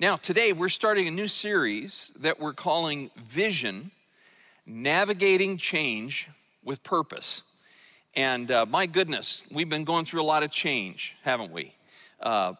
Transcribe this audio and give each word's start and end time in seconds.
Now, 0.00 0.14
today 0.14 0.52
we're 0.52 0.68
starting 0.68 1.08
a 1.08 1.10
new 1.10 1.26
series 1.26 2.12
that 2.20 2.38
we're 2.38 2.52
calling 2.52 3.10
Vision 3.16 3.90
Navigating 4.64 5.56
Change 5.56 6.28
with 6.62 6.84
Purpose. 6.84 7.42
And 8.14 8.48
uh, 8.48 8.64
my 8.66 8.86
goodness, 8.86 9.42
we've 9.50 9.68
been 9.68 9.82
going 9.82 10.04
through 10.04 10.22
a 10.22 10.24
lot 10.24 10.44
of 10.44 10.52
change, 10.52 11.16
haven't 11.24 11.50
we? 11.50 11.74
Uh, 12.20 12.52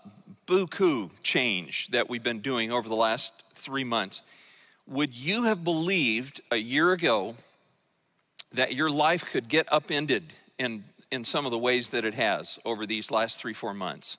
buku 0.48 1.10
change 1.22 1.86
that 1.92 2.08
we've 2.10 2.24
been 2.24 2.40
doing 2.40 2.72
over 2.72 2.88
the 2.88 2.96
last 2.96 3.44
three 3.54 3.84
months. 3.84 4.22
Would 4.88 5.14
you 5.14 5.44
have 5.44 5.62
believed 5.62 6.40
a 6.50 6.56
year 6.56 6.90
ago 6.90 7.36
that 8.50 8.74
your 8.74 8.90
life 8.90 9.24
could 9.24 9.48
get 9.48 9.72
upended 9.72 10.24
in, 10.58 10.82
in 11.12 11.24
some 11.24 11.44
of 11.44 11.52
the 11.52 11.58
ways 11.58 11.90
that 11.90 12.04
it 12.04 12.14
has 12.14 12.58
over 12.64 12.84
these 12.84 13.12
last 13.12 13.38
three, 13.38 13.54
four 13.54 13.74
months? 13.74 14.16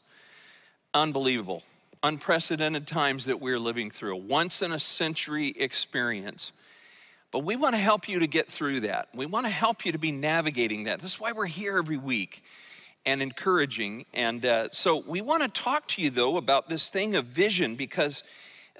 Unbelievable. 0.93 1.63
Unprecedented 2.01 2.87
times 2.87 3.25
that 3.25 3.41
we're 3.41 3.59
living 3.59 3.91
through, 3.91 4.13
a 4.13 4.17
once 4.17 4.61
in 4.61 4.71
a 4.71 4.79
century 4.79 5.53
experience. 5.57 6.53
But 7.31 7.39
we 7.39 7.55
want 7.55 7.75
to 7.75 7.81
help 7.81 8.07
you 8.07 8.19
to 8.19 8.27
get 8.27 8.47
through 8.47 8.81
that. 8.81 9.09
We 9.13 9.25
want 9.25 9.45
to 9.45 9.51
help 9.51 9.85
you 9.85 9.91
to 9.91 9.97
be 9.97 10.11
navigating 10.11 10.85
that. 10.85 10.99
That's 10.99 11.19
why 11.19 11.33
we're 11.33 11.45
here 11.45 11.77
every 11.77 11.97
week 11.97 12.43
and 13.05 13.21
encouraging. 13.21 14.05
And 14.13 14.45
uh, 14.45 14.69
so 14.71 15.03
we 15.05 15.21
want 15.21 15.43
to 15.43 15.61
talk 15.61 15.87
to 15.89 16.01
you, 16.01 16.09
though, 16.09 16.37
about 16.37 16.69
this 16.69 16.89
thing 16.89 17.15
of 17.15 17.25
vision 17.25 17.75
because, 17.75 18.23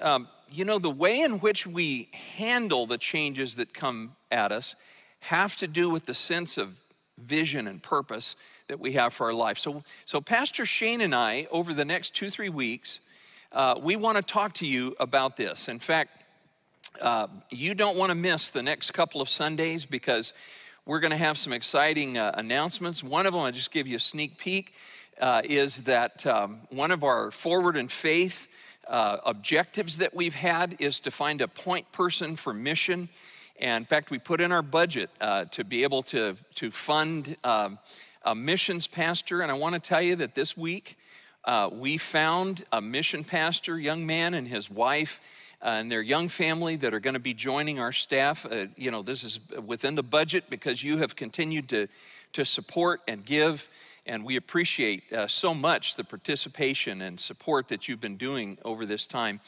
um, 0.00 0.28
you 0.50 0.64
know, 0.64 0.78
the 0.78 0.90
way 0.90 1.20
in 1.20 1.40
which 1.40 1.66
we 1.66 2.08
handle 2.36 2.86
the 2.86 2.98
changes 2.98 3.56
that 3.56 3.74
come 3.74 4.16
at 4.30 4.50
us 4.50 4.76
have 5.20 5.56
to 5.58 5.66
do 5.66 5.90
with 5.90 6.06
the 6.06 6.14
sense 6.14 6.56
of 6.58 6.74
vision 7.18 7.66
and 7.66 7.82
purpose 7.82 8.34
that 8.68 8.80
we 8.80 8.92
have 8.92 9.12
for 9.12 9.26
our 9.26 9.34
life. 9.34 9.58
So, 9.58 9.82
so 10.06 10.20
Pastor 10.20 10.64
Shane 10.64 11.00
and 11.00 11.14
I, 11.14 11.46
over 11.50 11.74
the 11.74 11.84
next 11.84 12.14
two, 12.14 12.30
three 12.30 12.48
weeks, 12.48 13.00
uh, 13.52 13.74
we 13.82 13.96
want 13.96 14.16
to 14.16 14.22
talk 14.22 14.54
to 14.54 14.66
you 14.66 14.94
about 15.00 15.36
this. 15.36 15.68
In 15.68 15.80
fact, 15.80 16.22
uh, 17.00 17.26
you 17.50 17.74
don't 17.74 17.96
want 17.96 18.10
to 18.10 18.14
miss 18.14 18.50
the 18.50 18.62
next 18.62 18.92
couple 18.92 19.20
of 19.20 19.28
Sundays 19.28 19.84
because 19.84 20.32
we're 20.86 21.00
going 21.00 21.10
to 21.10 21.16
have 21.16 21.36
some 21.36 21.52
exciting 21.52 22.16
uh, 22.16 22.32
announcements. 22.36 23.02
One 23.02 23.26
of 23.26 23.32
them, 23.32 23.42
I'll 23.42 23.50
just 23.50 23.72
give 23.72 23.88
you 23.88 23.96
a 23.96 24.00
sneak 24.00 24.38
peek, 24.38 24.74
uh, 25.20 25.42
is 25.44 25.82
that 25.82 26.24
um, 26.26 26.60
one 26.70 26.92
of 26.92 27.02
our 27.02 27.32
forward 27.32 27.76
in 27.76 27.88
faith 27.88 28.48
uh, 28.86 29.18
objectives 29.26 29.96
that 29.96 30.14
we've 30.14 30.34
had 30.34 30.76
is 30.78 31.00
to 31.00 31.10
find 31.10 31.40
a 31.40 31.48
point 31.48 31.90
person 31.90 32.36
for 32.36 32.52
mission. 32.54 33.08
And 33.58 33.82
in 33.82 33.86
fact, 33.86 34.10
we 34.10 34.18
put 34.18 34.40
in 34.40 34.52
our 34.52 34.62
budget 34.62 35.10
to 35.50 35.64
be 35.64 35.82
able 35.82 36.02
to, 36.04 36.36
to 36.54 36.70
fund 36.70 37.36
um, 37.44 37.78
a 38.22 38.34
missions 38.34 38.86
pastor. 38.86 39.42
And 39.42 39.50
I 39.50 39.54
want 39.54 39.74
to 39.74 39.80
tell 39.80 40.00
you 40.00 40.16
that 40.16 40.34
this 40.34 40.56
week 40.56 40.96
uh, 41.44 41.70
we 41.72 41.96
found 41.96 42.64
a 42.72 42.80
mission 42.80 43.24
pastor, 43.24 43.78
young 43.78 44.06
man, 44.06 44.34
and 44.34 44.46
his 44.46 44.70
wife 44.70 45.20
uh, 45.62 45.68
and 45.68 45.90
their 45.90 46.02
young 46.02 46.28
family 46.28 46.76
that 46.76 46.94
are 46.94 47.00
going 47.00 47.14
to 47.14 47.20
be 47.20 47.34
joining 47.34 47.78
our 47.78 47.92
staff. 47.92 48.46
Uh, 48.46 48.66
you 48.76 48.90
know, 48.90 49.02
this 49.02 49.24
is 49.24 49.40
within 49.64 49.94
the 49.94 50.02
budget 50.02 50.44
because 50.50 50.82
you 50.82 50.98
have 50.98 51.16
continued 51.16 51.68
to, 51.68 51.88
to 52.32 52.44
support 52.44 53.00
and 53.08 53.24
give. 53.24 53.68
And 54.06 54.24
we 54.24 54.36
appreciate 54.36 55.10
uh, 55.12 55.26
so 55.26 55.54
much 55.54 55.96
the 55.96 56.04
participation 56.04 57.02
and 57.02 57.18
support 57.18 57.68
that 57.68 57.88
you've 57.88 58.00
been 58.00 58.16
doing 58.16 58.58
over 58.64 58.86
this 58.86 59.06
time. 59.06 59.40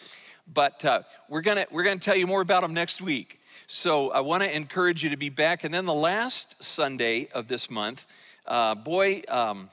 But 0.52 0.84
uh, 0.84 1.02
we're 1.28 1.40
going 1.40 1.64
we're 1.70 1.84
to 1.84 1.96
tell 1.98 2.16
you 2.16 2.26
more 2.26 2.40
about 2.40 2.62
them 2.62 2.74
next 2.74 3.00
week. 3.00 3.40
So 3.66 4.10
I 4.10 4.20
want 4.20 4.42
to 4.42 4.54
encourage 4.54 5.02
you 5.02 5.10
to 5.10 5.16
be 5.16 5.30
back. 5.30 5.64
And 5.64 5.72
then 5.72 5.86
the 5.86 5.94
last 5.94 6.62
Sunday 6.62 7.28
of 7.32 7.48
this 7.48 7.70
month, 7.70 8.06
uh, 8.46 8.74
boy, 8.74 9.22
um, 9.28 9.70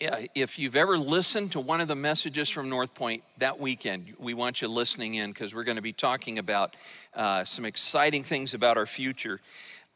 if 0.00 0.58
you've 0.60 0.76
ever 0.76 0.96
listened 0.96 1.52
to 1.52 1.60
one 1.60 1.80
of 1.80 1.88
the 1.88 1.96
messages 1.96 2.48
from 2.48 2.68
North 2.68 2.94
Point 2.94 3.24
that 3.38 3.58
weekend, 3.58 4.14
we 4.18 4.32
want 4.32 4.62
you 4.62 4.68
listening 4.68 5.14
in 5.14 5.32
because 5.32 5.54
we're 5.54 5.64
going 5.64 5.76
to 5.76 5.82
be 5.82 5.92
talking 5.92 6.38
about 6.38 6.76
uh, 7.14 7.44
some 7.44 7.64
exciting 7.64 8.22
things 8.22 8.54
about 8.54 8.76
our 8.76 8.86
future. 8.86 9.40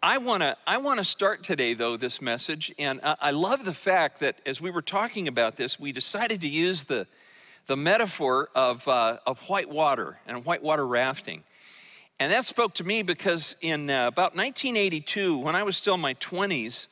I 0.03 0.19
want 0.19 0.43
to 0.43 0.57
I 0.67 0.79
want 0.79 0.99
to 0.99 1.05
start 1.05 1.45
today 1.45 1.75
though 1.75 1.97
this 1.97 2.21
message, 2.21 2.75
and 2.81 2.99
I, 3.05 3.15
I 3.21 3.31
love 3.31 3.65
the 3.65 3.73
fact 3.73 4.19
that 4.21 4.41
as 4.45 4.61
we 4.61 4.73
were 4.73 4.83
talking 4.83 5.29
about 5.29 5.55
this, 5.55 5.79
we 5.79 5.93
decided 5.93 6.41
to 6.41 6.49
use 6.49 6.83
the 6.85 7.07
the 7.67 7.77
metaphor 7.77 8.49
of 8.57 8.87
uh, 8.89 9.19
of 9.25 9.41
white 9.43 9.71
water 9.71 10.19
and 10.27 10.45
whitewater 10.45 10.85
rafting. 10.85 11.45
And 12.19 12.33
that 12.33 12.45
spoke 12.45 12.75
to 12.75 12.85
me 12.85 13.03
because 13.03 13.55
in 13.61 13.89
uh, 13.89 14.09
about 14.09 14.35
1982, 14.35 15.39
when 15.39 15.55
I 15.55 15.63
was 15.63 15.77
still 15.77 15.95
in 15.95 16.01
my 16.01 16.15
20s, 16.15 16.89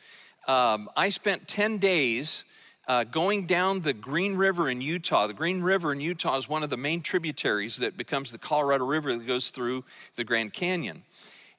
um, 0.46 0.88
I 0.96 1.10
spent 1.10 1.46
10 1.46 1.78
days 1.78 2.44
uh, 2.90 3.04
going 3.04 3.46
down 3.46 3.82
the 3.82 3.92
Green 3.92 4.34
River 4.34 4.68
in 4.68 4.80
Utah. 4.80 5.28
The 5.28 5.32
Green 5.32 5.62
River 5.62 5.92
in 5.92 6.00
Utah 6.00 6.36
is 6.38 6.48
one 6.48 6.64
of 6.64 6.70
the 6.70 6.76
main 6.76 7.02
tributaries 7.02 7.76
that 7.76 7.96
becomes 7.96 8.32
the 8.32 8.38
Colorado 8.38 8.84
River 8.84 9.16
that 9.16 9.28
goes 9.28 9.50
through 9.50 9.84
the 10.16 10.24
Grand 10.24 10.52
Canyon. 10.52 11.04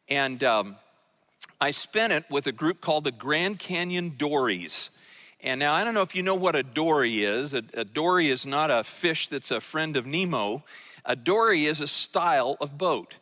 And 0.09 0.43
um, 0.43 0.75
I 1.61 1.71
spent 1.71 2.11
it 2.11 2.25
with 2.29 2.47
a 2.47 2.51
group 2.51 2.81
called 2.81 3.05
the 3.05 3.13
Grand 3.13 3.59
Canyon 3.59 4.15
Dories. 4.17 4.89
And 5.39 5.57
now 5.61 5.73
I 5.73 5.85
don't 5.85 5.93
know 5.93 6.01
if 6.01 6.15
you 6.15 6.21
know 6.21 6.35
what 6.35 6.57
a 6.57 6.63
dory 6.63 7.23
is. 7.23 7.53
A, 7.53 7.63
a 7.75 7.85
dory 7.85 8.27
is 8.27 8.45
not 8.45 8.69
a 8.69 8.83
fish 8.83 9.27
that's 9.27 9.51
a 9.51 9.61
friend 9.61 9.95
of 9.95 10.05
Nemo. 10.05 10.65
A 11.05 11.15
dory 11.15 11.65
is 11.65 11.79
a 11.79 11.87
style 11.87 12.57
of 12.59 12.77
boat. 12.77 13.15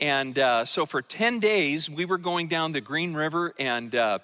And 0.00 0.38
uh, 0.38 0.64
so 0.64 0.86
for 0.86 1.02
10 1.02 1.40
days, 1.40 1.90
we 1.90 2.04
were 2.04 2.18
going 2.18 2.46
down 2.46 2.70
the 2.70 2.80
Green 2.80 3.14
River 3.14 3.52
and 3.58 3.94
uh, 3.94 4.20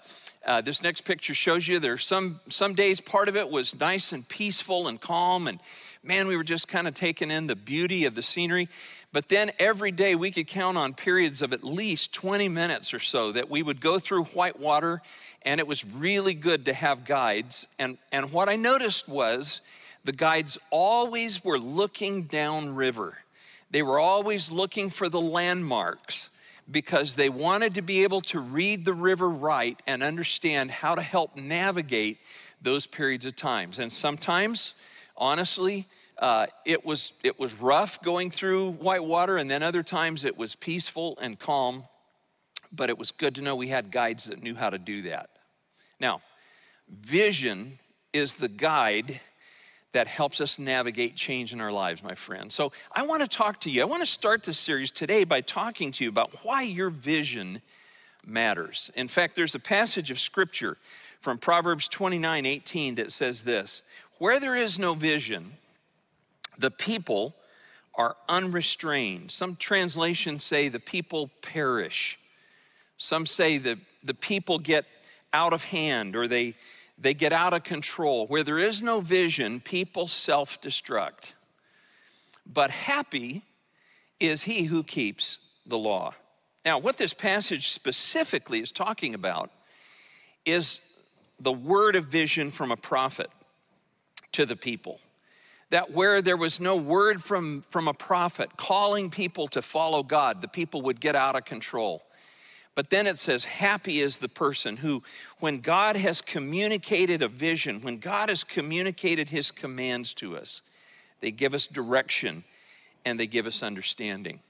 uh, 0.47 0.61
this 0.61 0.83
next 0.83 1.01
picture 1.01 1.35
shows 1.35 1.67
you 1.67 1.81
there's 1.81 2.05
some 2.05 2.39
some 2.49 2.75
days 2.75 3.01
part 3.01 3.29
of 3.29 3.37
it 3.37 3.49
was 3.49 3.79
nice 3.81 4.13
and 4.13 4.29
peaceful 4.29 4.89
and 4.89 5.01
calm 5.01 5.49
and 5.49 5.59
man 6.03 6.29
we 6.29 6.37
were 6.37 6.45
just 6.45 6.69
kind 6.69 6.87
of 6.87 6.93
taking 6.93 7.31
in 7.31 7.47
the 7.47 7.57
beauty 7.57 8.05
of 8.05 8.15
the 8.15 8.23
scenery. 8.23 8.69
But 9.13 9.29
then 9.29 9.53
every 9.59 9.91
day 9.91 10.15
we 10.15 10.31
could 10.31 10.47
count 10.47 10.77
on 10.77 10.93
periods 10.93 11.41
of 11.41 11.53
at 11.53 11.65
least 11.65 12.13
20 12.13 12.49
minutes 12.49 12.93
or 12.93 12.99
so 12.99 13.33
that 13.33 13.49
we 13.49 13.63
would 13.63 13.81
go 13.81 13.99
through 13.99 14.25
white 14.25 14.61
water 14.61 15.01
and 15.43 15.61
it 15.61 15.67
was 15.67 15.85
really 15.85 16.35
good 16.35 16.67
to 16.67 16.75
have 16.75 17.05
guides. 17.05 17.67
And 17.79 17.99
and 18.13 18.31
what 18.31 18.49
i 18.49 18.55
noticed 18.55 19.09
was 19.09 19.61
the 20.05 20.13
guides 20.13 20.59
always 20.71 21.43
were 21.43 21.59
looking 21.59 22.25
downriver 22.25 23.19
they 23.75 23.83
were 23.83 23.99
always 23.99 24.53
looking 24.53 24.89
for 24.89 25.09
the 25.09 25.21
landmarks 25.21 26.31
because 26.71 27.17
they 27.17 27.29
wanted 27.29 27.75
to 27.75 27.83
be 27.83 28.05
able 28.05 28.21
to 28.21 28.39
read 28.39 28.85
the 28.85 28.93
river 28.93 29.29
right 29.29 29.83
and 29.85 30.01
understand 30.01 30.71
how 30.71 30.95
to 30.95 31.03
help 31.03 31.37
navigate 31.37 32.19
those 32.63 32.87
periods 32.87 33.27
of 33.27 33.35
times. 33.35 33.81
And 33.81 33.93
sometimes, 33.93 34.75
honestly, 35.17 35.89
uh, 36.19 36.47
it 36.65 36.87
was 36.87 37.15
it 37.25 37.41
was 37.41 37.61
rough 37.61 38.01
going 38.01 38.31
through 38.31 38.75
white 38.75 39.03
water, 39.03 39.39
and 39.39 39.51
then 39.51 39.65
other 39.65 39.83
times 39.83 40.25
it 40.25 40.37
was 40.37 40.55
peaceful 40.55 41.19
and 41.21 41.37
calm. 41.37 41.83
But 42.71 42.91
it 42.91 42.97
was 42.97 43.11
good 43.11 43.35
to 43.35 43.43
know 43.43 43.57
we 43.57 43.67
had 43.67 43.91
guides 43.91 44.27
that 44.27 44.41
knew 44.41 44.55
how 44.55 44.71
to 44.71 44.79
do 44.79 45.03
that. 45.03 45.31
Now, 45.99 46.23
vision 46.89 47.81
is 48.13 48.35
the 48.35 48.49
guide 48.49 49.21
that 49.95 50.09
helps 50.09 50.41
us 50.41 50.59
navigate 50.59 51.15
change 51.15 51.53
in 51.53 51.61
our 51.61 51.73
lives, 51.73 52.03
my 52.03 52.15
friend. 52.15 52.53
So 52.53 52.73
I 52.93 53.07
want 53.07 53.23
to 53.23 53.29
talk 53.29 53.61
to 53.61 53.71
you. 53.71 53.81
I 53.81 53.85
want 53.85 54.03
to 54.03 54.07
start 54.07 54.43
this 54.43 54.59
series 54.59 54.91
today 54.91 55.25
by 55.25 55.41
talking 55.41 55.93
to 55.93 56.05
you 56.05 56.11
about 56.11 56.45
why 56.45 56.63
your 56.63 56.91
vision 56.91 57.63
matters. 58.27 58.91
In 58.97 59.07
fact, 59.07 59.37
there's 59.37 59.55
a 59.55 59.61
passage 59.61 60.11
of 60.11 60.19
scripture 60.19 60.77
from 61.21 61.39
Proverbs 61.39 61.87
29 61.89 62.45
18 62.45 62.97
that 62.97 63.13
says 63.13 63.45
this 63.45 63.83
Where 64.19 64.41
there 64.41 64.57
is 64.57 64.79
no 64.81 64.95
vision, 64.95 65.53
the 66.59 66.73
people 66.73 67.37
are 67.95 68.17
unrestrained. 68.29 69.31
Some 69.31 69.55
translations 69.55 70.43
say 70.43 70.69
the 70.69 70.81
people 70.81 71.31
perish. 71.41 72.19
Some 72.99 73.27
say 73.27 73.59
that 73.59 73.79
the 74.03 74.15
people 74.15 74.59
get 74.59 74.87
out 75.33 75.53
of 75.53 75.65
hand 75.65 76.17
or 76.17 76.27
they 76.27 76.57
they 76.99 77.15
get 77.15 77.33
out 77.33 77.53
of 77.53 77.65
control. 77.65 78.27
Where 78.27 78.45
there 78.45 78.59
is 78.59 78.83
no 78.83 79.01
vision, 79.01 79.61
people 79.61 80.09
self 80.09 80.61
destruct. 80.61 81.35
But 82.47 82.71
happy 82.71 83.43
is 84.21 84.43
he 84.43 84.65
who 84.65 84.83
keeps 84.83 85.39
the 85.67 85.79
law. 85.79 86.15
Now, 86.65 86.79
what 86.79 86.97
this 86.97 87.15
passage 87.15 87.71
specifically 87.71 88.61
is 88.61 88.73
talking 88.73 89.15
about 89.15 89.51
is 90.45 90.81
the 91.41 91.53
word 91.53 91.97
of 91.97 92.07
vision 92.07 92.51
from 92.51 92.71
a 92.71 92.77
prophet 92.77 93.31
to 94.33 94.47
the 94.47 94.57
people. 94.57 95.01
That 95.71 95.93
where 95.93 96.23
there 96.23 96.37
was 96.37 96.61
no 96.61 96.77
word 96.77 97.23
from, 97.23 97.63
from 97.69 97.89
a 97.89 97.95
prophet 97.95 98.57
calling 98.57 99.11
people 99.11 99.49
to 99.49 99.63
follow 99.63 100.03
God, 100.03 100.41
the 100.41 100.49
people 100.49 100.83
would 100.83 101.01
get 101.01 101.17
out 101.17 101.37
of 101.37 101.45
control. 101.45 102.03
But 102.75 102.91
then 102.91 103.07
it 103.07 103.19
says, 103.19 103.45
Happy 103.45 104.01
is 104.01 104.19
the 104.19 104.29
person 104.29 104.77
who, 104.77 105.03
when 105.39 105.61
God 105.61 105.97
has 105.97 106.21
communicated 106.21 107.23
a 107.23 107.29
vision, 107.29 107.83
when 107.83 107.99
God 107.99 108.29
has 108.29 108.43
communicated 108.43 109.31
his 109.31 109.51
commands 109.51 110.13
to 110.15 110.37
us, 110.37 110.63
they 111.21 111.31
give 111.31 111.55
us 111.55 111.67
direction 111.67 112.45
and 113.05 113.19
they 113.19 113.27
give 113.27 113.47
us 113.47 113.63
understanding. 113.63 114.41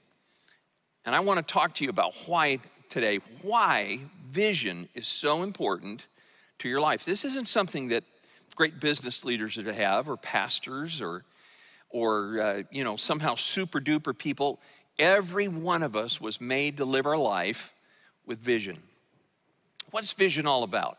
And 1.05 1.15
I 1.15 1.19
want 1.19 1.45
to 1.45 1.53
talk 1.53 1.75
to 1.75 1.83
you 1.83 1.89
about 1.89 2.13
why 2.25 2.59
today, 2.89 3.19
why 3.41 3.99
vision 4.31 4.89
is 4.95 5.07
so 5.07 5.43
important 5.43 6.05
to 6.59 6.69
your 6.69 6.81
life. 6.81 7.05
This 7.05 7.25
isn't 7.25 7.47
something 7.47 7.89
that 7.89 8.03
great 8.55 8.79
business 8.79 9.23
leaders 9.23 9.57
are 9.57 9.63
to 9.63 9.73
have, 9.73 10.09
or 10.09 10.17
pastors, 10.17 11.01
or 11.01 11.23
or 11.89 12.41
uh, 12.41 12.63
you 12.71 12.83
know, 12.83 12.97
somehow 12.97 13.35
super 13.35 13.79
duper 13.79 14.17
people. 14.17 14.59
Every 14.97 15.47
one 15.47 15.83
of 15.83 15.95
us 15.95 16.19
was 16.19 16.41
made 16.41 16.77
to 16.77 16.85
live 16.85 17.05
our 17.05 17.17
life 17.17 17.74
with 18.25 18.39
vision. 18.39 18.77
What's 19.91 20.11
vision 20.11 20.45
all 20.45 20.63
about? 20.63 20.97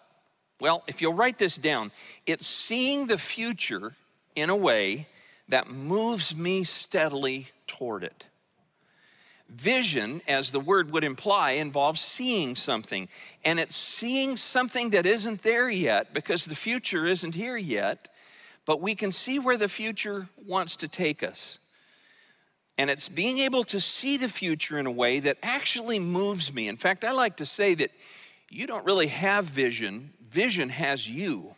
Well, 0.61 0.83
if 0.87 1.03
you'll 1.03 1.15
write 1.15 1.39
this 1.39 1.57
down, 1.57 1.93
it's 2.27 2.47
seeing 2.47 3.07
the 3.07 3.19
future 3.19 3.95
in 4.35 4.51
a 4.51 4.57
way 4.57 5.07
that 5.49 5.69
moves 5.69 6.35
me 6.35 6.65
steadily 6.65 7.49
toward 7.67 8.05
it. 8.05 8.25
Vision, 9.49 10.23
as 10.27 10.51
the 10.51 10.61
word 10.61 10.91
would 10.91 11.05
imply, 11.05 11.53
involves 11.53 12.01
seeing 12.01 12.57
something. 12.57 13.09
And 13.45 13.61
it's 13.61 13.77
seeing 13.77 14.37
something 14.37 14.91
that 14.91 15.07
isn't 15.07 15.43
there 15.43 15.71
yet 15.71 16.13
because 16.13 16.47
the 16.47 16.57
future 16.57 17.07
isn't 17.07 17.35
here 17.35 17.57
yet, 17.57 18.09
but 18.65 18.81
we 18.81 18.97
can 18.97 19.13
see 19.13 19.39
where 19.39 19.57
the 19.57 19.69
future 19.69 20.29
wants 20.45 20.75
to 20.77 20.89
take 20.89 21.23
us. 21.23 21.59
And 22.79 22.91
it's 22.91 23.09
being 23.09 23.39
able 23.39 23.65
to 23.65 23.81
see 23.81 24.17
the 24.17 24.29
future 24.29 24.79
in 24.79 24.87
a 24.87 24.91
way 24.91 25.21
that 25.21 25.39
actually 25.43 25.99
moves 25.99 26.53
me. 26.53 26.69
In 26.69 26.77
fact, 26.77 27.05
I 27.05 27.13
like 27.13 27.37
to 27.39 27.47
say 27.47 27.75
that 27.75 27.91
you 28.51 28.67
don't 28.67 28.85
really 28.85 29.07
have 29.09 29.47
vision, 29.47 30.13
vision 30.29 30.69
has 30.69 31.09
you. 31.09 31.55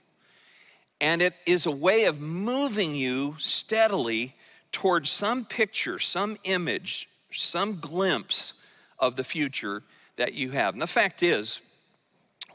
And 1.01 1.23
it 1.23 1.35
is 1.47 1.67
a 1.67 1.71
way 1.71 2.05
of 2.05 2.21
moving 2.21 2.95
you 2.95 3.37
steadily 3.39 4.35
towards 4.73 5.11
some 5.11 5.45
picture, 5.45 5.99
some 5.99 6.37
image, 6.45 7.09
some 7.33 7.79
glimpse 7.81 8.53
of 8.99 9.17
the 9.17 9.25
future 9.25 9.83
that 10.17 10.35
you 10.35 10.51
have. 10.53 10.75
And 10.75 10.83
the 10.83 10.87
fact 10.87 11.23
is, 11.23 11.61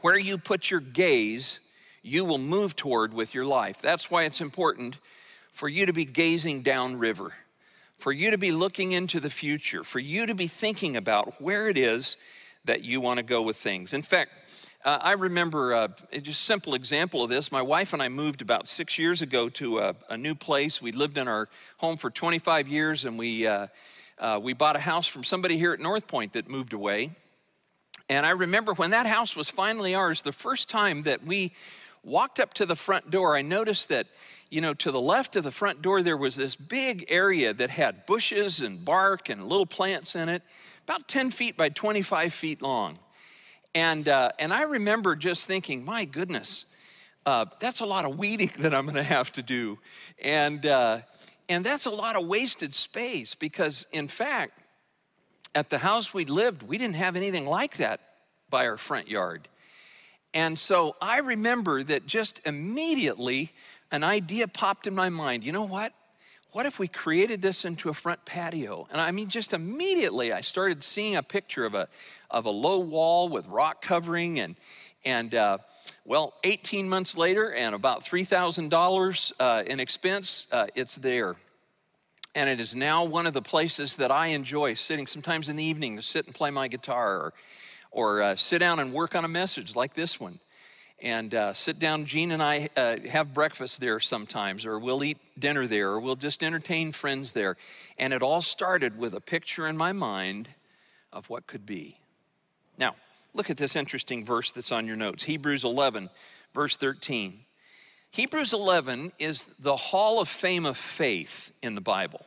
where 0.01 0.17
you 0.17 0.37
put 0.37 0.69
your 0.69 0.81
gaze, 0.81 1.59
you 2.01 2.25
will 2.25 2.37
move 2.37 2.75
toward 2.75 3.13
with 3.13 3.33
your 3.33 3.45
life. 3.45 3.81
That's 3.81 4.11
why 4.11 4.23
it's 4.23 4.41
important 4.41 4.97
for 5.53 5.69
you 5.69 5.85
to 5.85 5.93
be 5.93 6.03
gazing 6.03 6.61
downriver, 6.61 7.33
for 8.03 8.11
you 8.11 8.31
to 8.31 8.37
be 8.37 8.51
looking 8.51 8.91
into 8.91 9.21
the 9.21 9.29
future, 9.29 9.81
for 9.81 9.97
you 9.97 10.25
to 10.25 10.35
be 10.35 10.45
thinking 10.45 10.97
about 10.97 11.41
where 11.41 11.69
it 11.69 11.77
is 11.77 12.17
that 12.65 12.83
you 12.83 12.99
want 12.99 13.17
to 13.17 13.23
go 13.23 13.41
with 13.41 13.55
things. 13.55 13.93
In 13.93 14.01
fact, 14.01 14.31
uh, 14.83 14.97
I 14.99 15.13
remember 15.13 15.73
uh, 15.73 15.87
just 16.11 16.41
a 16.41 16.43
simple 16.43 16.75
example 16.75 17.23
of 17.23 17.29
this. 17.29 17.49
My 17.49 17.61
wife 17.61 17.93
and 17.93 18.03
I 18.03 18.09
moved 18.09 18.41
about 18.41 18.67
six 18.67 18.99
years 18.99 19.21
ago 19.21 19.47
to 19.47 19.79
a, 19.79 19.95
a 20.09 20.17
new 20.17 20.35
place. 20.35 20.81
We 20.81 20.91
lived 20.91 21.17
in 21.17 21.29
our 21.29 21.47
home 21.77 21.95
for 21.95 22.09
25 22.09 22.67
years, 22.67 23.05
and 23.05 23.17
we 23.17 23.47
uh, 23.47 23.67
uh, 24.19 24.37
we 24.43 24.51
bought 24.51 24.75
a 24.75 24.79
house 24.79 25.07
from 25.07 25.23
somebody 25.23 25.57
here 25.57 25.71
at 25.71 25.79
North 25.79 26.05
Point 26.05 26.33
that 26.33 26.49
moved 26.49 26.73
away. 26.73 27.11
And 28.09 28.25
I 28.25 28.31
remember 28.31 28.73
when 28.73 28.91
that 28.91 29.05
house 29.05 29.33
was 29.33 29.49
finally 29.49 29.95
ours, 29.95 30.23
the 30.23 30.33
first 30.33 30.67
time 30.67 31.03
that 31.03 31.23
we 31.23 31.53
walked 32.03 32.41
up 32.41 32.53
to 32.55 32.65
the 32.65 32.75
front 32.75 33.09
door, 33.09 33.37
I 33.37 33.43
noticed 33.43 33.87
that, 33.87 34.07
you 34.53 34.61
know, 34.61 34.75
to 34.75 34.91
the 34.91 35.01
left 35.01 35.35
of 35.35 35.43
the 35.43 35.49
front 35.49 35.81
door, 35.81 36.03
there 36.03 36.15
was 36.15 36.35
this 36.35 36.55
big 36.55 37.05
area 37.07 37.55
that 37.55 37.71
had 37.71 38.05
bushes 38.05 38.61
and 38.61 38.85
bark 38.85 39.27
and 39.27 39.43
little 39.43 39.65
plants 39.65 40.13
in 40.13 40.29
it, 40.29 40.43
about 40.83 41.07
10 41.07 41.31
feet 41.31 41.57
by 41.57 41.69
25 41.69 42.31
feet 42.31 42.61
long. 42.61 42.99
And, 43.73 44.07
uh, 44.07 44.29
and 44.37 44.53
I 44.53 44.61
remember 44.61 45.15
just 45.15 45.47
thinking, 45.47 45.83
my 45.83 46.05
goodness, 46.05 46.67
uh, 47.25 47.45
that's 47.59 47.79
a 47.79 47.85
lot 47.85 48.05
of 48.05 48.19
weeding 48.19 48.51
that 48.59 48.75
I'm 48.75 48.85
going 48.85 48.93
to 48.93 49.01
have 49.01 49.31
to 49.31 49.41
do. 49.41 49.79
And, 50.23 50.63
uh, 50.67 50.99
and 51.49 51.65
that's 51.65 51.87
a 51.87 51.91
lot 51.91 52.15
of 52.15 52.27
wasted 52.27 52.75
space 52.75 53.33
because, 53.33 53.87
in 53.91 54.07
fact, 54.07 54.51
at 55.55 55.71
the 55.71 55.79
house 55.79 56.13
we 56.13 56.25
lived, 56.25 56.61
we 56.61 56.77
didn't 56.77 56.97
have 56.97 57.15
anything 57.15 57.47
like 57.47 57.77
that 57.77 58.01
by 58.51 58.67
our 58.67 58.77
front 58.77 59.07
yard. 59.07 59.47
And 60.33 60.57
so 60.57 60.95
I 61.01 61.19
remember 61.19 61.83
that 61.83 62.07
just 62.07 62.41
immediately 62.45 63.51
an 63.93 64.03
idea 64.03 64.47
popped 64.47 64.87
in 64.87 64.95
my 64.95 65.07
mind. 65.09 65.43
You 65.43 65.51
know 65.51 65.63
what? 65.63 65.93
What 66.51 66.65
if 66.65 66.79
we 66.79 66.87
created 66.87 67.43
this 67.43 67.63
into 67.63 67.89
a 67.89 67.93
front 67.93 68.25
patio? 68.25 68.87
And 68.91 68.99
I 68.99 69.11
mean, 69.11 69.29
just 69.29 69.53
immediately 69.53 70.33
I 70.33 70.41
started 70.41 70.83
seeing 70.83 71.15
a 71.15 71.21
picture 71.21 71.63
of 71.63 71.75
a, 71.75 71.87
of 72.29 72.45
a 72.45 72.49
low 72.49 72.79
wall 72.79 73.29
with 73.29 73.45
rock 73.47 73.83
covering 73.83 74.39
and, 74.39 74.55
and 75.05 75.33
uh, 75.35 75.59
well, 76.05 76.33
18 76.43 76.89
months 76.89 77.15
later 77.15 77.53
and 77.53 77.75
about 77.75 78.03
$3,000 78.03 79.31
uh, 79.39 79.63
in 79.67 79.79
expense, 79.79 80.47
uh, 80.51 80.67
it's 80.73 80.95
there. 80.95 81.35
And 82.33 82.49
it 82.49 82.59
is 82.59 82.73
now 82.73 83.03
one 83.03 83.27
of 83.27 83.33
the 83.33 83.43
places 83.43 83.95
that 83.97 84.09
I 84.09 84.27
enjoy 84.27 84.73
sitting 84.73 85.05
sometimes 85.05 85.49
in 85.49 85.55
the 85.55 85.63
evening 85.63 85.97
to 85.97 86.01
sit 86.01 86.25
and 86.25 86.33
play 86.33 86.49
my 86.49 86.67
guitar 86.67 87.17
or, 87.17 87.33
or 87.91 88.21
uh, 88.23 88.35
sit 88.35 88.57
down 88.57 88.79
and 88.79 88.91
work 88.91 89.13
on 89.13 89.23
a 89.23 89.27
message 89.27 89.75
like 89.75 89.93
this 89.93 90.19
one. 90.19 90.39
And 91.03 91.35
uh, 91.35 91.53
sit 91.53 91.77
down, 91.77 92.05
Gene 92.05 92.31
and 92.31 92.41
I 92.41 92.69
uh, 92.75 92.97
have 93.09 93.33
breakfast 93.33 93.79
there 93.79 93.99
sometimes, 93.99 94.65
or 94.65 94.79
we'll 94.79 95.03
eat 95.03 95.19
dinner 95.37 95.67
there, 95.67 95.89
or 95.89 95.99
we'll 95.99 96.15
just 96.15 96.41
entertain 96.41 96.91
friends 96.91 97.33
there. 97.33 97.57
And 97.99 98.13
it 98.13 98.23
all 98.23 98.41
started 98.41 98.97
with 98.97 99.13
a 99.13 99.21
picture 99.21 99.67
in 99.67 99.77
my 99.77 99.91
mind 99.91 100.49
of 101.11 101.29
what 101.29 101.45
could 101.45 101.65
be. 101.65 101.97
Now, 102.79 102.95
Look 103.33 103.49
at 103.49 103.57
this 103.57 103.75
interesting 103.75 104.25
verse 104.25 104.51
that's 104.51 104.71
on 104.71 104.85
your 104.85 104.95
notes 104.95 105.23
Hebrews 105.23 105.63
11, 105.63 106.09
verse 106.53 106.77
13. 106.77 107.39
Hebrews 108.11 108.53
11 108.53 109.11
is 109.17 109.45
the 109.59 109.75
hall 109.75 110.21
of 110.21 110.29
fame 110.29 110.65
of 110.65 110.77
faith 110.77 111.51
in 111.63 111.73
the 111.73 111.81
Bible. 111.81 112.25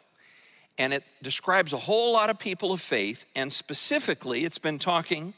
And 0.78 0.93
it 0.93 1.05
describes 1.23 1.73
a 1.73 1.78
whole 1.78 2.12
lot 2.12 2.28
of 2.28 2.40
people 2.40 2.73
of 2.73 2.81
faith. 2.81 3.25
And 3.37 3.52
specifically, 3.52 4.44
it's 4.44 4.58
been 4.58 4.81
talking 4.81 5.32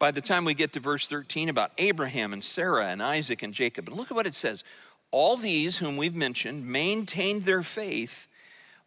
by 0.00 0.10
the 0.10 0.20
time 0.20 0.44
we 0.44 0.54
get 0.54 0.72
to 0.72 0.80
verse 0.80 1.06
13 1.06 1.48
about 1.48 1.70
Abraham 1.78 2.32
and 2.32 2.42
Sarah 2.42 2.88
and 2.88 3.00
Isaac 3.00 3.44
and 3.44 3.54
Jacob. 3.54 3.86
And 3.86 3.96
look 3.96 4.10
at 4.10 4.16
what 4.16 4.26
it 4.26 4.34
says 4.34 4.64
All 5.12 5.36
these 5.36 5.78
whom 5.78 5.96
we've 5.96 6.16
mentioned 6.16 6.66
maintained 6.66 7.44
their 7.44 7.62
faith, 7.62 8.26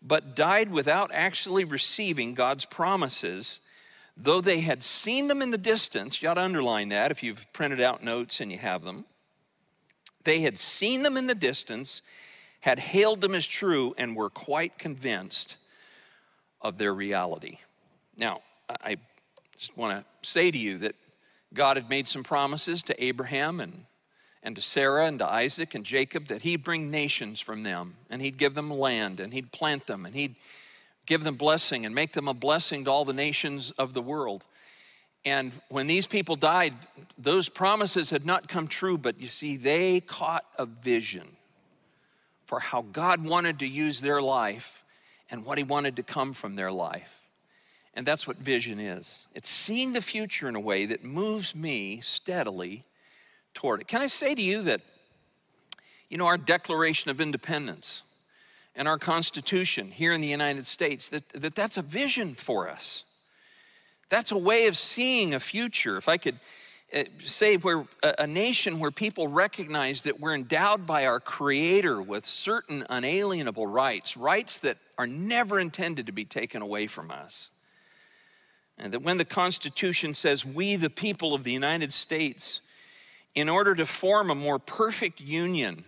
but 0.02 0.36
died 0.36 0.72
without 0.72 1.12
actually 1.14 1.64
receiving 1.64 2.34
God's 2.34 2.66
promises 2.66 3.62
Though 4.16 4.42
they 4.42 4.62
had 4.62 4.84
seen 4.84 5.28
them 5.28 5.42
in 5.42 5.52
the 5.52 5.58
distance, 5.58 6.22
you 6.22 6.30
ought 6.30 6.36
to 6.36 6.42
underline 6.42 6.90
that 6.90 7.12
if 7.12 7.24
you've 7.24 7.52
printed 7.52 7.82
out 7.82 8.04
notes 8.04 8.40
and 8.40 8.52
you 8.52 8.60
have 8.60 8.84
them. 8.84 9.06
They 10.24 10.42
had 10.42 10.60
seen 10.60 11.04
them 11.04 11.18
in 11.18 11.28
the 11.28 11.36
distance, 11.36 12.02
had 12.62 12.80
hailed 12.80 13.22
them 13.22 13.34
as 13.34 13.48
true, 13.48 13.94
and 13.98 14.16
were 14.16 14.30
quite 14.30 14.78
convinced 14.78 15.58
of 16.62 16.78
their 16.78 16.94
reality. 16.94 17.58
Now, 18.16 18.42
I 18.70 18.98
just 19.58 19.76
want 19.76 20.00
to 20.00 20.28
say 20.28 20.52
to 20.52 20.58
you 20.58 20.78
that 20.80 20.96
God 21.54 21.78
had 21.78 21.90
made 21.90 22.08
some 22.08 22.24
promises 22.24 22.84
to 22.84 23.04
Abraham 23.04 23.60
and, 23.60 23.86
and 24.42 24.56
to 24.56 24.62
Sarah 24.62 25.08
and 25.08 25.20
to 25.20 25.28
Isaac 25.28 25.76
and 25.76 25.86
Jacob 25.86 26.28
that 26.28 26.42
he'd 26.42 26.64
bring 26.64 26.90
nations 26.90 27.40
from 27.40 27.64
them 27.64 27.96
and 28.10 28.22
he'd 28.22 28.38
give 28.38 28.56
them 28.56 28.70
land 28.70 29.20
and 29.20 29.34
he'd 29.34 29.52
plant 29.52 29.88
them 29.88 30.06
and 30.06 30.16
he'd 30.16 30.36
give 31.06 31.24
them 31.24 31.36
blessing 31.36 31.86
and 31.86 31.94
make 31.94 32.14
them 32.14 32.28
a 32.28 32.34
blessing 32.34 32.86
to 32.86 32.92
all 32.92 33.06
the 33.06 33.14
nations 33.14 33.72
of 33.72 33.94
the 33.94 34.02
world. 34.02 34.46
And 35.26 35.54
when 35.70 35.88
these 35.88 36.08
people 36.08 36.36
died, 36.36 36.76
those 37.18 37.48
promises 37.50 38.10
had 38.10 38.26
not 38.26 38.48
come 38.48 38.68
true, 38.68 38.98
but 38.98 39.22
you 39.22 39.30
see, 39.30 39.56
they 39.56 40.02
caught 40.02 40.44
a 40.58 40.66
vision 40.66 41.28
for 42.46 42.60
how 42.60 42.82
God 42.82 43.24
wanted 43.24 43.60
to 43.60 43.68
use 43.68 44.02
their 44.02 44.22
life 44.22 44.84
and 45.30 45.46
what 45.46 45.58
He 45.58 45.64
wanted 45.64 45.96
to 45.96 46.04
come 46.04 46.34
from 46.34 46.56
their 46.56 46.72
life. 46.72 47.23
And 47.96 48.06
that's 48.06 48.26
what 48.28 48.38
vision 48.38 48.80
is 48.80 49.28
it's 49.36 49.50
seeing 49.50 49.94
the 49.94 50.02
future 50.02 50.48
in 50.50 50.56
a 50.56 50.60
way 50.60 50.86
that 50.86 51.04
moves 51.04 51.56
me 51.56 52.00
steadily 52.02 52.84
toward 53.54 53.82
it. 53.82 53.88
Can 53.88 54.02
I 54.02 54.08
say 54.08 54.34
to 54.34 54.42
you 54.42 54.64
that, 54.64 54.82
you 56.10 56.18
know, 56.18 56.26
our 56.26 56.38
Declaration 56.38 57.12
of 57.12 57.22
Independence, 57.22 58.04
and 58.76 58.88
our 58.88 58.98
Constitution 58.98 59.92
here 59.92 60.14
in 60.14 60.22
the 60.22 60.28
United 60.28 60.68
States, 60.68 61.10
that, 61.10 61.28
that 61.30 61.56
that's 61.56 61.78
a 61.78 61.82
vision 61.82 62.36
for 62.36 62.70
us. 62.70 63.04
That's 64.10 64.32
a 64.32 64.38
way 64.38 64.68
of 64.68 64.78
seeing 64.78 65.34
a 65.34 65.40
future. 65.40 65.98
If 65.98 66.10
I 66.10 66.18
could 66.18 66.40
uh, 66.94 67.04
say, 67.26 67.58
we're 67.58 67.86
a 68.04 68.28
nation 68.28 68.80
where 68.80 68.92
people 68.92 69.28
recognize 69.28 70.04
that 70.04 70.20
we're 70.20 70.36
endowed 70.36 70.86
by 70.86 71.06
our 71.06 71.20
Creator 71.20 72.02
with 72.02 72.26
certain 72.26 72.86
unalienable 72.90 73.68
rights, 73.68 74.18
rights 74.18 74.60
that 74.60 74.78
are 74.98 75.08
never 75.08 75.60
intended 75.60 76.08
to 76.08 76.12
be 76.12 76.26
taken 76.26 76.62
away 76.62 76.88
from 76.88 77.12
us. 77.12 77.50
And 78.78 78.94
that 78.94 79.02
when 79.02 79.18
the 79.18 79.26
Constitution 79.26 80.14
says, 80.14 80.46
we, 80.46 80.76
the 80.76 80.90
people 80.90 81.34
of 81.34 81.44
the 81.44 81.52
United 81.52 81.94
States, 81.94 82.62
in 83.36 83.50
order 83.50 83.76
to 83.76 83.86
form 83.86 84.30
a 84.30 84.36
more 84.36 84.60
perfect 84.60 85.22
union, 85.22 85.86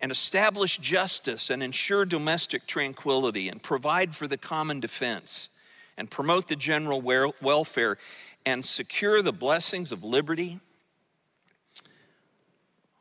and 0.00 0.12
establish 0.12 0.78
justice 0.78 1.50
and 1.50 1.62
ensure 1.62 2.04
domestic 2.04 2.66
tranquility 2.66 3.48
and 3.48 3.62
provide 3.62 4.14
for 4.14 4.26
the 4.26 4.36
common 4.36 4.80
defense 4.80 5.48
and 5.96 6.10
promote 6.10 6.48
the 6.48 6.56
general 6.56 7.00
welfare 7.00 7.98
and 8.46 8.64
secure 8.64 9.20
the 9.22 9.32
blessings 9.32 9.90
of 9.90 10.04
liberty 10.04 10.60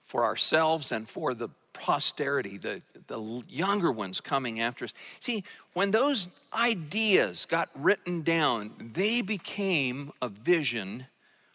for 0.02 0.24
ourselves 0.24 0.92
and 0.92 1.08
for 1.08 1.34
the 1.34 1.50
posterity, 1.80 2.58
the, 2.58 2.82
the 3.08 3.44
younger 3.48 3.92
ones 3.92 4.20
coming 4.20 4.60
after 4.60 4.86
us. 4.86 4.94
See, 5.20 5.44
when 5.74 5.92
those 5.92 6.28
ideas 6.54 7.46
got 7.46 7.70
written 7.76 8.22
down, 8.22 8.72
they 8.94 9.22
became 9.22 10.12
a 10.22 10.30
vision 10.30 11.06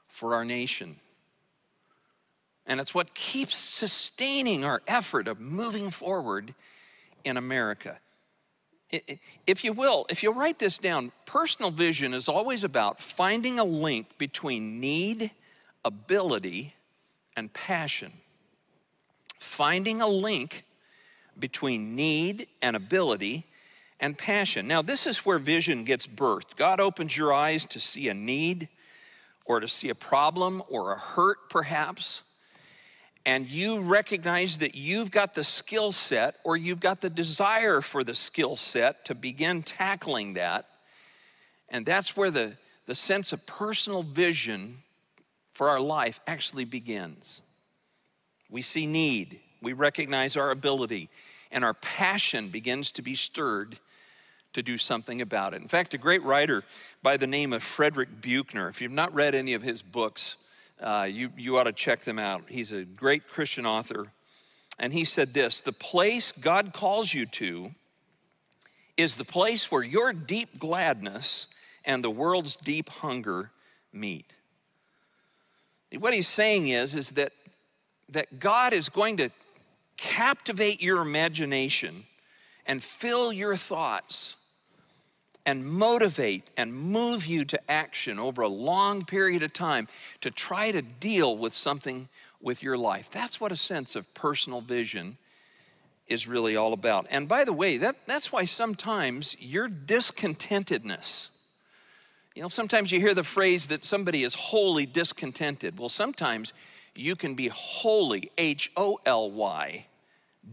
for 0.09 0.35
our 0.35 0.45
nation. 0.45 0.97
And 2.67 2.81
it's 2.81 2.95
what 2.95 3.15
keeps 3.15 3.57
sustaining 3.57 4.65
our 4.65 4.83
effort 4.87 5.27
of 5.29 5.41
moving 5.41 5.91
forward 5.91 6.55
in 7.25 7.37
America. 7.37 7.99
If 9.47 9.65
you 9.65 9.73
will, 9.73 10.07
if 10.11 10.23
you'll 10.23 10.35
write 10.35 10.59
this 10.59 10.79
down, 10.79 11.13
personal 11.25 11.71
vision 11.71 12.13
is 12.13 12.29
always 12.29 12.63
about 12.63 13.01
finding 13.01 13.59
a 13.59 13.65
link 13.65 14.19
between 14.19 14.81
need, 14.81 15.31
ability, 15.85 16.75
and 17.37 17.53
passion. 17.53 18.13
Finding 19.43 20.01
a 20.01 20.07
link 20.07 20.65
between 21.39 21.97
need 21.97 22.47
and 22.61 22.77
ability 22.77 23.45
and 24.01 24.17
passion. 24.17 24.67
Now, 24.67 24.83
this 24.83 25.07
is 25.07 25.19
where 25.27 25.39
vision 25.39 25.85
gets 25.85 26.07
birthed. 26.07 26.57
God 26.57 26.81
opens 26.81 27.17
your 27.17 27.33
eyes 27.33 27.67
to 27.67 27.81
see 27.81 28.09
a 28.09 28.15
need 28.15 28.69
or 29.45 29.61
to 29.61 29.69
see 29.69 29.89
a 29.89 29.95
problem 29.95 30.63
or 30.69 30.93
a 30.93 30.99
hurt, 30.99 31.51
perhaps 31.51 32.23
and 33.25 33.49
you 33.49 33.81
recognize 33.81 34.59
that 34.59 34.75
you've 34.75 35.11
got 35.11 35.35
the 35.35 35.45
skill 35.45 35.93
set 35.93 36.37
or 36.45 36.57
you've 36.57 36.81
got 36.81 37.01
the 37.01 37.11
desire 37.11 37.81
for 37.81 38.03
the 38.03 38.15
skill 38.15 38.57
set 38.57 39.05
to 39.05 39.15
begin 39.15 39.63
tackling 39.63 40.35
that. 40.35 40.67
And 41.69 41.87
that's 41.87 42.17
where 42.17 42.31
the, 42.31 42.55
the 42.87 42.95
sense 42.95 43.33
of 43.33 43.47
personal 43.47 44.03
vision 44.03 44.79
for 45.55 45.69
our 45.69 45.81
life 45.81 46.21
actually 46.27 46.65
begins. 46.65 47.43
We 48.53 48.61
see 48.61 48.87
need, 48.87 49.41
we 49.63 49.73
recognize 49.73 50.37
our 50.37 50.51
ability, 50.51 51.09
and 51.51 51.65
our 51.65 51.73
passion 51.73 52.51
begins 52.51 52.93
to 52.93 53.03
be 53.03 53.15
stirred 53.15 53.79
to 54.53 54.63
do 54.63 54.77
something 54.77 55.23
about 55.23 55.55
it. 55.55 55.63
In 55.63 55.69
fact, 55.69 55.95
a 55.95 55.99
great 55.99 56.23
writer 56.23 56.63
by 57.03 57.17
the 57.17 57.27
name 57.27 57.55
of 57.55 57.63
Frederick 57.63 58.21
Buechner, 58.21 58.69
if 58.69 58.83
you've 58.83 58.93
not 58.93 59.15
read 59.15 59.35
any 59.35 59.55
of 59.55 59.63
his 59.63 59.81
books, 59.81 60.37
uh, 60.83 61.09
you, 61.11 61.31
you 61.35 61.57
ought 61.57 61.65
to 61.65 61.73
check 61.73 62.03
them 62.03 62.19
out. 62.19 62.43
He's 62.47 62.73
a 62.73 62.85
great 62.85 63.27
Christian 63.27 63.65
author. 63.65 64.09
And 64.79 64.93
he 64.93 65.07
said 65.07 65.33
this 65.33 65.61
The 65.61 65.73
place 65.73 66.31
God 66.33 66.75
calls 66.75 67.15
you 67.15 67.25
to 67.27 67.71
is 68.99 69.17
the 69.17 69.25
place 69.25 69.73
where 69.73 69.83
your 69.83 70.13
deep 70.13 70.59
gladness 70.59 71.47
and 71.87 72.05
the 72.05 72.11
world's 72.11 72.57
deep 72.57 72.91
hunger 72.91 73.51
meet. 73.95 74.31
What 75.99 76.15
he's 76.15 76.29
saying 76.29 76.69
is, 76.69 76.95
is 76.95 77.11
that, 77.11 77.33
that 78.13 78.41
God 78.41 78.73
is 78.73 78.89
going 78.89 79.19
to 79.19 79.31
captivate 79.97 80.83
your 80.83 81.01
imagination 81.03 82.05
and 82.67 82.83
fill 82.83 83.33
your 83.33 83.57
thoughts 83.57 84.37
and 85.45 85.67
motivate 85.67 86.45
and 86.57 86.73
move 86.73 87.27
you 87.27 87.45
to 87.45 87.71
action 87.71 88.19
over 88.19 88.43
a 88.43 88.49
long 88.49 89.05
period 89.05 89.43
of 89.43 89.53
time 89.53 89.89
to 90.21 90.31
try 90.31 90.71
to 90.71 90.83
deal 90.83 91.37
with 91.37 91.53
something 91.53 92.09
with 92.41 92.63
your 92.63 92.79
life. 92.79 93.11
That's 93.11 93.41
what 93.41 93.53
a 93.53 93.57
sense 93.57 93.97
of 93.97 94.13
personal 94.15 94.61
vision 94.61 95.19
is 96.07 96.27
really 96.27 96.57
all 96.57 96.73
about. 96.73 97.07
And 97.11 97.29
by 97.29 97.45
the 97.45 97.53
way, 97.53 97.77
that, 97.79 97.97
that's 98.07 98.33
why 98.33 98.45
sometimes 98.45 99.37
your 99.41 99.69
discontentedness, 99.69 101.29
you 102.35 102.43
know, 102.43 102.49
sometimes 102.49 102.93
you 102.93 103.01
hear 103.01 103.15
the 103.15 103.23
phrase 103.23 103.67
that 103.67 103.85
somebody 103.85 104.23
is 104.23 104.35
wholly 104.35 104.87
discontented. 104.87 105.79
Well, 105.79 105.89
sometimes 105.89 106.53
you 106.95 107.17
can 107.17 107.35
be 107.35 107.49
wholly, 107.49 108.31
H 108.37 108.71
O 108.77 109.01
L 109.07 109.31
Y, 109.31 109.87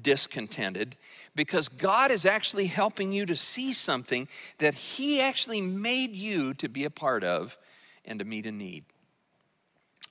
discontented 0.02 0.96
because 1.36 1.70
God 1.70 2.12
is 2.12 2.26
actually 2.26 2.68
helping 2.68 3.12
you 3.12 3.26
to 3.26 3.36
see 3.36 3.74
something 3.74 4.28
that 4.58 4.76
He 4.76 5.22
actually 5.22 5.62
made 5.62 6.12
you 6.12 6.54
to 6.56 6.68
be 6.68 6.86
a 6.86 6.90
part 6.90 7.24
of 7.24 7.58
and 8.06 8.20
to 8.20 8.26
meet 8.26 8.46
a 8.46 8.52
need. 8.52 8.84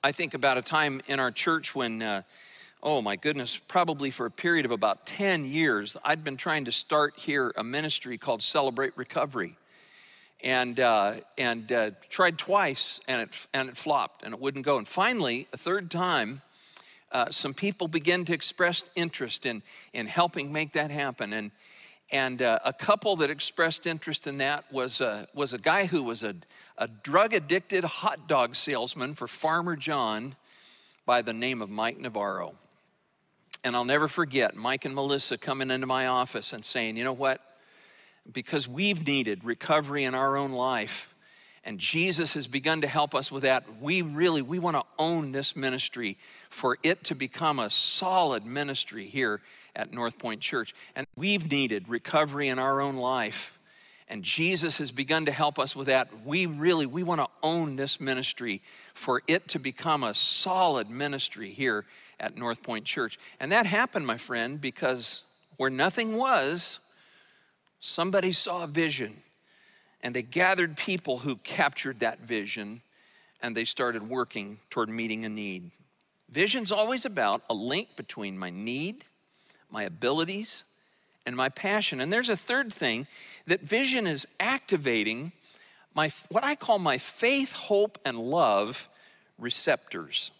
I 0.03 0.11
think 0.11 0.33
about 0.33 0.57
a 0.57 0.61
time 0.61 1.01
in 1.07 1.19
our 1.19 1.31
church 1.31 1.75
when, 1.75 2.01
uh, 2.01 2.21
oh 2.81 3.01
my 3.01 3.15
goodness, 3.15 3.57
probably 3.57 4.11
for 4.11 4.25
a 4.25 4.31
period 4.31 4.65
of 4.65 4.71
about 4.71 5.05
10 5.05 5.43
years, 5.45 5.97
I'd 6.05 6.23
been 6.23 6.37
trying 6.37 6.65
to 6.65 6.71
start 6.71 7.15
here 7.17 7.51
a 7.57 7.63
ministry 7.63 8.17
called 8.17 8.41
Celebrate 8.41 8.97
Recovery. 8.97 9.57
And, 10.41 10.79
uh, 10.79 11.15
and 11.37 11.69
uh, 11.69 11.91
tried 12.07 12.37
twice 12.37 13.01
and 13.09 13.23
it, 13.23 13.47
and 13.53 13.67
it 13.67 13.75
flopped 13.75 14.23
and 14.23 14.33
it 14.33 14.39
wouldn't 14.39 14.65
go. 14.65 14.77
And 14.77 14.87
finally, 14.87 15.47
a 15.51 15.57
third 15.57 15.91
time, 15.91 16.41
uh, 17.11 17.29
some 17.29 17.53
people 17.53 17.89
begin 17.89 18.23
to 18.23 18.33
express 18.33 18.89
interest 18.95 19.45
in, 19.45 19.63
in 19.91 20.07
helping 20.07 20.53
make 20.53 20.71
that 20.73 20.91
happen. 20.91 21.33
And, 21.33 21.51
and 22.11 22.41
uh, 22.41 22.59
a 22.63 22.71
couple 22.71 23.17
that 23.17 23.29
expressed 23.29 23.85
interest 23.85 24.27
in 24.27 24.37
that 24.37 24.63
was, 24.71 25.01
was 25.33 25.53
a 25.53 25.57
guy 25.57 25.87
who 25.87 26.03
was 26.03 26.23
a, 26.23 26.35
a 26.77 26.87
drug 26.87 27.33
addicted 27.33 27.83
hot 27.83 28.29
dog 28.29 28.55
salesman 28.55 29.15
for 29.15 29.27
Farmer 29.27 29.75
John 29.75 30.35
by 31.05 31.21
the 31.21 31.33
name 31.33 31.61
of 31.61 31.69
Mike 31.69 31.99
Navarro. 31.99 32.55
And 33.63 33.75
I'll 33.75 33.83
never 33.83 34.07
forget 34.07 34.55
Mike 34.55 34.85
and 34.85 34.95
Melissa 34.95 35.37
coming 35.37 35.69
into 35.69 35.85
my 35.87 36.07
office 36.07 36.53
and 36.53 36.63
saying, 36.63 36.95
you 36.95 37.03
know 37.03 37.11
what? 37.13 37.41
Because 38.31 38.67
we've 38.67 39.05
needed 39.05 39.43
recovery 39.43 40.03
in 40.03 40.13
our 40.15 40.37
own 40.37 40.51
life, 40.51 41.13
and 41.63 41.79
Jesus 41.79 42.33
has 42.35 42.47
begun 42.47 42.81
to 42.81 42.87
help 42.87 43.13
us 43.13 43.31
with 43.31 43.43
that. 43.43 43.63
We 43.81 44.01
really 44.01 44.41
we 44.41 44.59
want 44.59 44.75
to 44.77 44.83
own 44.97 45.31
this 45.31 45.55
ministry 45.55 46.17
for 46.49 46.77
it 46.83 47.03
to 47.05 47.15
become 47.15 47.59
a 47.59 47.69
solid 47.69 48.45
ministry 48.45 49.05
here 49.07 49.41
at 49.75 49.93
North 49.93 50.17
Point 50.17 50.41
Church. 50.41 50.73
And 50.95 51.05
we've 51.15 51.51
needed 51.51 51.87
recovery 51.87 52.47
in 52.47 52.59
our 52.59 52.81
own 52.81 52.95
life. 52.95 53.57
And 54.07 54.23
Jesus 54.23 54.79
has 54.79 54.89
begun 54.89 55.25
to 55.27 55.31
help 55.31 55.59
us 55.59 55.75
with 55.75 55.87
that. 55.87 56.07
We 56.25 56.47
really 56.47 56.87
we 56.87 57.03
want 57.03 57.21
to 57.21 57.27
own 57.43 57.75
this 57.75 58.01
ministry 58.01 58.61
for 58.93 59.21
it 59.27 59.47
to 59.49 59.59
become 59.59 60.03
a 60.03 60.15
solid 60.15 60.89
ministry 60.89 61.51
here 61.51 61.85
at 62.19 62.35
North 62.35 62.63
Point 62.63 62.85
Church. 62.85 63.19
And 63.39 63.51
that 63.51 63.67
happened, 63.67 64.07
my 64.07 64.17
friend, 64.17 64.59
because 64.59 65.21
where 65.57 65.69
nothing 65.69 66.17
was, 66.17 66.79
somebody 67.79 68.31
saw 68.31 68.63
a 68.63 68.67
vision 68.67 69.17
and 70.01 70.15
they 70.15 70.21
gathered 70.21 70.77
people 70.77 71.19
who 71.19 71.35
captured 71.37 71.99
that 71.99 72.19
vision 72.19 72.81
and 73.41 73.55
they 73.55 73.65
started 73.65 74.09
working 74.09 74.59
toward 74.69 74.89
meeting 74.89 75.25
a 75.25 75.29
need. 75.29 75.71
Vision's 76.29 76.71
always 76.71 77.05
about 77.05 77.41
a 77.49 77.53
link 77.53 77.95
between 77.95 78.37
my 78.37 78.49
need, 78.49 79.05
my 79.71 79.83
abilities, 79.83 80.63
and 81.25 81.35
my 81.35 81.49
passion. 81.49 81.99
And 81.99 82.11
there's 82.11 82.29
a 82.29 82.37
third 82.37 82.73
thing 82.73 83.07
that 83.47 83.61
vision 83.61 84.07
is 84.07 84.27
activating 84.39 85.31
my 85.95 86.11
what 86.29 86.43
I 86.43 86.55
call 86.55 86.79
my 86.79 86.97
faith, 86.97 87.53
hope, 87.53 87.97
and 88.05 88.17
love 88.17 88.89
receptors. 89.37 90.31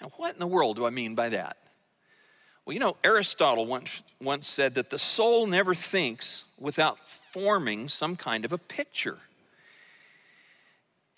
Now, 0.00 0.10
what 0.16 0.34
in 0.34 0.40
the 0.40 0.46
world 0.46 0.76
do 0.76 0.86
I 0.86 0.90
mean 0.90 1.14
by 1.14 1.28
that? 1.30 1.56
Well, 2.68 2.74
you 2.74 2.80
know, 2.80 2.96
Aristotle 3.02 3.64
once, 3.64 4.02
once 4.20 4.46
said 4.46 4.74
that 4.74 4.90
the 4.90 4.98
soul 4.98 5.46
never 5.46 5.74
thinks 5.74 6.44
without 6.60 6.98
forming 7.08 7.88
some 7.88 8.14
kind 8.14 8.44
of 8.44 8.52
a 8.52 8.58
picture. 8.58 9.16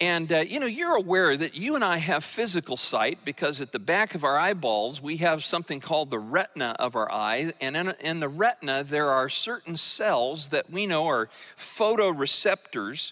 And, 0.00 0.30
uh, 0.30 0.44
you 0.46 0.60
know, 0.60 0.66
you're 0.66 0.94
aware 0.94 1.36
that 1.36 1.56
you 1.56 1.74
and 1.74 1.82
I 1.82 1.96
have 1.96 2.22
physical 2.22 2.76
sight 2.76 3.24
because 3.24 3.60
at 3.60 3.72
the 3.72 3.80
back 3.80 4.14
of 4.14 4.22
our 4.22 4.38
eyeballs, 4.38 5.02
we 5.02 5.16
have 5.16 5.42
something 5.42 5.80
called 5.80 6.10
the 6.10 6.20
retina 6.20 6.76
of 6.78 6.94
our 6.94 7.10
eye. 7.10 7.52
And 7.60 7.76
in, 7.76 7.94
in 7.98 8.20
the 8.20 8.28
retina, 8.28 8.84
there 8.84 9.10
are 9.10 9.28
certain 9.28 9.76
cells 9.76 10.50
that 10.50 10.70
we 10.70 10.86
know 10.86 11.08
are 11.08 11.30
photoreceptors 11.56 13.10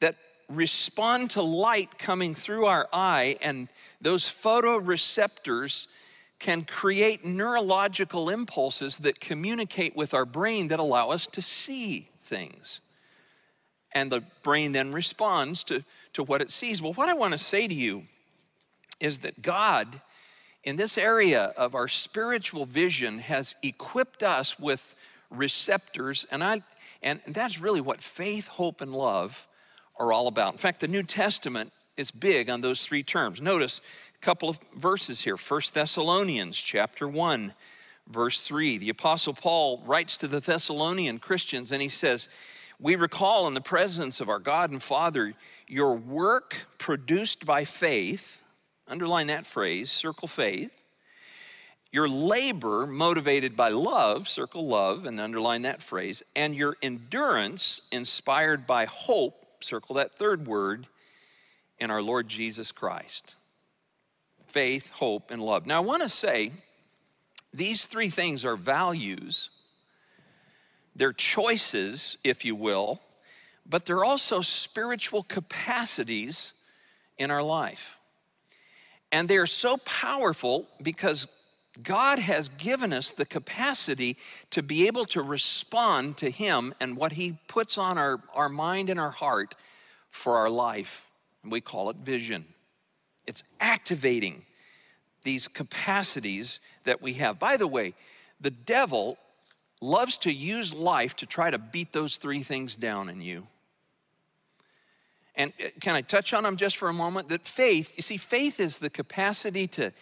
that 0.00 0.14
respond 0.50 1.30
to 1.30 1.42
light 1.42 1.96
coming 1.96 2.34
through 2.34 2.66
our 2.66 2.86
eye. 2.92 3.38
And 3.40 3.70
those 4.02 4.24
photoreceptors 4.24 5.86
can 6.38 6.62
create 6.62 7.24
neurological 7.24 8.30
impulses 8.30 8.98
that 8.98 9.20
communicate 9.20 9.96
with 9.96 10.14
our 10.14 10.24
brain 10.24 10.68
that 10.68 10.78
allow 10.78 11.10
us 11.10 11.26
to 11.26 11.42
see 11.42 12.08
things. 12.22 12.80
And 13.92 14.12
the 14.12 14.22
brain 14.42 14.72
then 14.72 14.92
responds 14.92 15.64
to, 15.64 15.82
to 16.12 16.22
what 16.22 16.40
it 16.40 16.50
sees. 16.50 16.80
Well, 16.80 16.92
what 16.92 17.08
I 17.08 17.14
want 17.14 17.32
to 17.32 17.38
say 17.38 17.66
to 17.66 17.74
you 17.74 18.04
is 19.00 19.18
that 19.18 19.42
God, 19.42 20.00
in 20.62 20.76
this 20.76 20.98
area 20.98 21.52
of 21.56 21.74
our 21.74 21.88
spiritual 21.88 22.66
vision, 22.66 23.18
has 23.18 23.54
equipped 23.62 24.22
us 24.22 24.58
with 24.58 24.94
receptors, 25.30 26.26
and, 26.30 26.44
I, 26.44 26.62
and 27.02 27.20
that's 27.26 27.60
really 27.60 27.80
what 27.80 28.00
faith, 28.00 28.48
hope, 28.48 28.80
and 28.80 28.92
love 28.92 29.48
are 29.98 30.12
all 30.12 30.28
about. 30.28 30.52
In 30.52 30.58
fact, 30.58 30.80
the 30.80 30.88
New 30.88 31.02
Testament 31.02 31.72
is 31.96 32.10
big 32.10 32.48
on 32.48 32.60
those 32.60 32.82
three 32.82 33.02
terms. 33.02 33.42
Notice 33.42 33.80
couple 34.20 34.48
of 34.48 34.58
verses 34.74 35.22
here. 35.22 35.36
First 35.36 35.74
Thessalonians 35.74 36.56
chapter 36.56 37.06
1 37.06 37.54
verse 38.08 38.40
3. 38.40 38.78
The 38.78 38.88
apostle 38.88 39.34
Paul 39.34 39.82
writes 39.86 40.16
to 40.18 40.28
the 40.28 40.40
Thessalonian 40.40 41.18
Christians 41.18 41.70
and 41.70 41.80
he 41.82 41.88
says, 41.88 42.28
"We 42.80 42.96
recall 42.96 43.46
in 43.46 43.54
the 43.54 43.60
presence 43.60 44.20
of 44.20 44.28
our 44.28 44.38
God 44.38 44.70
and 44.70 44.82
Father 44.82 45.34
your 45.66 45.94
work 45.94 46.66
produced 46.78 47.46
by 47.46 47.64
faith, 47.64 48.42
underline 48.88 49.28
that 49.28 49.46
phrase, 49.46 49.90
circle 49.90 50.28
faith, 50.28 50.72
your 51.90 52.08
labor 52.08 52.86
motivated 52.86 53.56
by 53.56 53.68
love, 53.68 54.28
circle 54.28 54.66
love, 54.66 55.04
and 55.04 55.20
underline 55.20 55.62
that 55.62 55.82
phrase, 55.82 56.22
and 56.34 56.54
your 56.54 56.76
endurance 56.82 57.82
inspired 57.92 58.66
by 58.66 58.84
hope, 58.84 59.62
circle 59.64 59.94
that 59.94 60.18
third 60.18 60.46
word, 60.46 60.86
in 61.78 61.90
our 61.90 62.02
Lord 62.02 62.28
Jesus 62.28 62.72
Christ 62.72 63.34
faith, 64.48 64.90
hope, 64.90 65.30
and 65.30 65.42
love. 65.42 65.66
Now, 65.66 65.76
I 65.78 65.84
want 65.84 66.02
to 66.02 66.08
say 66.08 66.52
these 67.52 67.84
three 67.84 68.10
things 68.10 68.44
are 68.44 68.56
values 68.56 69.50
they're 70.98 71.12
choices, 71.12 72.18
if 72.24 72.44
you 72.44 72.56
will, 72.56 73.00
but 73.64 73.86
they're 73.86 74.04
also 74.04 74.40
spiritual 74.40 75.22
capacities 75.22 76.52
in 77.18 77.30
our 77.30 77.42
life. 77.42 77.98
And 79.12 79.28
they're 79.28 79.46
so 79.46 79.76
powerful 79.76 80.66
because 80.82 81.28
God 81.80 82.18
has 82.18 82.48
given 82.48 82.92
us 82.92 83.12
the 83.12 83.24
capacity 83.24 84.16
to 84.50 84.60
be 84.60 84.88
able 84.88 85.04
to 85.06 85.22
respond 85.22 86.16
to 86.16 86.30
Him 86.30 86.74
and 86.80 86.96
what 86.96 87.12
He 87.12 87.38
puts 87.46 87.78
on 87.78 87.96
our, 87.96 88.20
our 88.34 88.48
mind 88.48 88.90
and 88.90 88.98
our 88.98 89.12
heart 89.12 89.54
for 90.10 90.36
our 90.36 90.50
life. 90.50 91.06
We 91.44 91.60
call 91.60 91.90
it 91.90 91.96
vision. 91.96 92.44
It's 93.28 93.42
activating 93.60 94.46
these 95.22 95.48
capacities 95.48 96.60
that 96.84 97.02
we 97.02 97.12
have. 97.14 97.38
By 97.38 97.58
the 97.58 97.66
way, 97.66 97.92
the 98.40 98.50
devil 98.50 99.18
loves 99.82 100.16
to 100.18 100.32
use 100.32 100.72
life 100.72 101.14
to 101.16 101.26
try 101.26 101.50
to 101.50 101.58
beat 101.58 101.92
those 101.92 102.16
three 102.16 102.42
things 102.42 102.74
down 102.74 103.10
in 103.10 103.20
you. 103.20 103.46
And 105.36 105.52
uh, 105.62 105.68
can 105.80 105.94
I 105.94 106.00
touch 106.00 106.32
on 106.32 106.44
them 106.44 106.56
just 106.56 106.78
for 106.78 106.88
a 106.88 106.94
moment? 106.94 107.28
That 107.28 107.46
faith, 107.46 107.92
you 107.96 108.02
see, 108.02 108.16
faith 108.16 108.58
is 108.58 108.78
the 108.78 108.88
capacity 108.88 109.66
to, 109.68 109.92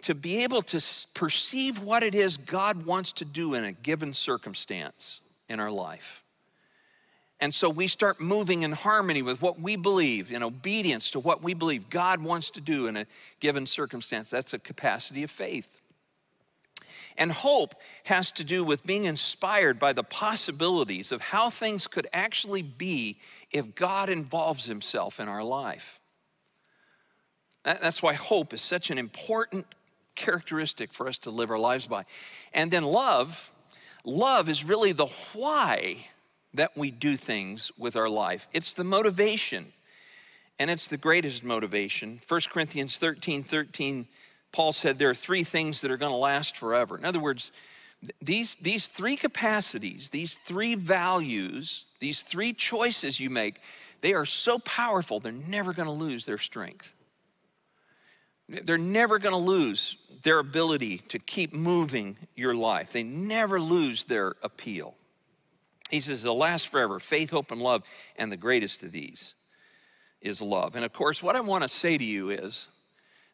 to 0.00 0.14
be 0.14 0.42
able 0.42 0.62
to 0.62 0.80
perceive 1.12 1.78
what 1.78 2.02
it 2.02 2.14
is 2.14 2.38
God 2.38 2.86
wants 2.86 3.12
to 3.12 3.26
do 3.26 3.52
in 3.52 3.64
a 3.64 3.72
given 3.72 4.14
circumstance 4.14 5.20
in 5.46 5.60
our 5.60 5.70
life. 5.70 6.21
And 7.42 7.52
so 7.52 7.68
we 7.68 7.88
start 7.88 8.20
moving 8.20 8.62
in 8.62 8.70
harmony 8.70 9.20
with 9.20 9.42
what 9.42 9.58
we 9.58 9.74
believe, 9.74 10.30
in 10.30 10.44
obedience 10.44 11.10
to 11.10 11.18
what 11.18 11.42
we 11.42 11.54
believe 11.54 11.90
God 11.90 12.22
wants 12.22 12.50
to 12.50 12.60
do 12.60 12.86
in 12.86 12.96
a 12.96 13.04
given 13.40 13.66
circumstance. 13.66 14.30
That's 14.30 14.54
a 14.54 14.60
capacity 14.60 15.24
of 15.24 15.30
faith. 15.32 15.80
And 17.18 17.32
hope 17.32 17.74
has 18.04 18.30
to 18.32 18.44
do 18.44 18.62
with 18.62 18.86
being 18.86 19.06
inspired 19.06 19.80
by 19.80 19.92
the 19.92 20.04
possibilities 20.04 21.10
of 21.10 21.20
how 21.20 21.50
things 21.50 21.88
could 21.88 22.06
actually 22.12 22.62
be 22.62 23.18
if 23.50 23.74
God 23.74 24.08
involves 24.08 24.66
himself 24.66 25.18
in 25.18 25.26
our 25.26 25.42
life. 25.42 26.00
That's 27.64 28.04
why 28.04 28.14
hope 28.14 28.54
is 28.54 28.62
such 28.62 28.88
an 28.88 28.98
important 28.98 29.66
characteristic 30.14 30.92
for 30.92 31.08
us 31.08 31.18
to 31.18 31.30
live 31.30 31.50
our 31.50 31.58
lives 31.58 31.88
by. 31.88 32.04
And 32.54 32.70
then 32.70 32.84
love, 32.84 33.50
love 34.04 34.48
is 34.48 34.62
really 34.62 34.92
the 34.92 35.06
why 35.32 36.06
that 36.54 36.76
we 36.76 36.90
do 36.90 37.16
things 37.16 37.72
with 37.78 37.96
our 37.96 38.08
life. 38.08 38.48
It's 38.52 38.72
the 38.72 38.84
motivation, 38.84 39.72
and 40.58 40.70
it's 40.70 40.86
the 40.86 40.96
greatest 40.96 41.42
motivation. 41.42 42.20
1 42.26 42.40
Corinthians 42.50 42.98
13 42.98 43.42
13, 43.42 44.06
Paul 44.52 44.72
said 44.72 44.98
there 44.98 45.10
are 45.10 45.14
three 45.14 45.44
things 45.44 45.80
that 45.80 45.90
are 45.90 45.96
going 45.96 46.12
to 46.12 46.16
last 46.16 46.56
forever. 46.56 46.98
In 46.98 47.04
other 47.04 47.20
words, 47.20 47.52
these, 48.20 48.56
these 48.60 48.86
three 48.86 49.16
capacities, 49.16 50.08
these 50.08 50.34
three 50.44 50.74
values, 50.74 51.86
these 52.00 52.22
three 52.22 52.52
choices 52.52 53.20
you 53.20 53.30
make, 53.30 53.60
they 54.00 54.12
are 54.12 54.26
so 54.26 54.58
powerful, 54.58 55.20
they're 55.20 55.32
never 55.32 55.72
going 55.72 55.86
to 55.86 55.92
lose 55.92 56.26
their 56.26 56.38
strength. 56.38 56.94
They're 58.48 58.76
never 58.76 59.18
going 59.18 59.34
to 59.34 59.50
lose 59.50 59.96
their 60.22 60.40
ability 60.40 60.98
to 61.08 61.18
keep 61.18 61.54
moving 61.54 62.16
your 62.34 62.54
life. 62.54 62.92
They 62.92 63.02
never 63.02 63.60
lose 63.60 64.04
their 64.04 64.34
appeal. 64.42 64.94
He 65.92 66.00
says 66.00 66.22
they'll 66.22 66.36
last 66.36 66.68
forever 66.68 66.98
faith, 66.98 67.30
hope, 67.30 67.52
and 67.52 67.60
love. 67.60 67.84
And 68.16 68.32
the 68.32 68.36
greatest 68.36 68.82
of 68.82 68.92
these 68.92 69.34
is 70.22 70.40
love. 70.40 70.74
And 70.74 70.84
of 70.86 70.92
course, 70.92 71.22
what 71.22 71.36
I 71.36 71.40
want 71.42 71.62
to 71.64 71.68
say 71.68 71.98
to 71.98 72.04
you 72.04 72.30
is 72.30 72.66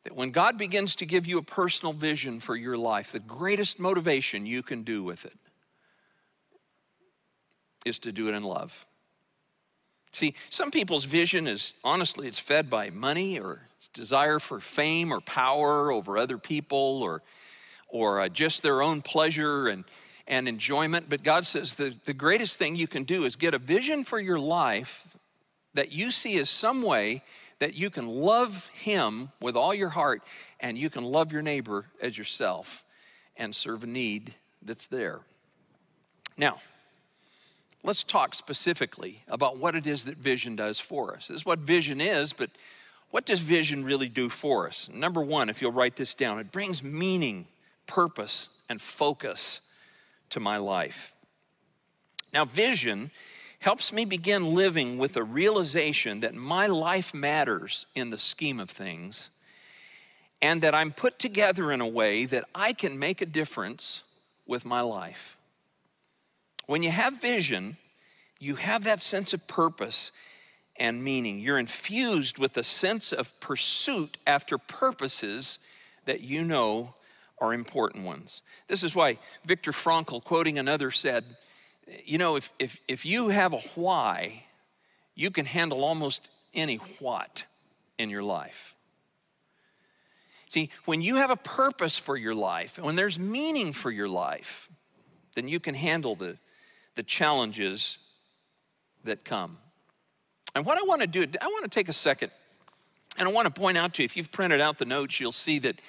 that 0.02 0.16
when 0.16 0.32
God 0.32 0.58
begins 0.58 0.96
to 0.96 1.06
give 1.06 1.26
you 1.26 1.38
a 1.38 1.42
personal 1.42 1.92
vision 1.92 2.40
for 2.40 2.56
your 2.56 2.76
life, 2.76 3.12
the 3.12 3.20
greatest 3.20 3.78
motivation 3.78 4.44
you 4.44 4.64
can 4.64 4.82
do 4.82 5.04
with 5.04 5.24
it 5.24 5.36
is 7.86 8.00
to 8.00 8.10
do 8.10 8.28
it 8.28 8.34
in 8.34 8.42
love. 8.42 8.84
See, 10.10 10.34
some 10.50 10.72
people's 10.72 11.04
vision 11.04 11.46
is 11.46 11.74
honestly, 11.84 12.26
it's 12.26 12.40
fed 12.40 12.68
by 12.68 12.90
money 12.90 13.38
or 13.38 13.60
desire 13.92 14.40
for 14.40 14.58
fame 14.58 15.12
or 15.12 15.20
power 15.20 15.92
over 15.92 16.18
other 16.18 16.38
people 16.38 17.02
or, 17.04 17.22
or 17.86 18.20
uh, 18.20 18.28
just 18.28 18.64
their 18.64 18.82
own 18.82 19.00
pleasure. 19.00 19.68
And, 19.68 19.84
and 20.28 20.46
enjoyment. 20.46 21.06
But 21.08 21.24
God 21.24 21.46
says 21.46 21.74
the, 21.74 21.94
the 22.04 22.12
greatest 22.12 22.58
thing 22.58 22.76
you 22.76 22.86
can 22.86 23.02
do 23.02 23.24
is 23.24 23.34
get 23.34 23.54
a 23.54 23.58
vision 23.58 24.04
for 24.04 24.20
your 24.20 24.38
life 24.38 25.16
that 25.74 25.90
you 25.90 26.10
see 26.12 26.38
as 26.38 26.48
some 26.48 26.82
way 26.82 27.22
that 27.58 27.74
you 27.74 27.90
can 27.90 28.06
love 28.06 28.68
Him 28.68 29.30
with 29.40 29.56
all 29.56 29.74
your 29.74 29.88
heart 29.88 30.22
and 30.60 30.78
you 30.78 30.90
can 30.90 31.02
love 31.02 31.32
your 31.32 31.42
neighbor 31.42 31.86
as 32.00 32.16
yourself 32.16 32.84
and 33.36 33.56
serve 33.56 33.82
a 33.82 33.86
need 33.86 34.34
that's 34.62 34.86
there. 34.86 35.20
Now, 36.36 36.58
let's 37.82 38.04
talk 38.04 38.34
specifically 38.34 39.22
about 39.28 39.58
what 39.58 39.74
it 39.74 39.86
is 39.86 40.04
that 40.04 40.16
vision 40.16 40.56
does 40.56 40.78
for 40.78 41.14
us. 41.16 41.28
This 41.28 41.38
is 41.38 41.46
what 41.46 41.60
vision 41.60 42.00
is, 42.00 42.32
but 42.32 42.50
what 43.10 43.24
does 43.24 43.40
vision 43.40 43.84
really 43.84 44.08
do 44.08 44.28
for 44.28 44.66
us? 44.66 44.90
Number 44.92 45.22
one, 45.22 45.48
if 45.48 45.62
you'll 45.62 45.72
write 45.72 45.96
this 45.96 46.14
down, 46.14 46.38
it 46.38 46.52
brings 46.52 46.82
meaning, 46.82 47.46
purpose, 47.86 48.50
and 48.68 48.80
focus 48.80 49.60
to 50.30 50.40
my 50.40 50.56
life. 50.56 51.14
Now, 52.32 52.44
vision 52.44 53.10
helps 53.60 53.92
me 53.92 54.04
begin 54.04 54.54
living 54.54 54.98
with 54.98 55.16
a 55.16 55.22
realization 55.22 56.20
that 56.20 56.34
my 56.34 56.66
life 56.66 57.12
matters 57.12 57.86
in 57.94 58.10
the 58.10 58.18
scheme 58.18 58.60
of 58.60 58.70
things 58.70 59.30
and 60.40 60.62
that 60.62 60.74
I'm 60.74 60.92
put 60.92 61.18
together 61.18 61.72
in 61.72 61.80
a 61.80 61.88
way 61.88 62.24
that 62.26 62.44
I 62.54 62.72
can 62.72 62.98
make 62.98 63.20
a 63.20 63.26
difference 63.26 64.02
with 64.46 64.64
my 64.64 64.80
life. 64.80 65.36
When 66.66 66.82
you 66.82 66.90
have 66.90 67.20
vision, 67.20 67.76
you 68.38 68.56
have 68.56 68.84
that 68.84 69.02
sense 69.02 69.32
of 69.32 69.48
purpose 69.48 70.12
and 70.76 71.02
meaning. 71.02 71.40
You're 71.40 71.58
infused 71.58 72.38
with 72.38 72.56
a 72.56 72.62
sense 72.62 73.12
of 73.12 73.38
pursuit 73.40 74.16
after 74.26 74.58
purposes 74.58 75.58
that 76.04 76.20
you 76.20 76.44
know 76.44 76.94
are 77.40 77.52
important 77.52 78.04
ones. 78.04 78.42
This 78.66 78.82
is 78.82 78.94
why 78.94 79.18
Viktor 79.44 79.72
Frankl, 79.72 80.22
quoting 80.22 80.58
another, 80.58 80.90
said, 80.90 81.24
You 82.04 82.18
know, 82.18 82.36
if, 82.36 82.52
if, 82.58 82.78
if 82.88 83.04
you 83.04 83.28
have 83.28 83.52
a 83.52 83.58
why, 83.74 84.44
you 85.14 85.30
can 85.30 85.46
handle 85.46 85.84
almost 85.84 86.30
any 86.54 86.76
what 86.98 87.44
in 87.98 88.10
your 88.10 88.22
life. 88.22 88.74
See, 90.50 90.70
when 90.86 91.02
you 91.02 91.16
have 91.16 91.30
a 91.30 91.36
purpose 91.36 91.98
for 91.98 92.16
your 92.16 92.34
life, 92.34 92.78
when 92.78 92.96
there's 92.96 93.18
meaning 93.18 93.72
for 93.72 93.90
your 93.90 94.08
life, 94.08 94.70
then 95.34 95.46
you 95.46 95.60
can 95.60 95.74
handle 95.74 96.14
the, 96.14 96.38
the 96.94 97.02
challenges 97.02 97.98
that 99.04 99.24
come. 99.24 99.58
And 100.54 100.64
what 100.64 100.78
I 100.78 100.82
want 100.82 101.02
to 101.02 101.06
do, 101.06 101.26
I 101.40 101.46
want 101.46 101.64
to 101.64 101.70
take 101.70 101.88
a 101.88 101.92
second 101.92 102.30
and 103.18 103.28
I 103.28 103.32
want 103.32 103.52
to 103.52 103.60
point 103.60 103.76
out 103.76 103.94
to 103.94 104.02
you, 104.02 104.04
if 104.04 104.16
you've 104.16 104.30
printed 104.30 104.60
out 104.60 104.78
the 104.78 104.84
notes, 104.84 105.18
you'll 105.18 105.32
see 105.32 105.58
that 105.60 105.80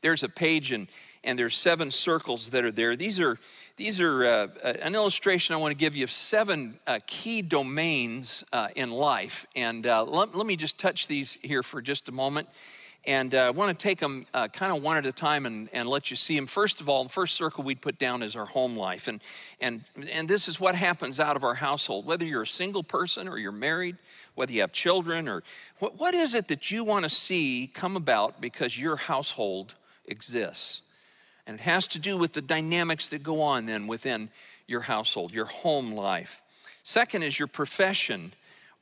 there's 0.00 0.22
a 0.22 0.28
page 0.28 0.72
and, 0.72 0.88
and 1.24 1.38
there's 1.38 1.56
seven 1.56 1.90
circles 1.90 2.50
that 2.50 2.64
are 2.64 2.70
there. 2.70 2.96
These 2.96 3.20
are, 3.20 3.38
these 3.76 4.00
are 4.00 4.24
uh, 4.24 4.46
an 4.62 4.94
illustration 4.94 5.54
I 5.54 5.58
want 5.58 5.72
to 5.72 5.78
give 5.78 5.96
you 5.96 6.04
of 6.04 6.10
seven 6.10 6.78
uh, 6.86 7.00
key 7.06 7.42
domains 7.42 8.44
uh, 8.52 8.68
in 8.76 8.90
life. 8.90 9.46
And 9.56 9.86
uh, 9.86 10.04
let, 10.04 10.34
let 10.34 10.46
me 10.46 10.56
just 10.56 10.78
touch 10.78 11.06
these 11.06 11.38
here 11.42 11.62
for 11.62 11.82
just 11.82 12.08
a 12.08 12.12
moment. 12.12 12.48
And 13.04 13.34
uh, 13.34 13.46
I 13.46 13.50
want 13.50 13.76
to 13.76 13.82
take 13.82 14.00
them 14.00 14.26
uh, 14.34 14.48
kind 14.48 14.76
of 14.76 14.82
one 14.82 14.98
at 14.98 15.06
a 15.06 15.12
time 15.12 15.46
and, 15.46 15.70
and 15.72 15.88
let 15.88 16.10
you 16.10 16.16
see 16.16 16.36
them. 16.36 16.46
First 16.46 16.80
of 16.80 16.88
all, 16.88 17.04
the 17.04 17.08
first 17.08 17.36
circle 17.36 17.64
we'd 17.64 17.80
put 17.80 17.98
down 17.98 18.22
is 18.22 18.36
our 18.36 18.44
home 18.44 18.76
life. 18.76 19.08
And, 19.08 19.20
and, 19.60 19.82
and 20.10 20.28
this 20.28 20.46
is 20.46 20.60
what 20.60 20.74
happens 20.74 21.18
out 21.18 21.34
of 21.34 21.42
our 21.42 21.54
household. 21.54 22.04
Whether 22.04 22.26
you're 22.26 22.42
a 22.42 22.46
single 22.46 22.82
person 22.82 23.26
or 23.26 23.38
you're 23.38 23.50
married, 23.50 23.96
whether 24.34 24.52
you 24.52 24.60
have 24.60 24.72
children, 24.72 25.26
or 25.26 25.42
what, 25.78 25.98
what 25.98 26.14
is 26.14 26.34
it 26.34 26.48
that 26.48 26.70
you 26.70 26.84
want 26.84 27.04
to 27.04 27.08
see 27.08 27.70
come 27.72 27.96
about 27.96 28.42
because 28.42 28.78
your 28.78 28.96
household 28.96 29.74
exists. 30.08 30.82
And 31.46 31.58
it 31.58 31.62
has 31.62 31.86
to 31.88 31.98
do 31.98 32.18
with 32.18 32.32
the 32.32 32.42
dynamics 32.42 33.08
that 33.08 33.22
go 33.22 33.40
on 33.40 33.66
then 33.66 33.86
within 33.86 34.30
your 34.66 34.82
household, 34.82 35.32
your 35.32 35.46
home 35.46 35.92
life. 35.92 36.42
Second 36.82 37.22
is 37.22 37.38
your 37.38 37.48
profession 37.48 38.32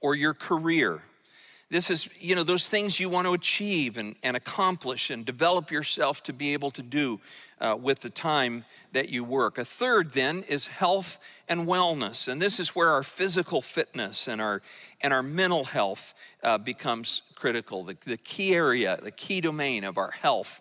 or 0.01 0.15
your 0.15 0.35
career. 0.35 1.03
This 1.69 1.91
is, 1.91 2.09
you 2.21 2.37
know, 2.37 2.45
those 2.45 2.69
things 2.69 3.01
you 3.01 3.09
want 3.09 3.27
to 3.27 3.35
achieve 3.35 3.99
and, 3.99 4.15
and 4.23 4.37
accomplish 4.37 5.11
and 5.11 5.25
develop 5.25 5.73
yourself 5.73 6.23
to 6.25 6.33
be 6.33 6.53
able 6.53 6.71
to 6.73 6.83
do 6.83 7.21
uh, 7.61 7.77
with 7.81 8.01
the 8.01 8.11
time 8.11 8.65
that 8.93 9.09
you 9.09 9.25
work. 9.25 9.59
A 9.59 9.65
third, 9.65 10.13
then, 10.13 10.45
is 10.45 10.69
health 10.69 11.19
and 11.49 11.67
wellness. 11.67 12.29
And 12.29 12.41
this 12.41 12.61
is 12.61 12.77
where 12.77 12.91
our 12.91 13.03
physical 13.03 13.63
fitness 13.63 14.29
and 14.29 14.41
our, 14.41 14.63
and 15.01 15.13
our 15.13 15.25
mental 15.25 15.65
health 15.65 16.15
uh, 16.45 16.59
becomes 16.59 17.23
critical. 17.35 17.83
The, 17.83 17.97
the 18.05 18.17
key 18.17 18.55
area, 18.55 19.01
the 19.03 19.11
key 19.11 19.41
domain 19.41 19.83
of 19.83 19.99
our 19.99 20.13
health 20.13 20.61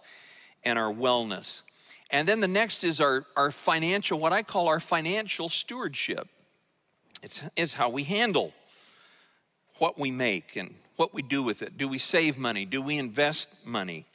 and 0.66 0.80
our 0.80 0.92
wellness. 0.92 1.62
And 2.12 2.28
then 2.28 2.40
the 2.40 2.48
next 2.48 2.84
is 2.84 3.00
our, 3.00 3.26
our 3.36 3.52
financial, 3.52 4.20
what 4.20 4.34
I 4.34 4.44
call 4.44 4.68
our 4.68 4.80
financial 4.80 5.50
stewardship. 5.50 6.28
It's, 7.22 7.42
it's 7.56 7.74
how 7.74 7.90
we 7.90 8.04
handle 8.04 8.54
what 9.78 10.00
we 10.00 10.12
make 10.12 10.56
and 10.56 10.76
what 10.96 11.14
we 11.14 11.22
do 11.22 11.44
with 11.44 11.62
it. 11.62 11.78
Do 11.78 11.88
we 11.88 11.98
save 11.98 12.38
money? 12.38 12.66
Do 12.66 12.82
we 12.82 12.98
invest 12.98 13.66
money? 13.66 14.06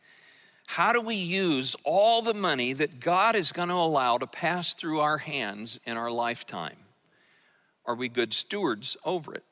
How 0.67 0.93
do 0.93 1.01
we 1.01 1.17
use 1.17 1.75
all 1.85 2.23
the 2.23 2.35
money 2.35 2.73
that 2.75 3.01
God 3.01 3.35
is 3.35 3.53
going 3.53 3.69
to 3.69 3.75
allow 3.75 4.19
to 4.19 4.27
pass 4.27 4.73
through 4.73 5.01
our 5.01 5.19
hands 5.19 5.81
in 5.85 5.97
our 5.97 6.11
lifetime? 6.11 6.77
are 7.91 7.95
we 7.97 8.09
good 8.09 8.33
stewards 8.33 8.97
over 9.05 9.35
it? 9.35 9.43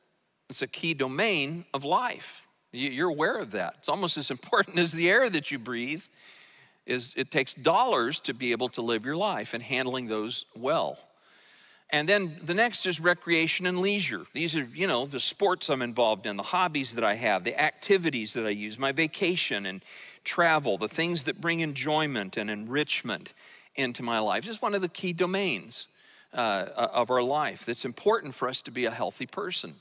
It's 0.49 0.63
a 0.63 0.69
key 0.69 0.95
domain 0.95 1.65
of 1.75 1.85
life. 1.85 2.47
You're 2.71 3.11
aware 3.11 3.39
of 3.39 3.51
that. 3.53 3.75
It's 3.79 3.89
almost 3.89 4.17
as 4.17 4.31
important 4.39 4.79
as 4.79 4.93
the 4.93 5.11
air 5.11 5.29
that 5.29 5.51
you 5.51 5.59
breathe. 5.59 6.05
Is 6.89 7.13
it 7.17 7.31
takes 7.31 7.55
dollars 7.55 8.19
to 8.21 8.35
be 8.35 8.53
able 8.53 8.71
to 8.71 8.83
live 8.83 9.05
your 9.05 9.17
life 9.17 9.55
and 9.55 9.63
handling 9.63 10.09
those 10.09 10.47
well. 10.57 10.99
And 11.91 12.09
then 12.09 12.37
the 12.43 12.55
next 12.55 12.87
is 12.87 13.01
recreation 13.01 13.67
and 13.67 13.79
leisure. 13.79 14.27
These 14.35 14.57
are, 14.57 14.69
you 14.75 14.87
know, 14.87 15.07
the 15.07 15.21
sports 15.21 15.71
I'm 15.71 15.81
involved 15.81 16.27
in, 16.27 16.37
the 16.37 16.43
hobbies 16.43 16.95
that 16.95 17.05
I 17.05 17.15
have, 17.15 17.45
the 17.45 17.59
activities 17.59 18.35
that 18.35 18.45
I 18.45 18.51
use, 18.51 18.79
my 18.79 18.93
vacation 18.93 19.65
and 19.65 19.83
travel, 20.25 20.77
the 20.77 20.89
things 20.89 21.25
that 21.25 21.41
bring 21.41 21.61
enjoyment 21.61 22.37
and 22.37 22.51
enrichment 22.51 23.33
into 23.75 24.03
my 24.03 24.19
life. 24.19 24.45
This 24.45 24.57
is 24.57 24.63
one 24.63 24.75
of 24.75 24.83
the 24.83 24.89
key 24.89 25.15
domains 25.15 25.87
uh, 26.35 26.67
of 26.77 27.11
our 27.11 27.23
life 27.23 27.65
that's 27.65 27.87
important 27.87 28.35
for 28.35 28.49
us 28.49 28.61
to 28.63 28.71
be 28.71 28.85
a 28.85 28.91
healthy 28.91 29.27
person. 29.27 29.77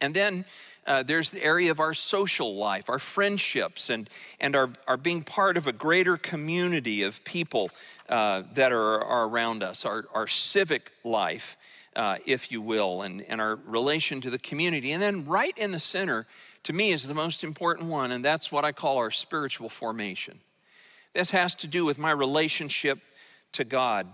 And 0.00 0.14
then 0.14 0.44
uh, 0.86 1.02
there's 1.02 1.30
the 1.30 1.42
area 1.44 1.70
of 1.70 1.78
our 1.78 1.94
social 1.94 2.56
life, 2.56 2.88
our 2.88 2.98
friendships, 2.98 3.90
and, 3.90 4.08
and 4.40 4.56
our, 4.56 4.70
our 4.88 4.96
being 4.96 5.22
part 5.22 5.56
of 5.56 5.66
a 5.66 5.72
greater 5.72 6.16
community 6.16 7.02
of 7.02 7.22
people 7.24 7.70
uh, 8.08 8.42
that 8.54 8.72
are, 8.72 9.02
are 9.04 9.28
around 9.28 9.62
us, 9.62 9.84
our, 9.84 10.06
our 10.14 10.26
civic 10.26 10.90
life, 11.04 11.56
uh, 11.96 12.16
if 12.24 12.50
you 12.50 12.60
will, 12.62 13.02
and, 13.02 13.22
and 13.22 13.40
our 13.40 13.56
relation 13.66 14.20
to 14.22 14.30
the 14.30 14.38
community. 14.38 14.92
And 14.92 15.02
then 15.02 15.26
right 15.26 15.56
in 15.56 15.70
the 15.70 15.80
center, 15.80 16.26
to 16.64 16.72
me, 16.72 16.92
is 16.92 17.06
the 17.06 17.14
most 17.14 17.44
important 17.44 17.88
one, 17.88 18.10
and 18.10 18.24
that's 18.24 18.50
what 18.50 18.64
I 18.64 18.72
call 18.72 18.98
our 18.98 19.10
spiritual 19.10 19.68
formation. 19.68 20.40
This 21.12 21.30
has 21.30 21.54
to 21.56 21.66
do 21.66 21.84
with 21.84 21.98
my 21.98 22.10
relationship 22.10 23.00
to 23.52 23.64
God, 23.64 24.06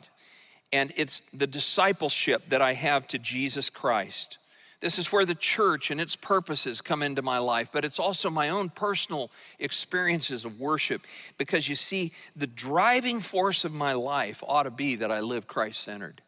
and 0.73 0.93
it's 0.97 1.23
the 1.33 1.47
discipleship 1.47 2.49
that 2.49 2.63
I 2.63 2.73
have 2.73 3.07
to 3.09 3.19
Jesus 3.19 3.71
Christ. 3.71 4.39
This 4.81 4.99
is 4.99 5.11
where 5.11 5.25
the 5.25 5.35
church 5.35 5.91
and 5.91 6.01
its 6.01 6.17
purposes 6.17 6.81
come 6.81 7.03
into 7.03 7.23
my 7.23 7.39
life, 7.39 7.71
but 7.73 7.85
it's 7.85 7.99
also 7.99 8.29
my 8.29 8.51
own 8.51 8.69
personal 8.69 9.31
experiences 9.59 10.45
of 10.45 10.61
worship 10.61 11.03
because 11.39 11.69
you 11.69 11.75
see, 11.75 12.13
the 12.35 12.47
driving 12.47 13.21
force 13.21 13.65
of 13.65 13.73
my 13.73 13.95
life 13.95 14.45
ought 14.47 14.65
to 14.65 14.71
be 14.71 14.97
that 14.97 15.11
I 15.11 15.21
live 15.21 15.47
Christ 15.47 15.81
centered. 15.83 16.21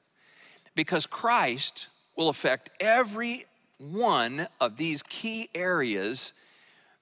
Because 0.74 1.04
Christ 1.04 1.88
will 2.16 2.28
affect 2.30 2.70
every 2.80 3.44
one 3.78 4.48
of 4.60 4.76
these 4.76 5.02
key 5.02 5.50
areas 5.54 6.32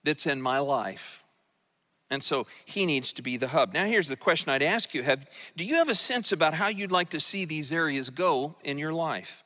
that's 0.03 0.27
in 0.27 0.43
my 0.43 0.59
life. 0.59 1.23
And 2.11 2.23
so 2.23 2.47
he 2.65 2.87
needs 2.87 3.13
to 3.15 3.23
be 3.23 3.37
the 3.37 3.49
hub. 3.49 3.73
Now, 3.73 3.85
here's 3.85 4.09
the 4.09 4.17
question 4.17 4.51
I'd 4.51 4.63
ask 4.63 4.95
you 4.95 5.03
have, 5.03 5.29
Do 5.57 5.65
you 5.65 5.77
have 5.77 5.89
a 5.89 5.95
sense 5.95 6.33
about 6.33 6.55
how 6.55 6.69
you'd 6.69 6.93
like 6.93 7.11
to 7.11 7.21
see 7.21 7.45
these 7.45 7.73
areas 7.73 8.11
go 8.11 8.57
in 8.65 8.79
your 8.79 8.93
life? 8.93 9.43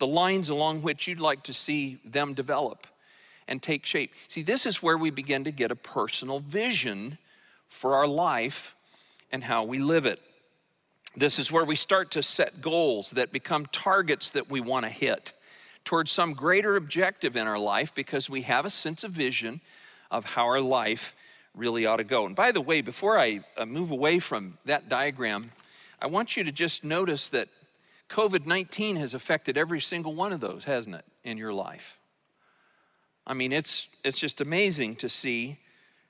The 0.00 0.06
lines 0.06 0.48
along 0.48 0.82
which 0.82 1.06
you'd 1.06 1.20
like 1.20 1.44
to 1.44 1.54
see 1.54 1.98
them 2.04 2.34
develop 2.34 2.88
and 3.46 3.62
take 3.62 3.86
shape. 3.86 4.12
See, 4.28 4.42
this 4.42 4.66
is 4.66 4.82
where 4.82 4.98
we 4.98 5.10
begin 5.10 5.44
to 5.44 5.52
get 5.52 5.70
a 5.70 5.76
personal 5.76 6.40
vision 6.40 7.18
for 7.68 7.94
our 7.94 8.08
life 8.08 8.74
and 9.30 9.44
how 9.44 9.62
we 9.62 9.78
live 9.78 10.06
it. 10.06 10.20
This 11.16 11.38
is 11.38 11.52
where 11.52 11.64
we 11.64 11.76
start 11.76 12.12
to 12.12 12.22
set 12.22 12.60
goals 12.60 13.10
that 13.10 13.30
become 13.30 13.66
targets 13.66 14.30
that 14.30 14.48
we 14.48 14.60
want 14.60 14.86
to 14.86 14.90
hit 14.90 15.32
towards 15.84 16.10
some 16.10 16.32
greater 16.32 16.76
objective 16.76 17.36
in 17.36 17.46
our 17.46 17.58
life 17.58 17.94
because 17.94 18.30
we 18.30 18.42
have 18.42 18.64
a 18.64 18.70
sense 18.70 19.04
of 19.04 19.12
vision 19.12 19.60
of 20.10 20.24
how 20.24 20.46
our 20.46 20.60
life 20.60 21.14
really 21.54 21.84
ought 21.86 21.96
to 21.96 22.04
go. 22.04 22.26
And 22.26 22.34
by 22.34 22.52
the 22.52 22.60
way, 22.60 22.80
before 22.80 23.18
I 23.18 23.40
uh, 23.56 23.66
move 23.66 23.90
away 23.90 24.18
from 24.18 24.58
that 24.64 24.88
diagram, 24.88 25.52
I 26.00 26.06
want 26.06 26.36
you 26.36 26.44
to 26.44 26.52
just 26.52 26.84
notice 26.84 27.28
that 27.30 27.48
COVID 28.10 28.44
19 28.44 28.96
has 28.96 29.14
affected 29.14 29.56
every 29.56 29.80
single 29.80 30.14
one 30.14 30.32
of 30.32 30.40
those, 30.40 30.64
hasn't 30.64 30.96
it, 30.96 31.04
in 31.24 31.38
your 31.38 31.52
life? 31.52 31.98
I 33.26 33.34
mean, 33.34 33.52
it's, 33.52 33.86
it's 34.04 34.18
just 34.18 34.40
amazing 34.40 34.96
to 34.96 35.08
see 35.08 35.58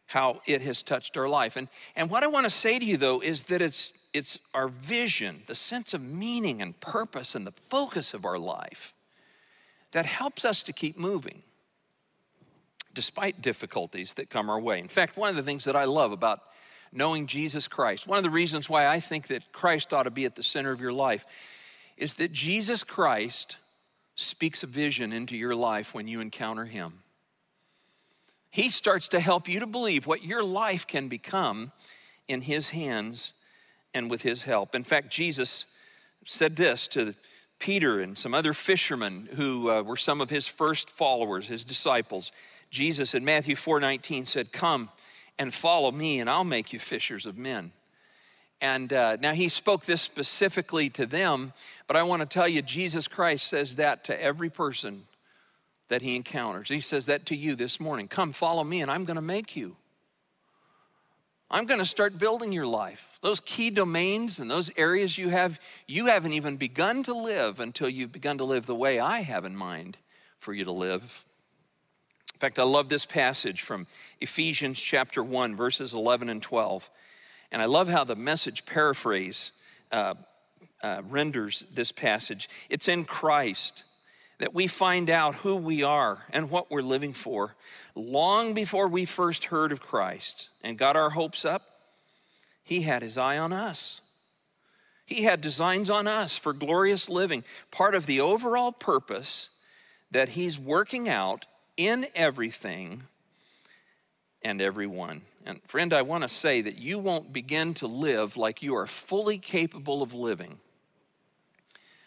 how 0.07 0.41
it 0.47 0.63
has 0.63 0.83
touched 0.83 1.17
our 1.17 1.29
life. 1.29 1.57
And, 1.57 1.69
and 1.95 2.11
what 2.11 2.25
I 2.25 2.27
want 2.27 2.45
to 2.45 2.51
say 2.51 2.79
to 2.79 2.85
you, 2.85 2.97
though, 2.97 3.21
is 3.21 3.45
that 3.45 3.61
it's, 3.63 3.93
it's 4.13 4.39
our 4.55 4.69
vision, 4.69 5.43
the 5.47 5.55
sense 5.55 5.95
of 5.95 6.03
meaning 6.03 6.63
and 6.63 6.79
purpose, 6.81 7.35
and 7.35 7.47
the 7.47 7.53
focus 7.53 8.15
of 8.15 8.25
our 8.25 8.39
life 8.39 8.95
that 9.93 10.07
helps 10.07 10.45
us 10.45 10.63
to 10.65 10.73
keep 10.73 10.99
moving 10.99 11.43
despite 12.95 13.41
difficulties 13.41 14.15
that 14.15 14.31
come 14.31 14.51
our 14.51 14.59
way. 14.59 14.81
In 14.81 14.89
fact, 14.89 15.17
one 15.17 15.31
of 15.31 15.37
the 15.37 15.43
things 15.43 15.65
that 15.65 15.77
I 15.77 15.85
love 15.85 16.11
about 16.11 16.41
knowing 16.93 17.27
Jesus 17.27 17.69
Christ, 17.69 18.07
one 18.07 18.19
of 18.19 18.25
the 18.25 18.31
reasons 18.31 18.69
why 18.69 18.89
I 18.89 18.99
think 18.99 19.29
that 19.29 19.53
Christ 19.53 19.93
ought 19.93 20.05
to 20.05 20.11
be 20.11 20.25
at 20.25 20.35
the 20.35 20.43
center 20.43 20.73
of 20.73 20.81
your 20.81 20.93
life, 20.93 21.25
is 22.01 22.15
that 22.15 22.33
Jesus 22.33 22.83
Christ 22.83 23.59
speaks 24.17 24.63
a 24.63 24.67
vision 24.67 25.13
into 25.13 25.37
your 25.37 25.55
life 25.55 25.95
when 25.95 26.09
you 26.09 26.21
encounter 26.21 26.65
Him. 26.65 27.03
He 28.51 28.71
starts 28.71 29.07
to 29.09 29.21
help 29.21 29.49
you 29.49 29.61
to 29.61 29.67
believe 29.67 30.07
what 30.07 30.25
your 30.25 30.43
life 30.43 30.87
can 30.87 31.09
become 31.09 31.73
in 32.27 32.41
His 32.43 32.71
hands 32.71 33.35
and 33.93 34.11
with 34.11 34.23
His 34.23 34.45
help. 34.45 34.75
In 34.75 34.83
fact, 34.83 35.11
Jesus 35.11 35.67
said 36.25 36.57
this 36.57 36.89
to 36.89 37.15
Peter 37.59 38.01
and 38.01 38.17
some 38.17 38.33
other 38.33 38.55
fishermen 38.55 39.29
who 39.37 39.71
uh, 39.71 39.83
were 39.83 39.97
some 39.97 40.23
of 40.23 40.31
his 40.31 40.47
first 40.47 40.89
followers, 40.89 41.47
his 41.47 41.63
disciples. 41.63 42.33
Jesus 42.71 43.15
in 43.15 43.25
Matthew 43.25 43.55
4:19 43.55 44.27
said, 44.27 44.53
"Come 44.53 44.91
and 45.39 45.53
follow 45.53 45.91
me, 45.91 46.21
and 46.21 46.31
I'll 46.31 46.45
make 46.45 46.73
you 46.73 46.79
fishers 46.79 47.27
of 47.27 47.37
men." 47.37 47.73
And 48.61 48.93
uh, 48.93 49.17
now 49.21 49.33
he 49.33 49.49
spoke 49.49 49.87
this 49.87 50.03
specifically 50.03 50.91
to 50.91 51.07
them, 51.07 51.53
but 51.87 51.97
I 51.97 52.03
want 52.03 52.21
to 52.21 52.27
tell 52.27 52.49
you, 52.49 52.61
Jesus 52.61 53.09
Christ 53.09 53.47
says 53.47 53.77
that 53.77 54.05
to 54.05 54.23
every 54.23 54.51
person 54.51 55.07
that 55.89 56.03
he 56.03 56.15
encounters. 56.15 56.69
He 56.69 56.81
says 56.81 57.07
that 57.07 57.27
to 57.27 57.37
you 57.37 57.55
this 57.55 57.81
morning. 57.81 58.07
Come, 58.07 58.33
follow 58.33 58.63
me, 58.63 58.83
and 58.83 58.91
I'm 58.91 59.05
going 59.05 59.17
to 59.17 59.23
make 59.23 59.57
you. 59.57 59.77
I'm 61.51 61.65
going 61.65 61.81
to 61.81 61.87
start 61.87 62.17
building 62.17 62.53
your 62.53 62.67
life. 62.67 63.19
Those 63.23 63.41
key 63.41 63.71
domains 63.71 64.39
and 64.39 64.49
those 64.49 64.71
areas 64.77 65.19
you 65.19 65.31
have, 65.31 65.59
you 65.89 66.07
haven't 66.07 66.33
even 66.33 66.57
begun 66.57 67.03
to 67.05 67.13
live 67.13 67.59
until 67.59 67.89
you've 67.89 68.13
begun 68.13 68.39
to 68.39 68.45
live 68.45 68.67
the 68.67 68.75
way 68.75 69.01
I 69.01 69.23
have 69.23 69.45
in 69.45 69.57
mind 69.57 69.97
for 70.39 70.53
you 70.53 70.65
to 70.65 70.73
live. 70.73 71.25
In 72.35 72.39
fact, 72.39 72.61
I 72.61 72.63
love 72.63 72.89
this 72.89 73.05
passage 73.05 73.63
from 73.63 73.89
Ephesians 74.21 74.79
chapter 74.79 75.25
1, 75.25 75.57
verses 75.57 75.93
11 75.93 76.29
and 76.29 76.41
12. 76.41 76.89
And 77.53 77.61
I 77.61 77.67
love 77.67 77.89
how 77.89 78.05
the 78.05 78.17
message 78.17 78.65
paraphrase 78.65 79.53
uh, 79.91 80.15
uh, 80.83 81.03
renders 81.09 81.65
this 81.73 81.93
passage. 81.93 82.49
It's 82.69 82.89
in 82.89 83.05
Christ 83.05 83.85
that 84.39 84.55
we 84.55 84.67
find 84.67 85.11
out 85.11 85.37
who 85.37 85.57
we 85.57 85.83
are 85.83 86.25
and 86.31 86.51
what 86.51 86.71
we're 86.71 86.83
living 86.83 87.13
for 87.13 87.55
long 87.95 88.55
before 88.55 88.89
we 88.89 89.05
first 89.05 89.47
heard 89.47 89.73
of 89.73 89.81
Christ 89.81 90.49
and 90.63 90.79
got 90.79 90.97
our 90.97 91.11
hopes 91.11 91.45
up. 91.45 91.63
He 92.65 92.83
had 92.83 93.03
his 93.03 93.19
eye 93.19 93.37
on 93.37 93.53
us. 93.53 94.01
He 95.05 95.25
had 95.25 95.41
designs 95.41 95.91
on 95.91 96.07
us 96.07 96.37
for 96.37 96.53
glorious 96.53 97.09
living, 97.09 97.45
part 97.71 97.95
of 97.95 98.07
the 98.07 98.21
overall 98.21 98.71
purpose 98.71 99.51
that 100.11 100.31
he's 100.31 100.59
working 100.59 101.09
out 101.09 101.47
in 101.77 102.07
everything 102.15 103.03
and 104.43 104.61
everyone. 104.61 105.23
And 105.45 105.61
friend, 105.67 105.93
I 105.93 106.03
want 106.03 106.23
to 106.23 106.29
say 106.29 106.61
that 106.63 106.79
you 106.79 106.99
won't 106.99 107.33
begin 107.33 107.75
to 107.75 107.87
live 107.87 108.37
like 108.37 108.63
you 108.63 108.75
are 108.77 108.87
fully 108.87 109.39
capable 109.39 110.03
of 110.03 110.15
living 110.15 110.59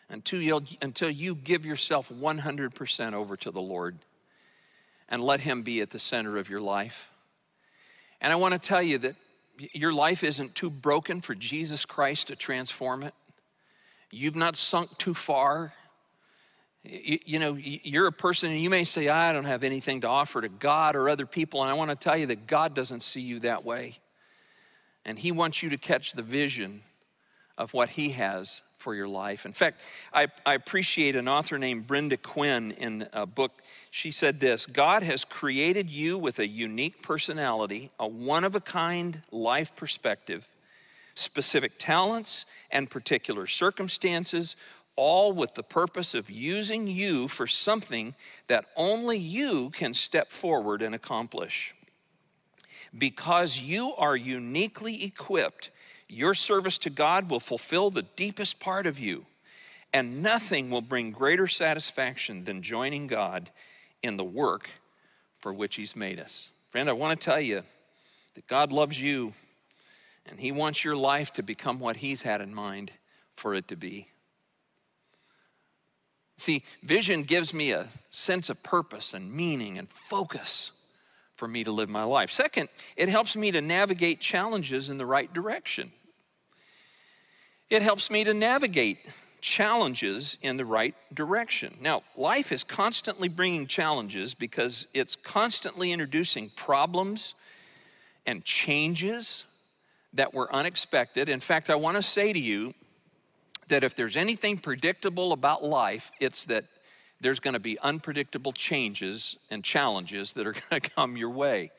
until, 0.09 0.41
you 0.41 0.61
until 0.81 1.09
you 1.09 1.35
give 1.35 1.65
yourself 1.65 2.09
100% 2.09 3.13
over 3.13 3.37
to 3.37 3.51
the 3.51 3.61
Lord 3.61 3.97
and 5.09 5.23
let 5.23 5.41
Him 5.41 5.63
be 5.63 5.81
at 5.81 5.89
the 5.89 5.99
center 5.99 6.37
of 6.37 6.49
your 6.49 6.61
life. 6.61 7.09
And 8.21 8.31
I 8.31 8.35
want 8.35 8.53
to 8.53 8.59
tell 8.59 8.81
you 8.81 8.97
that 8.99 9.15
your 9.57 9.93
life 9.93 10.23
isn't 10.23 10.55
too 10.55 10.69
broken 10.69 11.21
for 11.21 11.35
Jesus 11.35 11.85
Christ 11.85 12.27
to 12.27 12.35
transform 12.35 13.03
it. 13.03 13.13
You've 14.11 14.35
not 14.35 14.55
sunk 14.55 14.97
too 14.97 15.13
far. 15.13 15.73
You, 16.83 17.19
you, 17.25 17.39
know, 17.39 17.55
you're 17.55 18.07
a 18.07 18.11
person 18.11 18.49
and 18.49 18.59
you 18.59 18.69
may 18.69 18.83
say, 18.83 19.07
I 19.07 19.31
don't 19.31 19.45
have 19.45 19.63
anything 19.63 20.01
to 20.01 20.07
offer 20.07 20.41
to 20.41 20.49
God 20.49 20.95
or 20.95 21.09
other 21.09 21.25
people. 21.25 21.61
And 21.61 21.71
I 21.71 21.73
want 21.75 21.91
to 21.91 21.95
tell 21.95 22.17
you 22.17 22.25
that 22.27 22.45
God 22.45 22.73
doesn't 22.73 23.03
see 23.03 23.21
you 23.21 23.39
that 23.39 23.63
way. 23.63 23.99
And 25.05 25.17
He 25.17 25.31
wants 25.31 25.63
you 25.63 25.69
to 25.69 25.77
catch 25.77 26.13
the 26.13 26.21
vision 26.21 26.81
of 27.57 27.73
what 27.73 27.89
He 27.89 28.09
has 28.11 28.61
for 28.77 28.93
your 28.93 29.07
life. 29.07 29.45
In 29.45 29.53
fact, 29.53 29.79
I, 30.13 30.27
I, 30.45 30.55
appreciate 30.55 31.15
an 31.15 31.29
author 31.29 31.57
named 31.57 31.87
Brenda 31.87 32.17
Quinn 32.17 32.71
in 32.71 33.07
a 33.13 33.25
book. 33.25 33.61
She 33.91 34.11
said 34.11 34.41
this 34.41 34.65
God 34.65 35.03
has 35.03 35.23
created 35.23 35.89
you 35.89 36.17
with 36.17 36.39
a 36.39 36.47
unique 36.47 37.01
personality, 37.01 37.91
a 37.97 38.07
one 38.07 38.43
of 38.43 38.55
a 38.55 38.59
kind 38.59 39.21
life 39.31 39.73
perspective, 39.75 40.49
specific 41.15 41.73
talents, 41.79 42.45
and 42.71 42.89
particular 42.89 43.47
circumstances, 43.47 44.57
all 44.95 45.33
with 45.33 45.55
the 45.55 45.63
purpose 45.63 46.13
of 46.13 46.29
using 46.29 46.87
you 46.87 47.27
for 47.27 47.47
something 47.47 48.15
that 48.47 48.65
only 48.75 49.17
you 49.17 49.69
can 49.71 49.93
step 49.93 50.31
forward 50.31 50.81
and 50.81 50.93
accomplish. 50.93 51.73
Because 52.95 53.59
you 53.59 53.93
are 53.97 54.15
uniquely 54.15 55.03
equipped 55.03 55.71
your 56.07 56.35
service 56.35 56.77
to 56.79 56.89
God 56.91 57.29
will 57.29 57.39
fulfill 57.39 57.89
the 57.89 58.03
deepest 58.03 58.59
part 58.59 58.85
of 58.85 58.99
you 58.99 59.25
And 59.93 60.23
nothing 60.23 60.69
will 60.71 60.81
bring 60.81 61.11
greater 61.11 61.47
satisfaction 61.47 62.45
than 62.45 62.63
joining 62.63 63.07
God 63.07 63.51
in 64.01 64.17
the 64.17 64.23
work 64.23 64.69
for 65.39 65.53
which 65.53 65.75
He's 65.75 65.95
made 65.95 66.19
us. 66.19 66.49
Friend, 66.71 66.89
I 66.89 66.93
want 66.93 67.19
to 67.19 67.25
tell 67.25 67.39
you 67.39 67.61
that 68.33 68.47
God 68.47 68.71
loves 68.71 68.99
you 68.99 69.33
and 70.25 70.39
He 70.39 70.51
wants 70.51 70.83
your 70.83 70.95
life 70.95 71.31
to 71.33 71.43
become 71.43 71.79
what 71.79 71.97
He's 71.97 72.23
had 72.23 72.41
in 72.41 72.55
mind 72.55 72.91
for 73.35 73.53
it 73.53 73.67
to 73.67 73.75
be. 73.75 74.07
See, 76.43 76.61
vision 76.83 77.23
gives 77.23 77.53
me 77.53 77.71
a 77.71 77.87
sense 78.09 78.49
of 78.49 78.61
purpose 78.63 79.13
and 79.13 79.31
meaning 79.31 79.77
and 79.77 79.89
focus 79.89 80.73
for 81.37 81.47
me 81.47 81.63
to 81.63 81.71
live 81.71 81.87
my 81.87 82.03
life. 82.03 82.33
Second, 82.33 82.67
it 82.97 83.07
helps 83.07 83.37
me 83.37 83.49
to 83.51 83.61
navigate 83.61 84.19
challenges 84.19 84.89
in 84.89 84.97
the 84.97 85.05
right 85.05 85.33
direction. 85.33 85.93
It 87.69 87.81
helps 87.81 88.11
me 88.11 88.25
to 88.25 88.33
navigate 88.33 88.97
challenges 89.39 90.37
in 90.41 90.57
the 90.57 90.65
right 90.65 90.95
direction. 91.13 91.77
Now, 91.79 92.03
life 92.17 92.51
is 92.51 92.65
constantly 92.65 93.29
bringing 93.29 93.65
challenges 93.65 94.33
because 94.33 94.85
it's 94.93 95.15
constantly 95.15 95.93
introducing 95.93 96.49
problems 96.57 97.35
and 98.25 98.43
changes 98.43 99.45
that 100.11 100.33
were 100.33 100.53
unexpected. 100.53 101.29
In 101.29 101.39
fact, 101.39 101.69
I 101.69 101.75
want 101.75 101.95
to 101.95 102.03
say 102.03 102.33
to 102.33 102.39
you 102.39 102.73
that 103.73 103.83
if 103.83 103.95
there's 103.95 104.15
anything 104.15 104.55
predictable 104.55 105.31
about 105.31 105.63
life, 105.63 106.11
it's 106.19 106.45
that 106.45 106.65
there's 107.21 107.39
going 107.39 107.55
to 107.55 107.59
be 107.59 107.79
unpredictable 107.79 108.51
changes 108.51 109.35
and 109.49 109.63
challenges 109.63 110.33
that 110.33 110.45
are 110.45 110.51
going 110.69 110.79
to 110.79 110.89
come 110.91 111.17
your 111.17 111.31
way. 111.31 111.71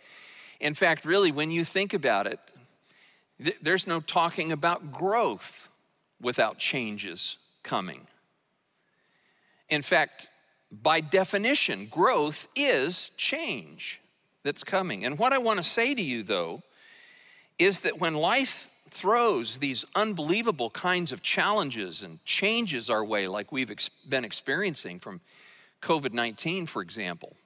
In 0.59 0.75
fact, 0.75 1.05
really, 1.05 1.31
when 1.31 1.53
you 1.53 1.65
think 1.65 1.95
about 1.95 2.27
it, 2.27 2.41
th- 3.41 3.59
there's 3.63 3.87
no 3.87 4.01
talking 4.01 4.51
about 4.51 4.91
growth 4.91 5.69
without 6.21 6.59
changes 6.59 7.39
coming. 7.63 8.09
In 9.69 9.83
fact, 9.83 10.27
by 10.73 11.01
definition, 11.01 11.87
growth 11.87 12.49
is 12.57 13.13
change 13.17 14.01
that's 14.43 14.65
coming. 14.65 15.05
And 15.05 15.17
what 15.17 15.33
I 15.33 15.39
want 15.39 15.59
to 15.59 15.65
say 15.65 15.95
to 15.95 16.03
you, 16.03 16.25
though, 16.25 16.65
is 17.57 17.81
that 17.81 18.01
when 18.01 18.15
life 18.15 18.69
throws 18.95 19.59
these 19.59 19.85
unbelievable 19.95 20.71
kinds 20.71 21.11
of 21.11 21.21
challenges 21.21 22.03
and 22.03 22.25
changes 22.25 22.89
our 22.89 23.05
way, 23.05 23.27
like 23.27 23.51
we've 23.51 23.71
ex- 23.71 23.91
been 24.09 24.25
experiencing 24.25 25.01
from 25.01 25.21
COVID 25.83 26.13
19, 26.13 26.67
for 26.67 26.81
example. 26.81 27.37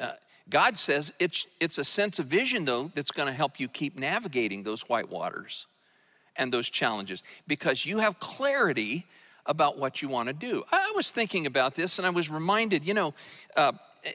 Uh, 0.00 0.12
God 0.48 0.76
says 0.76 1.12
it's, 1.18 1.46
it's 1.60 1.78
a 1.78 1.84
sense 1.84 2.18
of 2.18 2.26
vision, 2.26 2.64
though, 2.64 2.90
that's 2.94 3.12
going 3.12 3.28
to 3.28 3.32
help 3.32 3.60
you 3.60 3.68
keep 3.68 3.96
navigating 3.96 4.64
those 4.64 4.82
white 4.88 5.08
waters 5.08 5.66
and 6.36 6.52
those 6.52 6.68
challenges 6.68 7.22
because 7.46 7.86
you 7.86 7.98
have 7.98 8.18
clarity 8.18 9.06
about 9.46 9.78
what 9.78 10.02
you 10.02 10.08
want 10.08 10.28
to 10.28 10.32
do. 10.32 10.64
I 10.72 10.92
was 10.96 11.12
thinking 11.12 11.46
about 11.46 11.74
this 11.74 11.98
and 11.98 12.06
I 12.06 12.10
was 12.10 12.28
reminded, 12.28 12.84
you 12.84 12.94
know, 12.94 13.14
uh, 13.56 13.72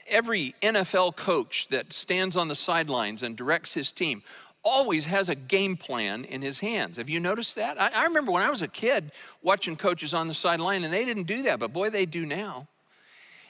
every 0.08 0.54
NFL 0.62 1.16
coach 1.16 1.68
that 1.70 1.94
stands 1.94 2.36
on 2.36 2.48
the 2.48 2.56
sidelines 2.56 3.24
and 3.24 3.36
directs 3.36 3.74
his 3.74 3.92
team 3.92 4.22
always 4.64 5.06
has 5.06 5.30
a 5.30 5.36
game 5.36 5.78
plan 5.78 6.26
in 6.26 6.42
his 6.42 6.60
hands. 6.60 6.98
Have 6.98 7.10
you 7.10 7.20
noticed 7.20 7.56
that? 7.56 7.80
I, 7.80 7.92
I 7.96 8.04
remember 8.06 8.32
when 8.32 8.44
I 8.44 8.50
was 8.50 8.62
a 8.62 8.68
kid 8.68 9.12
watching 9.42 9.76
coaches 9.76 10.14
on 10.14 10.28
the 10.28 10.34
sideline, 10.34 10.84
and 10.84 10.94
they 10.94 11.06
didn't 11.06 11.24
do 11.24 11.44
that, 11.44 11.60
but 11.60 11.74
boy, 11.74 11.90
they 11.90 12.06
do 12.06 12.26
now. 12.26 12.68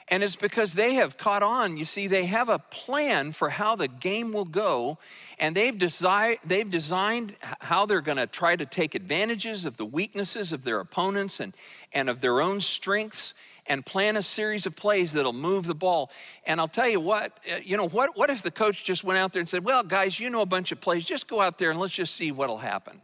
And 0.08 0.24
it's 0.24 0.34
because 0.34 0.74
they 0.74 0.94
have 0.94 1.16
caught 1.16 1.44
on. 1.44 1.76
You 1.76 1.84
see, 1.84 2.08
they 2.08 2.26
have 2.26 2.48
a 2.48 2.58
plan 2.58 3.30
for 3.30 3.48
how 3.48 3.76
the 3.76 3.86
game 3.86 4.32
will 4.32 4.44
go, 4.44 4.98
and 5.38 5.56
they've, 5.56 5.74
desi- 5.74 6.38
they've 6.44 6.68
designed 6.68 7.36
how 7.60 7.86
they're 7.86 8.00
going 8.00 8.18
to 8.18 8.26
try 8.26 8.56
to 8.56 8.66
take 8.66 8.96
advantages 8.96 9.64
of 9.64 9.76
the 9.76 9.86
weaknesses 9.86 10.52
of 10.52 10.64
their 10.64 10.80
opponents 10.80 11.38
and, 11.38 11.54
and 11.92 12.08
of 12.08 12.20
their 12.20 12.40
own 12.40 12.60
strengths 12.60 13.34
and 13.70 13.86
plan 13.86 14.16
a 14.16 14.22
series 14.22 14.66
of 14.66 14.74
plays 14.74 15.12
that'll 15.12 15.32
move 15.32 15.64
the 15.64 15.76
ball. 15.76 16.10
And 16.44 16.60
I'll 16.60 16.66
tell 16.66 16.88
you 16.88 16.98
what, 16.98 17.38
uh, 17.48 17.60
you 17.64 17.76
know, 17.76 17.86
what, 17.86 18.16
what 18.16 18.28
if 18.28 18.42
the 18.42 18.50
coach 18.50 18.82
just 18.82 19.04
went 19.04 19.16
out 19.16 19.32
there 19.32 19.38
and 19.38 19.48
said, 19.48 19.64
Well, 19.64 19.84
guys, 19.84 20.18
you 20.18 20.28
know 20.28 20.42
a 20.42 20.46
bunch 20.46 20.72
of 20.72 20.80
plays, 20.80 21.04
just 21.04 21.28
go 21.28 21.40
out 21.40 21.56
there 21.56 21.70
and 21.70 21.78
let's 21.78 21.94
just 21.94 22.16
see 22.16 22.32
what'll 22.32 22.58
happen? 22.58 23.00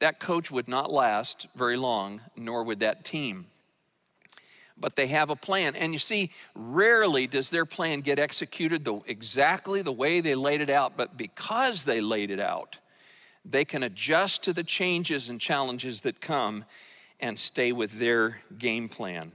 That 0.00 0.18
coach 0.18 0.50
would 0.50 0.66
not 0.66 0.92
last 0.92 1.46
very 1.54 1.76
long, 1.76 2.20
nor 2.36 2.64
would 2.64 2.80
that 2.80 3.04
team. 3.04 3.46
But 4.76 4.96
they 4.96 5.06
have 5.06 5.30
a 5.30 5.36
plan. 5.36 5.76
And 5.76 5.92
you 5.92 6.00
see, 6.00 6.32
rarely 6.56 7.28
does 7.28 7.48
their 7.48 7.64
plan 7.64 8.00
get 8.00 8.18
executed 8.18 8.84
the, 8.84 9.00
exactly 9.06 9.82
the 9.82 9.92
way 9.92 10.20
they 10.20 10.34
laid 10.34 10.60
it 10.60 10.68
out, 10.68 10.96
but 10.96 11.16
because 11.16 11.84
they 11.84 12.00
laid 12.00 12.32
it 12.32 12.40
out, 12.40 12.78
they 13.44 13.64
can 13.64 13.84
adjust 13.84 14.42
to 14.44 14.52
the 14.52 14.64
changes 14.64 15.28
and 15.28 15.40
challenges 15.40 16.00
that 16.00 16.20
come 16.20 16.64
and 17.20 17.38
stay 17.38 17.70
with 17.70 18.00
their 18.00 18.42
game 18.58 18.88
plan. 18.88 19.30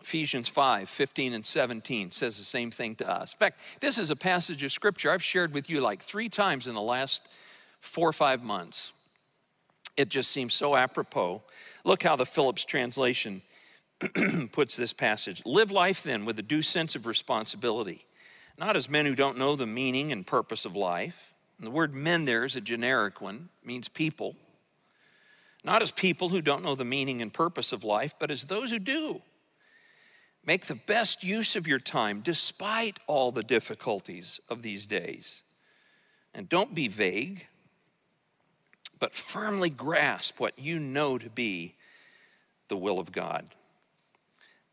Ephesians 0.00 0.48
5 0.48 0.88
15 0.88 1.32
and 1.32 1.44
17 1.44 2.10
says 2.10 2.38
the 2.38 2.44
same 2.44 2.70
thing 2.70 2.94
to 2.96 3.08
us. 3.08 3.32
In 3.32 3.38
fact, 3.38 3.60
this 3.80 3.98
is 3.98 4.10
a 4.10 4.16
passage 4.16 4.62
of 4.62 4.72
scripture 4.72 5.10
I've 5.10 5.22
shared 5.22 5.52
with 5.52 5.68
you 5.68 5.80
like 5.80 6.02
three 6.02 6.28
times 6.28 6.66
in 6.66 6.74
the 6.74 6.80
last 6.80 7.22
four 7.80 8.08
or 8.08 8.12
five 8.12 8.42
months. 8.42 8.92
It 9.96 10.08
just 10.08 10.30
seems 10.30 10.54
so 10.54 10.76
apropos. 10.76 11.42
Look 11.84 12.02
how 12.02 12.16
the 12.16 12.26
Phillips 12.26 12.64
translation 12.64 13.42
puts 14.52 14.76
this 14.76 14.92
passage 14.92 15.42
Live 15.46 15.70
life 15.70 16.02
then 16.02 16.24
with 16.24 16.38
a 16.38 16.42
due 16.42 16.62
sense 16.62 16.94
of 16.94 17.06
responsibility, 17.06 18.04
not 18.58 18.76
as 18.76 18.90
men 18.90 19.06
who 19.06 19.14
don't 19.14 19.38
know 19.38 19.56
the 19.56 19.66
meaning 19.66 20.12
and 20.12 20.26
purpose 20.26 20.64
of 20.64 20.76
life. 20.76 21.32
And 21.58 21.66
the 21.66 21.70
word 21.70 21.94
men 21.94 22.26
there 22.26 22.44
is 22.44 22.54
a 22.54 22.60
generic 22.60 23.22
one, 23.22 23.48
means 23.64 23.88
people. 23.88 24.36
Not 25.64 25.80
as 25.80 25.90
people 25.90 26.28
who 26.28 26.42
don't 26.42 26.62
know 26.62 26.74
the 26.74 26.84
meaning 26.84 27.22
and 27.22 27.32
purpose 27.32 27.72
of 27.72 27.82
life, 27.82 28.14
but 28.20 28.30
as 28.30 28.44
those 28.44 28.70
who 28.70 28.78
do 28.78 29.22
Make 30.46 30.66
the 30.66 30.76
best 30.76 31.24
use 31.24 31.56
of 31.56 31.66
your 31.66 31.80
time 31.80 32.20
despite 32.20 33.00
all 33.08 33.32
the 33.32 33.42
difficulties 33.42 34.40
of 34.48 34.62
these 34.62 34.86
days. 34.86 35.42
And 36.32 36.48
don't 36.48 36.74
be 36.74 36.86
vague, 36.86 37.46
but 39.00 39.14
firmly 39.14 39.70
grasp 39.70 40.38
what 40.38 40.58
you 40.58 40.78
know 40.78 41.18
to 41.18 41.28
be 41.28 41.74
the 42.68 42.76
will 42.76 43.00
of 43.00 43.10
God. 43.10 43.44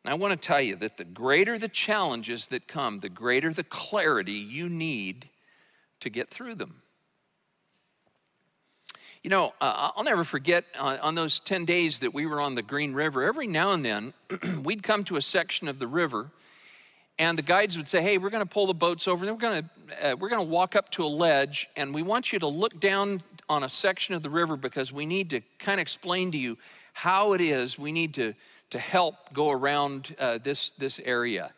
And 0.04 0.12
I 0.12 0.16
want 0.16 0.40
to 0.40 0.48
tell 0.48 0.62
you 0.62 0.76
that 0.78 0.98
the 0.98 1.06
greater 1.06 1.58
the 1.58 1.68
challenges 1.68 2.48
that 2.48 2.68
come, 2.68 3.00
the 3.00 3.10
greater 3.10 3.52
the 3.52 3.64
clarity 3.64 4.34
you 4.34 4.70
need 4.70 5.30
to 6.02 6.10
get 6.10 6.30
through 6.30 6.56
them. 6.56 6.83
You 9.24 9.30
know, 9.30 9.54
uh, 9.62 9.92
I'll 9.96 10.04
never 10.04 10.26
forget 10.26 10.66
uh, 10.78 10.98
on 11.02 11.16
those 11.16 11.40
10 11.40 11.64
days 11.64 12.00
that 12.00 12.14
we 12.14 12.26
were 12.26 12.42
on 12.42 12.56
the 12.56 12.62
Green 12.62 12.92
River, 12.94 13.24
every 13.24 13.48
now 13.48 13.72
and 13.72 13.86
then 13.86 14.14
we'd 14.64 14.84
come 14.84 15.06
to 15.06 15.16
a 15.16 15.22
section 15.22 15.70
of 15.70 15.80
the 15.80 15.88
river 15.88 16.30
and 17.18 17.38
the 17.38 17.42
guides 17.42 17.78
would 17.78 17.88
say, 17.88 18.02
Hey, 18.02 18.18
we're 18.18 18.32
going 18.32 18.46
to 18.46 18.54
pull 18.54 18.68
the 18.68 18.74
boats 18.74 19.08
over 19.08 19.26
and 19.26 19.34
we're 19.34 19.40
going 19.40 19.64
to, 19.64 20.10
uh, 20.12 20.16
we're 20.18 20.28
going 20.28 20.46
to 20.46 20.52
walk 20.52 20.76
up 20.76 20.90
to 20.92 21.06
a 21.06 21.08
ledge 21.08 21.70
and 21.78 21.94
we 21.94 22.02
want 22.02 22.34
you 22.34 22.40
to 22.40 22.48
look 22.48 22.82
down 22.82 23.22
on 23.48 23.64
a 23.64 23.70
section 23.70 24.14
of 24.14 24.24
the 24.24 24.30
river 24.30 24.58
because 24.58 24.92
we 24.92 25.06
need 25.06 25.30
to 25.30 25.40
kind 25.58 25.80
of 25.80 25.84
explain 25.84 26.30
to 26.34 26.38
you 26.38 26.58
how 26.92 27.32
it 27.32 27.40
is 27.40 27.80
we 27.80 27.94
need 27.94 28.14
to, 28.16 28.34
to 28.72 28.80
help 28.80 29.32
go 29.32 29.52
around 29.52 30.18
uh, 30.20 30.38
this, 30.44 30.72
this 30.72 31.00
area. 31.00 31.54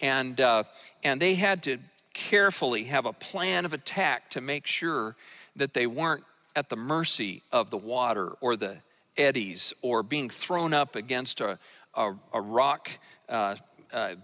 And, 0.00 0.40
uh, 0.40 0.62
and 1.02 1.20
they 1.20 1.34
had 1.34 1.64
to 1.64 1.78
carefully 2.14 2.84
have 2.84 3.06
a 3.06 3.12
plan 3.12 3.64
of 3.64 3.72
attack 3.72 4.30
to 4.30 4.40
make 4.40 4.68
sure 4.68 5.16
that 5.56 5.74
they 5.74 5.88
weren't 5.88 6.22
at 6.56 6.68
the 6.68 6.76
mercy 6.76 7.42
of 7.52 7.70
the 7.70 7.76
water 7.76 8.32
or 8.40 8.56
the 8.56 8.78
eddies 9.16 9.72
or 9.82 10.02
being 10.02 10.30
thrown 10.30 10.72
up 10.72 10.96
against 10.96 11.40
a, 11.40 11.58
a, 11.94 12.14
a 12.32 12.40
rock 12.40 12.90
uh, 13.28 13.56
uh, 13.92 14.14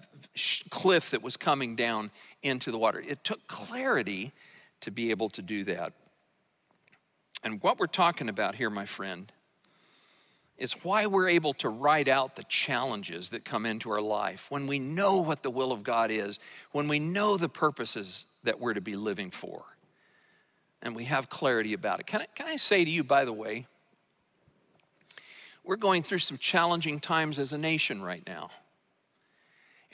cliff 0.70 1.10
that 1.10 1.22
was 1.22 1.37
coming 1.37 1.76
down 1.76 2.10
into 2.42 2.70
the 2.70 2.78
water. 2.78 3.02
It 3.06 3.24
took 3.24 3.46
clarity 3.46 4.32
to 4.80 4.90
be 4.90 5.10
able 5.10 5.30
to 5.30 5.42
do 5.42 5.64
that. 5.64 5.92
And 7.42 7.62
what 7.62 7.78
we're 7.78 7.87
talking 7.87 8.28
about 8.28 8.54
here, 8.54 8.70
my 8.70 8.87
friend, 8.87 9.30
is 10.56 10.72
why 10.84 11.06
we're 11.06 11.28
able 11.28 11.52
to 11.54 11.68
ride 11.68 12.08
out 12.08 12.37
the 12.37 12.44
challenges 12.44 13.30
that 13.30 13.44
come 13.44 13.66
into 13.66 13.90
our 13.90 14.00
life 14.00 14.46
when 14.50 14.66
we 14.66 14.78
know 14.78 15.18
what 15.18 15.42
the 15.42 15.50
will 15.50 15.72
of 15.72 15.82
God 15.82 16.10
is, 16.10 16.38
when 16.72 16.87
we 16.87 16.98
know 16.98 17.37
the 17.37 17.48
purposes 17.48 18.26
that 18.44 18.60
we're 18.60 18.74
to 18.74 18.80
be 18.80 18.94
living 18.94 19.30
for 19.30 19.73
and 20.84 20.94
we 20.94 21.04
have 21.04 21.28
clarity 21.28 21.72
about 21.72 21.98
it. 21.98 22.06
Can 22.06 22.20
I, 22.20 22.26
can 22.34 22.46
I 22.46 22.56
say 22.56 22.84
to 22.84 22.90
you, 22.90 23.02
by 23.02 23.24
the 23.24 23.32
way, 23.32 23.66
we're 25.64 25.76
going 25.76 26.02
through 26.02 26.18
some 26.18 26.36
challenging 26.36 27.00
times 27.00 27.38
as 27.38 27.52
a 27.52 27.58
nation 27.58 28.02
right 28.02 28.22
now. 28.26 28.50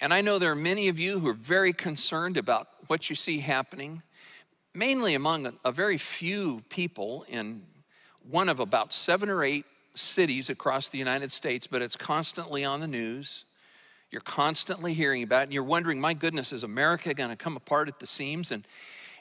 And 0.00 0.12
I 0.12 0.20
know 0.20 0.38
there 0.38 0.50
are 0.50 0.56
many 0.56 0.88
of 0.88 0.98
you 0.98 1.20
who 1.20 1.28
are 1.28 1.34
very 1.34 1.72
concerned 1.72 2.36
about 2.36 2.68
what 2.88 3.08
you 3.08 3.14
see 3.14 3.38
happening, 3.38 4.02
mainly 4.74 5.14
among 5.14 5.46
a, 5.46 5.52
a 5.64 5.70
very 5.70 5.96
few 5.96 6.62
people 6.68 7.24
in 7.28 7.62
one 8.28 8.48
of 8.48 8.58
about 8.58 8.92
seven 8.92 9.28
or 9.28 9.44
eight 9.44 9.66
cities 9.94 10.50
across 10.50 10.88
the 10.88 10.98
United 10.98 11.30
States, 11.30 11.66
but 11.66 11.82
it's 11.82 11.96
constantly 11.96 12.64
on 12.64 12.80
the 12.80 12.88
news. 12.88 13.44
You're 14.10 14.22
constantly 14.22 14.94
hearing 14.94 15.22
about 15.22 15.42
it, 15.42 15.44
and 15.44 15.52
you're 15.52 15.62
wondering, 15.62 16.00
my 16.00 16.14
goodness, 16.14 16.52
is 16.52 16.64
America 16.64 17.14
going 17.14 17.30
to 17.30 17.36
come 17.36 17.56
apart 17.56 17.86
at 17.86 18.00
the 18.00 18.06
seams? 18.06 18.50
And 18.50 18.64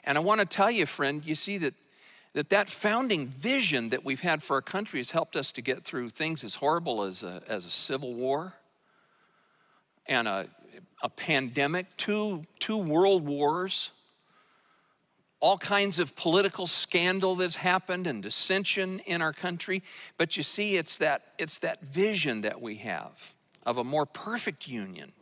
and 0.04 0.18
I 0.18 0.20
want 0.20 0.40
to 0.40 0.46
tell 0.46 0.70
you, 0.70 0.86
friend, 0.86 1.24
you 1.24 1.34
see 1.34 1.58
that 1.58 1.74
that 2.32 2.50
that 2.50 2.68
founding 2.68 3.26
vision 3.26 3.88
that 3.88 4.04
we've 4.04 4.20
had 4.20 4.42
for 4.42 4.54
our 4.54 4.62
country 4.62 5.00
has 5.00 5.10
helped 5.10 5.34
us 5.34 5.50
to 5.52 5.62
get 5.62 5.84
through 5.84 6.10
things 6.10 6.44
as 6.44 6.54
horrible 6.54 7.02
as 7.02 7.22
a, 7.22 7.42
as 7.48 7.66
a 7.66 7.70
civil 7.70 8.14
war 8.14 8.54
and 10.06 10.28
a, 10.28 10.46
a 11.02 11.08
pandemic, 11.08 11.86
two, 11.96 12.42
two 12.58 12.78
world 12.78 13.26
wars, 13.26 13.90
all 15.40 15.58
kinds 15.58 15.98
of 15.98 16.14
political 16.14 16.66
scandal 16.66 17.34
that's 17.34 17.56
happened 17.56 18.06
and 18.06 18.22
dissension 18.22 19.00
in 19.06 19.22
our 19.22 19.32
country. 19.32 19.82
But 20.16 20.36
you 20.36 20.42
see, 20.42 20.76
it's 20.76 20.98
that, 20.98 21.22
it's 21.38 21.58
that 21.58 21.82
vision 21.82 22.42
that 22.42 22.60
we 22.60 22.76
have 22.76 23.34
of 23.64 23.78
a 23.78 23.84
more 23.84 24.06
perfect 24.06 24.68
union. 24.68 25.12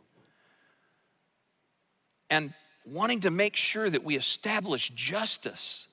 And 2.29 2.53
wanting 2.85 3.21
to 3.21 3.31
make 3.31 3.55
sure 3.55 3.89
that 3.89 4.03
we 4.03 4.17
establish 4.17 4.89
justice 4.89 5.87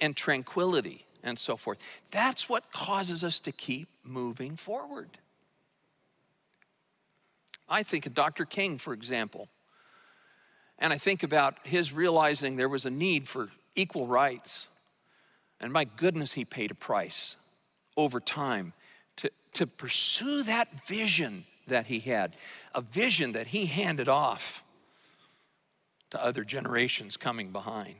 and 0.00 0.16
tranquility 0.16 1.04
and 1.22 1.38
so 1.38 1.56
forth. 1.56 1.78
That's 2.10 2.48
what 2.48 2.72
causes 2.72 3.24
us 3.24 3.40
to 3.40 3.52
keep 3.52 3.88
moving 4.04 4.56
forward. 4.56 5.18
I 7.68 7.82
think 7.82 8.06
of 8.06 8.14
Dr. 8.14 8.44
King, 8.44 8.78
for 8.78 8.92
example, 8.92 9.48
and 10.78 10.92
I 10.92 10.98
think 10.98 11.22
about 11.22 11.56
his 11.64 11.92
realizing 11.92 12.56
there 12.56 12.68
was 12.68 12.86
a 12.86 12.90
need 12.90 13.26
for 13.26 13.48
equal 13.74 14.06
rights. 14.06 14.68
And 15.60 15.72
my 15.72 15.84
goodness, 15.84 16.32
he 16.32 16.44
paid 16.44 16.70
a 16.70 16.74
price 16.74 17.36
over 17.96 18.20
time 18.20 18.72
to, 19.16 19.30
to 19.54 19.66
pursue 19.66 20.42
that 20.44 20.86
vision 20.86 21.44
that 21.66 21.86
he 21.86 21.98
had, 22.00 22.36
a 22.74 22.80
vision 22.80 23.32
that 23.32 23.48
he 23.48 23.66
handed 23.66 24.08
off 24.08 24.62
to 26.10 26.22
other 26.22 26.44
generations 26.44 27.16
coming 27.16 27.50
behind. 27.50 27.96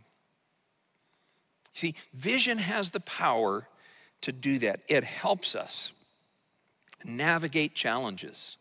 See, 1.72 1.94
vision 2.14 2.58
has 2.58 2.90
the 2.90 3.00
power 3.00 3.68
to 4.22 4.32
do 4.32 4.58
that. 4.60 4.80
It 4.88 5.04
helps 5.04 5.54
us 5.54 5.92
navigate 7.04 7.74
challenges 7.74 8.56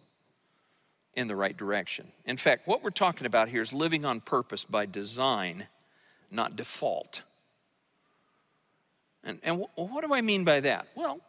in 1.15 1.27
the 1.27 1.35
right 1.35 1.55
direction. 1.55 2.11
In 2.25 2.37
fact, 2.37 2.67
what 2.67 2.83
we're 2.83 2.89
talking 2.89 3.25
about 3.25 3.49
here 3.49 3.61
is 3.61 3.71
living 3.71 4.05
on 4.05 4.19
purpose 4.19 4.65
by 4.65 4.85
design, 4.85 5.67
not 6.29 6.55
default. 6.55 7.21
And, 9.23 9.39
and 9.43 9.65
what 9.75 10.05
do 10.05 10.13
I 10.13 10.21
mean 10.21 10.43
by 10.43 10.59
that? 10.59 10.87
Well, 10.95 11.19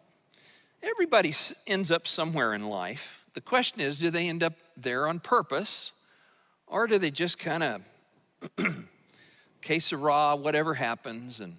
everybody 0.82 1.32
ends 1.66 1.90
up 1.90 2.06
somewhere 2.06 2.52
in 2.52 2.68
life. 2.68 3.24
The 3.34 3.40
question 3.40 3.80
is 3.80 3.98
do 3.98 4.10
they 4.10 4.28
end 4.28 4.42
up 4.42 4.54
there 4.76 5.06
on 5.06 5.20
purpose, 5.20 5.92
or 6.66 6.86
do 6.86 6.98
they 6.98 7.10
just 7.10 7.38
kind 7.38 7.62
of, 7.62 7.82
que 9.62 9.80
sera, 9.80 10.36
whatever 10.36 10.74
happens, 10.74 11.40
and 11.40 11.56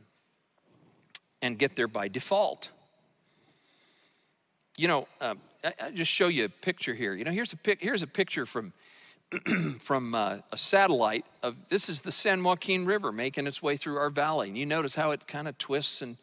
and 1.42 1.58
get 1.58 1.76
there 1.76 1.88
by 1.88 2.08
default. 2.08 2.70
You 4.78 4.88
know, 4.88 5.08
um, 5.22 5.40
I, 5.64 5.74
I, 5.82 5.92
just 5.92 6.12
show 6.12 6.28
you 6.28 6.46
a 6.46 6.50
picture 6.50 6.94
here. 6.94 7.14
You 7.14 7.24
know, 7.24 7.32
here's 7.32 7.54
a 7.54 7.58
pic, 7.58 7.82
here's 7.82 8.04
a 8.04 8.08
picture 8.08 8.46
from 8.46 8.74
from 9.82 10.16
uh, 10.16 10.38
a 10.52 10.58
satellite 10.58 11.26
of 11.44 11.56
this 11.70 11.90
is 11.90 12.02
the 12.02 12.12
San 12.12 12.44
Joaquin 12.44 12.86
River 12.86 13.12
making 13.12 13.46
its 13.48 13.62
way 13.62 13.76
through 13.76 13.98
our 13.98 14.10
valley. 14.10 14.48
And 14.48 14.58
you 14.58 14.66
notice 14.66 14.96
how 14.96 15.12
it 15.12 15.28
kind 15.28 15.48
of 15.48 15.58
twists 15.58 16.02
and 16.02 16.18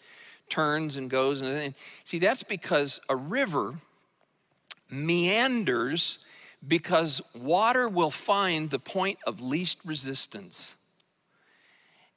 turns 0.48 0.96
and 0.96 1.10
goes. 1.10 1.42
And, 1.42 1.50
and 1.50 1.74
see, 2.04 2.18
that's 2.18 2.42
because 2.42 3.00
a 3.08 3.16
river 3.16 3.74
meanders 4.90 6.18
because 6.66 7.20
water 7.35 7.88
will 7.88 8.11
find 8.11 8.70
the 8.70 8.79
point 8.79 9.18
of 9.27 9.40
least 9.40 9.79
resistance. 9.85 10.77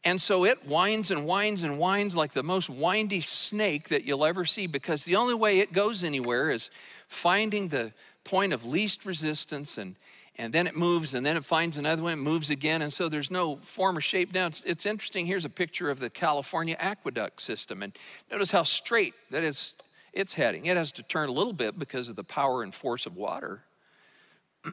And 0.03 0.21
so 0.21 0.45
it 0.45 0.65
winds 0.65 1.11
and 1.11 1.25
winds 1.25 1.63
and 1.63 1.79
winds 1.79 2.15
like 2.15 2.31
the 2.33 2.43
most 2.43 2.69
windy 2.69 3.21
snake 3.21 3.89
that 3.89 4.05
you'll 4.05 4.25
ever 4.25 4.45
see 4.45 4.67
because 4.67 5.03
the 5.03 5.15
only 5.15 5.33
way 5.33 5.59
it 5.59 5.73
goes 5.73 6.03
anywhere 6.03 6.49
is 6.49 6.69
finding 7.07 7.67
the 7.67 7.91
point 8.23 8.53
of 8.53 8.65
least 8.65 9.05
resistance 9.05 9.77
and 9.77 9.95
and 10.39 10.53
then 10.53 10.67
it 10.67 10.75
moves 10.75 11.15
and 11.15 11.25
then 11.25 11.35
it 11.35 11.43
finds 11.43 11.77
another 11.77 12.03
one, 12.03 12.13
it 12.13 12.17
moves 12.17 12.51
again, 12.51 12.83
and 12.83 12.93
so 12.93 13.09
there's 13.09 13.31
no 13.31 13.55
form 13.57 13.97
or 13.97 14.01
shape 14.01 14.31
down. 14.31 14.49
It's, 14.49 14.61
it's 14.65 14.85
interesting. 14.85 15.25
Here's 15.25 15.45
a 15.45 15.49
picture 15.49 15.89
of 15.89 15.99
the 15.99 16.11
California 16.11 16.75
aqueduct 16.79 17.41
system, 17.41 17.81
and 17.81 17.91
notice 18.31 18.51
how 18.51 18.61
straight 18.61 19.15
that 19.31 19.43
it's 19.43 19.73
it's 20.13 20.35
heading. 20.35 20.67
It 20.67 20.77
has 20.77 20.91
to 20.93 21.03
turn 21.03 21.29
a 21.29 21.31
little 21.31 21.53
bit 21.53 21.77
because 21.77 22.09
of 22.09 22.15
the 22.15 22.23
power 22.23 22.63
and 22.63 22.73
force 22.73 23.05
of 23.05 23.15
water. 23.15 23.63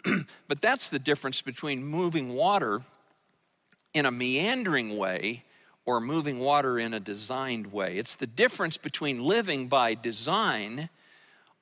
but 0.49 0.61
that's 0.61 0.89
the 0.89 0.99
difference 0.99 1.43
between 1.43 1.85
moving 1.85 2.35
water 2.35 2.83
in 3.93 4.07
a 4.07 4.11
meandering 4.11 4.97
way 4.97 5.45
or 5.87 6.01
moving 6.01 6.41
water 6.41 6.79
in 6.79 6.95
a 6.95 7.01
designed 7.01 7.73
way. 7.73 7.99
It's 7.99 8.15
the 8.15 8.27
difference 8.27 8.77
between 8.77 9.23
living 9.23 9.69
by 9.69 9.95
design 9.95 10.89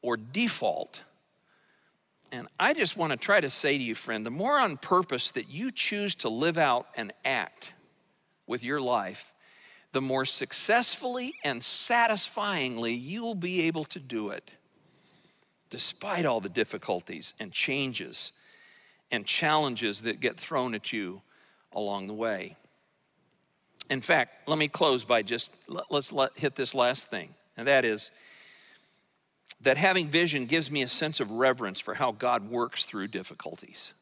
or 0.01 0.17
default. 0.17 1.03
And 2.31 2.49
I 2.59 2.73
just 2.73 2.97
want 2.97 3.13
to 3.13 3.19
try 3.19 3.41
to 3.41 3.51
say 3.51 3.77
to 3.77 3.85
you, 3.85 3.95
friend, 3.95 4.25
the 4.25 4.31
more 4.31 4.59
on 4.59 4.79
purpose 4.79 5.31
that 5.33 5.51
you 5.51 5.71
choose 5.71 6.15
to 6.17 6.29
live 6.29 6.57
out 6.57 6.87
and 6.97 7.13
act 7.25 7.75
with 8.47 8.63
your 8.63 8.81
life, 8.81 9.35
the 9.93 10.01
more 10.01 10.25
successfully 10.25 11.35
and 11.45 11.63
satisfyingly 11.63 12.95
you 12.95 13.23
will 13.23 13.35
be 13.35 13.63
able 13.63 13.85
to 13.85 13.99
do 13.99 14.31
it, 14.31 14.51
despite 15.73 16.27
all 16.27 16.41
the 16.41 16.51
difficulties 16.51 17.33
and 17.41 17.51
changes 17.51 18.31
and 19.11 19.25
challenges 19.25 20.03
that 20.03 20.21
get 20.21 20.39
thrown 20.39 20.75
at 20.75 20.93
you 20.93 21.23
along 21.73 22.07
the 22.07 22.13
way. 22.13 22.57
In 23.89 24.03
fact, 24.03 24.47
let 24.47 24.59
me 24.59 24.69
close 24.69 25.03
by 25.03 25.23
just 25.23 25.51
let's 25.91 26.13
let, 26.13 26.37
hit 26.37 26.55
this 26.57 26.75
last 26.75 27.09
thing, 27.09 27.35
and 27.57 27.67
that 27.67 27.87
is 27.87 28.11
that 29.63 29.79
having 29.79 30.09
vision 30.09 30.45
gives 30.45 30.71
me 30.71 30.83
a 30.83 30.89
sense 30.89 31.21
of 31.21 31.31
reverence 31.31 31.81
for 31.81 31.95
how 31.95 32.13
God 32.13 32.51
works 32.51 32.85
through 32.85 33.09
difficulties. 33.09 33.93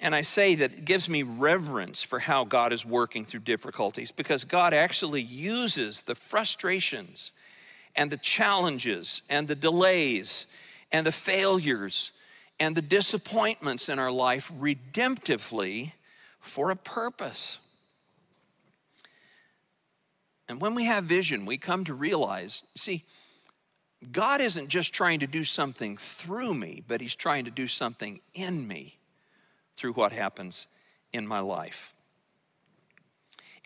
And 0.00 0.14
I 0.14 0.22
say 0.22 0.56
that 0.56 0.72
it 0.72 0.84
gives 0.84 1.08
me 1.08 1.22
reverence 1.22 2.02
for 2.02 2.18
how 2.18 2.44
God 2.44 2.72
is 2.72 2.84
working 2.84 3.24
through 3.24 3.40
difficulties 3.40 4.10
because 4.10 4.44
God 4.44 4.74
actually 4.74 5.22
uses 5.22 6.00
the 6.00 6.16
frustrations 6.16 7.30
and 7.96 8.10
the 8.10 8.16
challenges 8.16 9.22
and 9.28 9.48
the 9.48 9.54
delays 9.54 10.46
and 10.92 11.06
the 11.06 11.12
failures 11.12 12.12
and 12.60 12.76
the 12.76 12.82
disappointments 12.82 13.88
in 13.88 13.98
our 13.98 14.10
life 14.10 14.50
redemptively 14.58 15.92
for 16.40 16.70
a 16.70 16.76
purpose. 16.76 17.58
And 20.48 20.60
when 20.60 20.74
we 20.74 20.84
have 20.84 21.04
vision, 21.04 21.46
we 21.46 21.56
come 21.56 21.84
to 21.84 21.94
realize 21.94 22.64
see, 22.76 23.04
God 24.12 24.40
isn't 24.40 24.68
just 24.68 24.92
trying 24.92 25.20
to 25.20 25.26
do 25.26 25.44
something 25.44 25.96
through 25.96 26.54
me, 26.54 26.82
but 26.86 27.00
He's 27.00 27.16
trying 27.16 27.46
to 27.46 27.50
do 27.50 27.66
something 27.66 28.20
in 28.34 28.68
me 28.68 28.98
through 29.76 29.94
what 29.94 30.12
happens 30.12 30.66
in 31.12 31.26
my 31.26 31.40
life. 31.40 31.93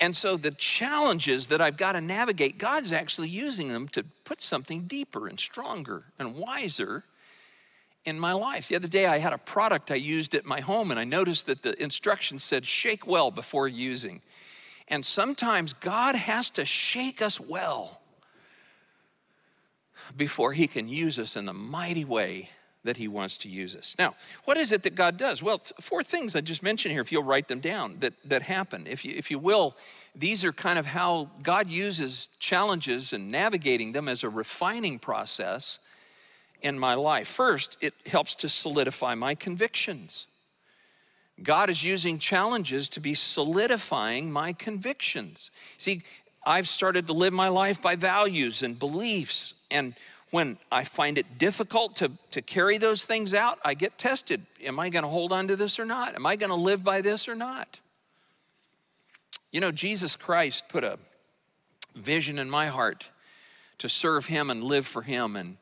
And 0.00 0.16
so 0.16 0.36
the 0.36 0.52
challenges 0.52 1.48
that 1.48 1.60
I've 1.60 1.76
got 1.76 1.92
to 1.92 2.00
navigate, 2.00 2.58
God's 2.58 2.92
actually 2.92 3.28
using 3.28 3.68
them 3.68 3.88
to 3.88 4.04
put 4.24 4.40
something 4.40 4.82
deeper 4.82 5.26
and 5.26 5.38
stronger 5.38 6.04
and 6.18 6.36
wiser 6.36 7.04
in 8.04 8.18
my 8.18 8.32
life. 8.32 8.68
The 8.68 8.76
other 8.76 8.88
day, 8.88 9.06
I 9.06 9.18
had 9.18 9.32
a 9.32 9.38
product 9.38 9.90
I 9.90 9.96
used 9.96 10.34
at 10.34 10.44
my 10.44 10.60
home, 10.60 10.90
and 10.90 11.00
I 11.00 11.04
noticed 11.04 11.46
that 11.46 11.62
the 11.62 11.80
instructions 11.82 12.44
said 12.44 12.64
shake 12.64 13.06
well 13.06 13.30
before 13.30 13.66
using. 13.66 14.22
And 14.86 15.04
sometimes 15.04 15.72
God 15.72 16.14
has 16.14 16.48
to 16.50 16.64
shake 16.64 17.20
us 17.20 17.40
well 17.40 18.00
before 20.16 20.52
He 20.52 20.66
can 20.66 20.88
use 20.88 21.18
us 21.18 21.36
in 21.36 21.44
the 21.44 21.52
mighty 21.52 22.04
way 22.04 22.50
that 22.88 22.96
He 22.96 23.06
wants 23.06 23.36
to 23.38 23.48
use 23.48 23.76
us. 23.76 23.94
Now, 23.98 24.14
what 24.44 24.56
is 24.56 24.72
it 24.72 24.82
that 24.82 24.94
God 24.94 25.16
does? 25.16 25.42
Well, 25.42 25.60
four 25.80 26.02
things 26.02 26.34
I 26.34 26.40
just 26.40 26.62
mentioned 26.62 26.92
here, 26.92 27.02
if 27.02 27.12
you'll 27.12 27.22
write 27.22 27.48
them 27.48 27.60
down, 27.60 27.96
that, 28.00 28.14
that 28.24 28.42
happen. 28.42 28.86
If 28.86 29.04
you, 29.04 29.14
if 29.14 29.30
you 29.30 29.38
will, 29.38 29.76
these 30.16 30.44
are 30.44 30.52
kind 30.52 30.78
of 30.78 30.86
how 30.86 31.28
God 31.42 31.68
uses 31.68 32.30
challenges 32.38 33.12
and 33.12 33.30
navigating 33.30 33.92
them 33.92 34.08
as 34.08 34.24
a 34.24 34.28
refining 34.28 34.98
process 34.98 35.78
in 36.62 36.78
my 36.78 36.94
life. 36.94 37.28
First, 37.28 37.76
it 37.80 37.92
helps 38.06 38.34
to 38.36 38.48
solidify 38.48 39.14
my 39.14 39.34
convictions. 39.34 40.26
God 41.42 41.70
is 41.70 41.84
using 41.84 42.18
challenges 42.18 42.88
to 42.90 43.00
be 43.00 43.14
solidifying 43.14 44.32
my 44.32 44.52
convictions. 44.52 45.50
See, 45.76 46.02
I've 46.44 46.68
started 46.68 47.06
to 47.08 47.12
live 47.12 47.32
my 47.32 47.48
life 47.48 47.82
by 47.82 47.94
values 47.94 48.62
and 48.62 48.78
beliefs. 48.78 49.54
And 49.70 49.94
when 50.30 50.58
I 50.70 50.84
find 50.84 51.18
it 51.18 51.38
difficult 51.38 51.96
to, 51.96 52.10
to 52.32 52.42
carry 52.42 52.78
those 52.78 53.04
things 53.04 53.34
out, 53.34 53.58
I 53.64 53.74
get 53.74 53.98
tested. 53.98 54.44
Am 54.62 54.78
I 54.78 54.90
going 54.90 55.02
to 55.02 55.08
hold 55.08 55.32
on 55.32 55.48
to 55.48 55.56
this 55.56 55.78
or 55.78 55.84
not? 55.84 56.14
Am 56.14 56.26
I 56.26 56.36
going 56.36 56.50
to 56.50 56.56
live 56.56 56.84
by 56.84 57.00
this 57.00 57.28
or 57.28 57.34
not? 57.34 57.80
You 59.50 59.60
know, 59.60 59.70
Jesus 59.70 60.16
Christ 60.16 60.64
put 60.68 60.84
a 60.84 60.98
vision 61.94 62.38
in 62.38 62.50
my 62.50 62.66
heart 62.66 63.08
to 63.78 63.88
serve 63.88 64.26
Him 64.26 64.50
and 64.50 64.62
live 64.62 64.86
for 64.86 65.02
Him. 65.02 65.36
And 65.36 65.56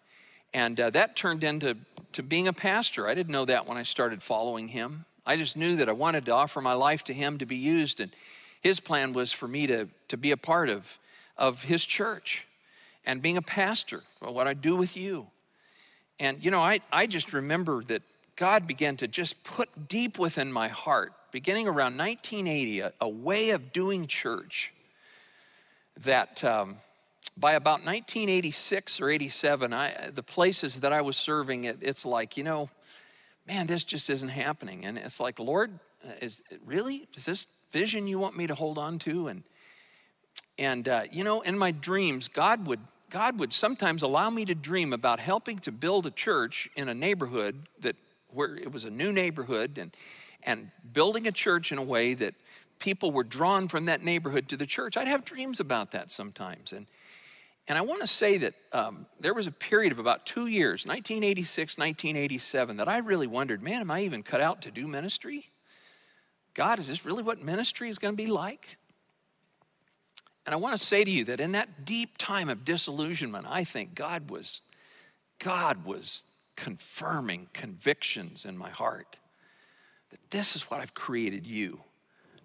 and 0.54 0.80
uh, 0.80 0.90
that 0.90 1.16
turned 1.16 1.44
into 1.44 1.76
to 2.12 2.22
being 2.22 2.48
a 2.48 2.52
pastor. 2.52 3.06
I 3.06 3.14
didn't 3.14 3.32
know 3.32 3.44
that 3.44 3.66
when 3.66 3.76
I 3.76 3.82
started 3.82 4.22
following 4.22 4.68
him. 4.68 5.04
I 5.26 5.36
just 5.36 5.54
knew 5.54 5.76
that 5.76 5.88
I 5.88 5.92
wanted 5.92 6.24
to 6.26 6.32
offer 6.32 6.62
my 6.62 6.72
life 6.72 7.04
to 7.04 7.12
him 7.12 7.36
to 7.38 7.46
be 7.46 7.56
used. 7.56 8.00
And, 8.00 8.10
his 8.66 8.80
plan 8.80 9.12
was 9.12 9.32
for 9.32 9.46
me 9.46 9.66
to, 9.68 9.86
to 10.08 10.16
be 10.16 10.32
a 10.32 10.36
part 10.36 10.68
of, 10.68 10.98
of 11.38 11.64
his 11.64 11.84
church 11.84 12.45
and 13.06 13.22
being 13.22 13.36
a 13.36 13.42
pastor, 13.42 14.02
what 14.20 14.46
I 14.46 14.54
do 14.54 14.76
with 14.76 14.96
you. 14.96 15.28
And, 16.18 16.44
you 16.44 16.50
know, 16.50 16.60
I, 16.60 16.80
I 16.92 17.06
just 17.06 17.32
remember 17.32 17.84
that 17.84 18.02
God 18.36 18.66
began 18.66 18.96
to 18.98 19.08
just 19.08 19.44
put 19.44 19.88
deep 19.88 20.18
within 20.18 20.52
my 20.52 20.68
heart, 20.68 21.12
beginning 21.30 21.68
around 21.68 21.96
1980, 21.96 22.80
a, 22.80 22.92
a 23.00 23.08
way 23.08 23.50
of 23.50 23.72
doing 23.72 24.06
church 24.06 24.72
that 26.02 26.44
um, 26.44 26.76
by 27.36 27.52
about 27.52 27.84
1986 27.84 29.00
or 29.00 29.10
87, 29.10 29.72
I, 29.72 30.10
the 30.14 30.22
places 30.22 30.80
that 30.80 30.92
I 30.92 31.00
was 31.00 31.16
serving, 31.16 31.64
it, 31.64 31.78
it's 31.80 32.04
like, 32.04 32.36
you 32.36 32.44
know, 32.44 32.68
man, 33.46 33.66
this 33.66 33.84
just 33.84 34.10
isn't 34.10 34.28
happening. 34.28 34.84
And 34.84 34.98
it's 34.98 35.20
like, 35.20 35.38
Lord, 35.38 35.78
uh, 36.04 36.12
is 36.20 36.42
it 36.50 36.60
really 36.64 37.06
is 37.14 37.24
this 37.24 37.46
vision 37.72 38.06
you 38.06 38.18
want 38.18 38.36
me 38.36 38.46
to 38.46 38.54
hold 38.54 38.78
on 38.78 38.98
to? 39.00 39.28
And 39.28 39.42
and 40.58 40.88
uh, 40.88 41.02
you 41.10 41.24
know, 41.24 41.42
in 41.42 41.58
my 41.58 41.70
dreams, 41.70 42.28
God 42.28 42.66
would 42.66 42.80
God 43.10 43.38
would 43.38 43.52
sometimes 43.52 44.02
allow 44.02 44.30
me 44.30 44.44
to 44.44 44.54
dream 44.54 44.92
about 44.92 45.20
helping 45.20 45.58
to 45.60 45.72
build 45.72 46.06
a 46.06 46.10
church 46.10 46.68
in 46.76 46.88
a 46.88 46.94
neighborhood 46.94 47.68
that 47.80 47.96
where 48.32 48.56
it 48.56 48.72
was 48.72 48.84
a 48.84 48.90
new 48.90 49.12
neighborhood 49.12 49.78
and 49.78 49.96
and 50.42 50.70
building 50.92 51.26
a 51.26 51.32
church 51.32 51.72
in 51.72 51.78
a 51.78 51.82
way 51.82 52.14
that 52.14 52.34
people 52.78 53.10
were 53.10 53.24
drawn 53.24 53.68
from 53.68 53.86
that 53.86 54.04
neighborhood 54.04 54.48
to 54.48 54.56
the 54.56 54.66
church. 54.66 54.96
I'd 54.96 55.08
have 55.08 55.24
dreams 55.24 55.60
about 55.60 55.92
that 55.92 56.12
sometimes. 56.12 56.72
And 56.72 56.86
and 57.68 57.76
I 57.76 57.80
want 57.80 58.00
to 58.00 58.06
say 58.06 58.38
that 58.38 58.54
um, 58.72 59.06
there 59.18 59.34
was 59.34 59.48
a 59.48 59.52
period 59.52 59.92
of 59.92 59.98
about 59.98 60.24
two 60.24 60.46
years, 60.46 60.86
1986, 60.86 61.76
1987, 61.76 62.76
that 62.76 62.86
I 62.86 62.98
really 62.98 63.26
wondered, 63.26 63.60
man, 63.60 63.80
am 63.80 63.90
I 63.90 64.02
even 64.02 64.22
cut 64.22 64.40
out 64.40 64.62
to 64.62 64.70
do 64.70 64.86
ministry? 64.86 65.50
God, 66.54 66.78
is 66.78 66.86
this 66.86 67.04
really 67.04 67.24
what 67.24 67.42
ministry 67.42 67.88
is 67.88 67.98
going 67.98 68.16
to 68.16 68.16
be 68.16 68.30
like? 68.30 68.78
And 70.46 70.54
I 70.54 70.58
want 70.58 70.78
to 70.78 70.84
say 70.84 71.04
to 71.04 71.10
you 71.10 71.24
that 71.24 71.40
in 71.40 71.52
that 71.52 71.84
deep 71.84 72.16
time 72.18 72.48
of 72.48 72.64
disillusionment, 72.64 73.46
I 73.48 73.64
think 73.64 73.96
God 73.96 74.30
was, 74.30 74.62
God 75.40 75.84
was 75.84 76.24
confirming 76.54 77.48
convictions 77.52 78.44
in 78.44 78.56
my 78.56 78.70
heart 78.70 79.16
that 80.10 80.20
this 80.30 80.54
is 80.54 80.70
what 80.70 80.80
I've 80.80 80.94
created 80.94 81.46
you 81.46 81.80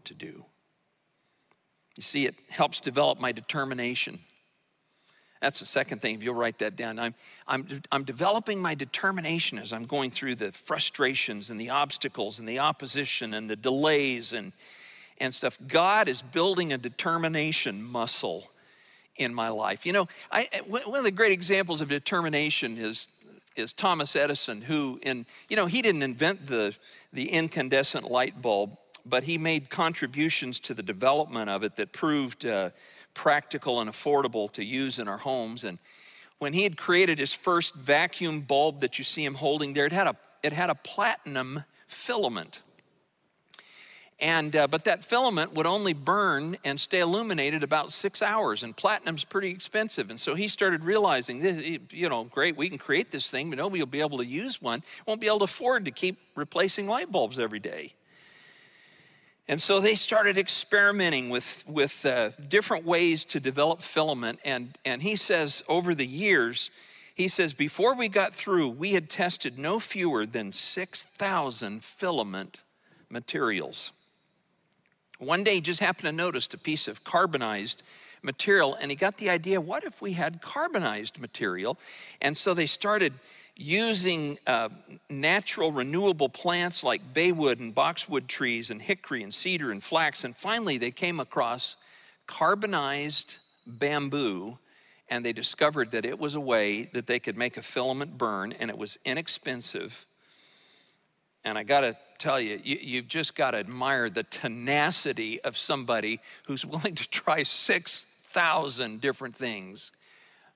to 0.05 0.15
do. 0.15 0.43
You 1.95 2.01
see, 2.01 2.25
it 2.25 2.35
helps 2.49 2.79
develop 2.79 3.19
my 3.19 3.31
determination. 3.31 4.19
That's 5.39 5.59
the 5.59 5.65
second 5.65 6.01
thing, 6.01 6.15
if 6.15 6.23
you'll 6.23 6.35
write 6.35 6.57
that 6.59 6.75
down. 6.75 6.97
I'm, 6.97 7.13
I'm, 7.47 7.81
I'm 7.91 8.03
developing 8.03 8.59
my 8.59 8.73
determination 8.73 9.59
as 9.59 9.71
I'm 9.71 9.85
going 9.85 10.09
through 10.09 10.35
the 10.35 10.51
frustrations 10.51 11.51
and 11.51 11.61
the 11.61 11.69
obstacles 11.69 12.39
and 12.39 12.47
the 12.47 12.59
opposition 12.59 13.35
and 13.35 13.47
the 13.47 13.55
delays 13.55 14.33
and, 14.33 14.53
and 15.21 15.33
stuff. 15.33 15.57
God 15.67 16.09
is 16.09 16.21
building 16.21 16.73
a 16.73 16.77
determination 16.77 17.81
muscle 17.81 18.49
in 19.15 19.33
my 19.33 19.47
life. 19.47 19.85
You 19.85 19.93
know, 19.93 20.07
I, 20.31 20.49
one 20.67 20.97
of 20.97 21.03
the 21.03 21.11
great 21.11 21.31
examples 21.31 21.79
of 21.79 21.87
determination 21.87 22.77
is, 22.77 23.07
is 23.55 23.71
Thomas 23.71 24.15
Edison, 24.15 24.61
who, 24.61 24.99
in, 25.01 25.25
you 25.47 25.55
know, 25.55 25.67
he 25.67 25.81
didn't 25.81 26.03
invent 26.03 26.47
the, 26.47 26.75
the 27.13 27.29
incandescent 27.29 28.11
light 28.11 28.41
bulb, 28.41 28.77
but 29.05 29.23
he 29.23 29.37
made 29.37 29.69
contributions 29.69 30.59
to 30.61 30.73
the 30.73 30.83
development 30.83 31.49
of 31.49 31.63
it 31.63 31.77
that 31.77 31.93
proved. 31.93 32.45
Uh, 32.45 32.71
practical 33.13 33.79
and 33.81 33.89
affordable 33.89 34.51
to 34.51 34.63
use 34.63 34.99
in 34.99 35.07
our 35.07 35.17
homes. 35.17 35.63
And 35.63 35.79
when 36.39 36.53
he 36.53 36.63
had 36.63 36.77
created 36.77 37.19
his 37.19 37.33
first 37.33 37.75
vacuum 37.75 38.41
bulb 38.41 38.81
that 38.81 38.97
you 38.97 39.03
see 39.03 39.23
him 39.23 39.35
holding 39.35 39.73
there, 39.73 39.85
it 39.85 39.91
had 39.91 40.07
a, 40.07 40.15
it 40.43 40.53
had 40.53 40.69
a 40.69 40.75
platinum 40.75 41.63
filament. 41.87 42.61
And, 44.21 44.55
uh, 44.55 44.67
but 44.67 44.83
that 44.83 45.03
filament 45.03 45.53
would 45.55 45.65
only 45.65 45.93
burn 45.93 46.55
and 46.63 46.79
stay 46.79 46.99
illuminated 46.99 47.63
about 47.63 47.91
six 47.91 48.21
hours, 48.21 48.61
and 48.61 48.77
platinum's 48.77 49.23
pretty 49.23 49.49
expensive. 49.49 50.11
And 50.11 50.19
so 50.19 50.35
he 50.35 50.47
started 50.47 50.83
realizing, 50.83 51.41
this, 51.41 51.79
you 51.89 52.07
know, 52.07 52.25
great, 52.25 52.55
we 52.55 52.69
can 52.69 52.77
create 52.77 53.11
this 53.11 53.31
thing, 53.31 53.49
but 53.49 53.57
nobody 53.57 53.81
will 53.81 53.87
be 53.87 53.99
able 53.99 54.19
to 54.19 54.25
use 54.25 54.61
one, 54.61 54.83
won't 55.07 55.21
be 55.21 55.25
able 55.25 55.39
to 55.39 55.45
afford 55.45 55.85
to 55.85 55.91
keep 55.91 56.19
replacing 56.35 56.87
light 56.87 57.11
bulbs 57.11 57.39
every 57.39 57.59
day. 57.59 57.93
And 59.47 59.59
so 59.59 59.81
they 59.81 59.95
started 59.95 60.37
experimenting 60.37 61.31
with, 61.31 61.63
with 61.67 62.05
uh, 62.05 62.29
different 62.47 62.85
ways 62.85 63.25
to 63.25 63.39
develop 63.39 63.81
filament. 63.81 64.39
And, 64.45 64.77
and 64.85 65.01
he 65.01 65.15
says, 65.15 65.63
over 65.67 65.95
the 65.95 66.05
years, 66.05 66.69
he 67.15 67.27
says, 67.27 67.53
before 67.53 67.95
we 67.95 68.07
got 68.07 68.35
through, 68.35 68.69
we 68.69 68.93
had 68.93 69.09
tested 69.09 69.57
no 69.57 69.79
fewer 69.79 70.27
than 70.27 70.51
6,000 70.51 71.83
filament 71.83 72.61
materials. 73.09 73.91
One 75.21 75.43
day, 75.43 75.55
he 75.55 75.61
just 75.61 75.79
happened 75.79 76.05
to 76.05 76.11
notice 76.11 76.51
a 76.51 76.57
piece 76.57 76.87
of 76.87 77.03
carbonized 77.03 77.83
material, 78.23 78.73
and 78.73 78.89
he 78.89 78.95
got 78.95 79.17
the 79.17 79.29
idea 79.29 79.61
what 79.61 79.83
if 79.83 80.01
we 80.01 80.13
had 80.13 80.41
carbonized 80.41 81.19
material? 81.19 81.77
And 82.23 82.35
so 82.35 82.55
they 82.55 82.65
started 82.65 83.13
using 83.55 84.39
uh, 84.47 84.69
natural 85.11 85.71
renewable 85.71 86.27
plants 86.27 86.83
like 86.83 87.13
baywood 87.13 87.59
and 87.59 87.75
boxwood 87.75 88.27
trees 88.27 88.71
and 88.71 88.81
hickory 88.81 89.21
and 89.21 89.31
cedar 89.31 89.69
and 89.69 89.83
flax. 89.83 90.23
And 90.23 90.35
finally, 90.35 90.79
they 90.79 90.89
came 90.89 91.19
across 91.19 91.75
carbonized 92.25 93.35
bamboo 93.67 94.57
and 95.07 95.23
they 95.23 95.33
discovered 95.33 95.91
that 95.91 96.03
it 96.03 96.17
was 96.17 96.33
a 96.33 96.39
way 96.39 96.89
that 96.93 97.05
they 97.05 97.19
could 97.19 97.37
make 97.37 97.57
a 97.57 97.61
filament 97.61 98.17
burn 98.17 98.53
and 98.53 98.71
it 98.71 98.77
was 98.77 98.97
inexpensive. 99.05 100.07
And 101.43 101.59
I 101.59 101.63
gotta 101.63 101.95
tell 102.21 102.39
you, 102.39 102.59
you 102.63 102.97
have 102.97 103.07
just 103.07 103.35
gotta 103.35 103.57
admire 103.57 104.09
the 104.09 104.23
tenacity 104.23 105.41
of 105.41 105.57
somebody 105.57 106.19
who's 106.45 106.65
willing 106.65 106.95
to 106.95 107.09
try 107.09 107.43
6,000 107.43 109.01
different 109.01 109.35
things 109.35 109.91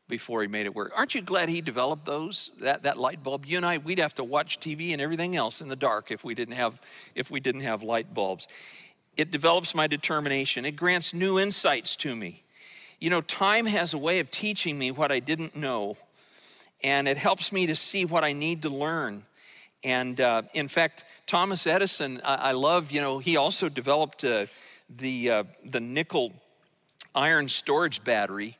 before 0.07 0.41
he 0.41 0.47
made 0.47 0.65
it 0.65 0.75
work. 0.75 0.91
Aren't 0.95 1.15
you 1.15 1.21
glad 1.21 1.49
he 1.49 1.61
developed 1.61 2.05
those, 2.05 2.51
that, 2.61 2.83
that 2.83 2.97
light 2.97 3.23
bulb? 3.23 3.45
You 3.45 3.57
and 3.57 3.65
I, 3.65 3.79
we'd 3.79 3.99
have 3.99 4.13
to 4.15 4.23
watch 4.23 4.59
TV 4.59 4.91
and 4.91 5.01
everything 5.01 5.35
else 5.35 5.61
in 5.61 5.67
the 5.67 5.75
dark 5.75 6.11
if 6.11 6.23
we 6.23 6.35
didn't 6.35 6.55
have, 6.55 6.79
if 7.15 7.31
we 7.31 7.39
didn't 7.39 7.61
have 7.61 7.81
light 7.81 8.13
bulbs. 8.13 8.47
It 9.17 9.31
develops 9.31 9.73
my 9.73 9.87
determination. 9.87 10.65
It 10.65 10.75
grants 10.75 11.13
new 11.13 11.39
insights 11.39 11.95
to 11.97 12.15
me. 12.15 12.43
You 12.99 13.09
know, 13.09 13.21
time 13.21 13.65
has 13.65 13.93
a 13.93 13.97
way 13.97 14.19
of 14.19 14.29
teaching 14.29 14.77
me 14.77 14.91
what 14.91 15.11
I 15.11 15.19
didn't 15.19 15.55
know, 15.55 15.97
and 16.83 17.07
it 17.07 17.17
helps 17.17 17.51
me 17.51 17.65
to 17.65 17.75
see 17.75 18.05
what 18.05 18.23
I 18.23 18.33
need 18.33 18.61
to 18.61 18.69
learn. 18.69 19.23
And 19.85 20.19
uh, 20.19 20.41
in 20.53 20.67
fact, 20.67 21.05
Thomas 21.27 21.65
Edison, 21.65 22.19
I, 22.25 22.35
I, 22.35 22.51
love, 22.51 22.91
you 22.91 22.99
know, 22.99 23.19
he 23.19 23.37
also 23.37 23.69
developed 23.69 24.25
uh, 24.25 24.47
the, 24.89 25.29
uh, 25.29 25.43
the 25.63 25.79
nickel 25.79 26.33
iron 27.13 27.47
storage 27.47 28.03
battery 28.03 28.57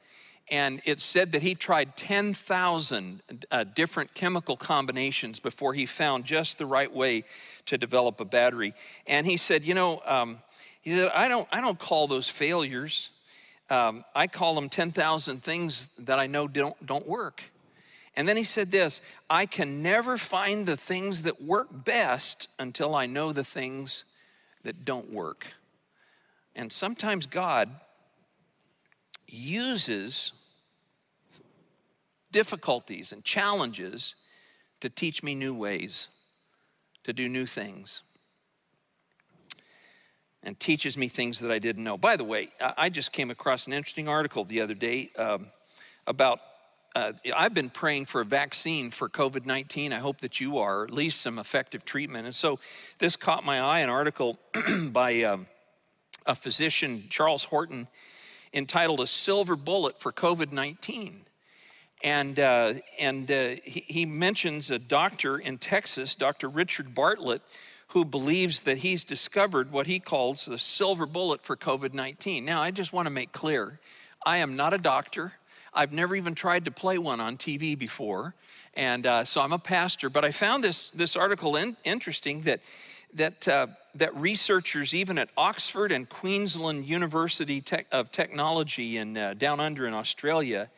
and 0.50 0.82
it 0.86 1.00
said 1.00 1.32
that 1.32 1.42
he 1.42 1.56
tried 1.56 1.98
10,000 1.98 3.22
uh, 3.50 3.64
different 3.64 4.14
chemical 4.14 4.56
combinations 4.56 5.40
before 5.40 5.74
he 5.74 5.88
found 5.88 6.24
just 6.24 6.60
the 6.60 6.68
right 6.68 6.94
way 6.94 7.24
to 7.66 7.78
develop 7.78 8.22
a 8.22 8.26
battery. 8.26 8.76
And 9.08 9.26
he 9.26 9.38
said, 9.38 9.64
You 9.64 9.74
know, 9.74 10.02
um, 10.06 10.38
he 10.82 10.92
said, 10.92 11.10
I 11.16 11.28
don't, 11.30 11.48
I 11.52 11.62
don't 11.62 11.80
call 11.80 12.08
those 12.08 12.30
failures. 12.30 13.10
Um, 13.72 14.06
I 14.14 14.28
call 14.28 14.54
them 14.54 14.70
10,000 14.70 15.42
things 15.42 15.90
that 15.98 16.20
I 16.20 16.28
know 16.28 16.48
don't, 16.48 16.86
don't 16.86 17.08
work. 17.08 17.44
And 18.16 18.28
then 18.28 18.38
he 18.38 18.44
said 18.44 18.72
this 18.72 19.02
I 19.30 19.46
can 19.46 19.82
never 19.82 20.18
find 20.18 20.66
the 20.66 20.78
things 20.78 21.24
that 21.24 21.42
work 21.42 21.68
best 21.72 22.48
until 22.60 22.96
I 22.96 23.06
know 23.06 23.34
the 23.34 23.44
things 23.44 24.06
that 24.64 24.86
don't 24.86 25.12
work. 25.12 25.48
And 26.56 26.72
sometimes 26.72 27.26
God 27.26 27.70
uses 29.28 30.32
difficulties 32.32 33.12
and 33.12 33.24
challenges 33.24 34.16
to 34.80 34.90
teach 34.90 35.24
me 35.24 35.36
new 35.36 35.54
ways, 35.54 36.10
to 37.04 37.14
do 37.14 37.28
new 37.28 37.46
things, 37.46 38.02
and 40.44 40.60
teaches 40.60 40.98
me 40.98 41.08
things 41.08 41.40
that 41.40 41.52
I 41.52 41.60
didn't 41.60 41.84
know. 41.84 41.98
By 41.98 42.16
the 42.16 42.24
way, 42.24 42.50
I 42.60 42.90
just 42.90 43.12
came 43.12 43.32
across 43.32 43.68
an 43.68 43.74
interesting 43.74 44.08
article 44.08 44.46
the 44.46 44.62
other 44.62 44.74
day 44.74 45.12
um, 45.18 45.48
about. 46.08 46.40
Uh, 46.96 47.12
I've 47.36 47.54
been 47.54 47.70
praying 47.70 48.06
for 48.06 48.22
a 48.22 48.26
vaccine 48.26 48.90
for 48.90 49.10
COVID 49.10 49.46
19. 49.46 49.92
I 49.92 50.00
hope 50.00 50.22
that 50.22 50.40
you 50.40 50.60
are, 50.60 50.86
at 50.86 50.94
least 50.94 51.20
some 51.20 51.38
effective 51.38 51.84
treatment. 51.84 52.26
And 52.26 52.34
so 52.34 52.58
this 53.00 53.18
caught 53.18 53.44
my 53.44 53.60
eye 53.60 53.82
an 53.82 53.90
article 53.90 54.40
by 54.80 55.24
um, 55.24 55.48
a 56.26 56.36
physician, 56.36 57.04
Charles 57.10 57.44
Horton 57.44 57.90
entitled 58.54 59.02
A 59.02 59.08
Silver 59.08 59.58
Bullet 59.58 60.00
for 60.00 60.14
COVID 60.14 60.54
19. 60.54 61.26
And, 62.02 62.40
uh, 62.40 62.76
and 62.98 63.30
uh, 63.30 63.56
he, 63.64 63.84
he 63.88 64.06
mentions 64.06 64.72
a 64.72 64.80
doctor 64.80 65.38
in 65.38 65.58
Texas, 65.58 66.16
Dr. 66.16 66.48
Richard 66.48 66.96
Bartlett, 66.96 67.42
who 67.90 68.06
believes 68.06 68.62
that 68.62 68.78
he's 68.78 69.04
discovered 69.04 69.70
what 69.72 69.88
he 69.88 70.00
calls 70.00 70.46
the 70.46 70.58
silver 70.58 71.06
bullet 71.06 71.44
for 71.44 71.58
COVID 71.58 71.94
19. 71.94 72.46
Now, 72.46 72.62
I 72.62 72.72
just 72.72 72.94
want 72.94 73.08
to 73.08 73.10
make 73.10 73.34
clear 73.34 73.82
I 74.26 74.38
am 74.38 74.56
not 74.56 74.74
a 74.74 74.78
doctor. 74.78 75.34
I've 75.76 75.92
never 75.92 76.16
even 76.16 76.34
tried 76.34 76.66
to 76.66 76.72
play 76.72 76.98
one 76.98 77.20
on 77.20 77.38
TV 77.38 77.78
before. 77.78 78.34
And 78.74 79.06
uh, 79.06 79.26
so 79.26 79.42
I'm 79.42 79.54
a 79.54 79.60
pastor. 79.60 80.10
But 80.10 80.26
I 80.26 80.32
found 80.32 80.64
this, 80.64 80.90
this 80.92 81.16
article 81.16 81.56
in, 81.56 81.76
interesting 81.84 82.42
that 82.42 82.62
that, 83.16 83.48
uh, 83.48 83.68
that 83.96 84.16
researchers, 84.16 84.94
even 84.94 85.18
at 85.18 85.30
Oxford 85.38 85.92
and 85.92 86.08
Queensland 86.08 86.86
University 86.86 87.64
of 87.92 88.12
Technology 88.12 88.98
in, 88.98 89.18
uh, 89.18 89.34
down 89.34 89.60
under 89.60 89.88
in 89.88 89.94
Australia, 89.94 90.70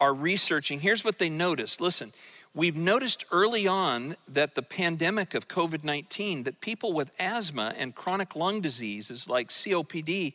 are 0.00 0.14
researching. 0.14 0.80
Here's 0.80 1.04
what 1.04 1.18
they 1.18 1.28
noticed. 1.28 1.80
Listen, 1.80 2.12
we've 2.54 2.76
noticed 2.76 3.24
early 3.32 3.66
on 3.66 4.16
that 4.28 4.54
the 4.54 4.62
pandemic 4.62 5.34
of 5.34 5.48
COVID 5.48 5.84
19, 5.84 6.44
that 6.44 6.60
people 6.60 6.92
with 6.92 7.10
asthma 7.18 7.74
and 7.76 7.94
chronic 7.94 8.36
lung 8.36 8.60
diseases 8.60 9.28
like 9.28 9.48
COPD 9.48 10.34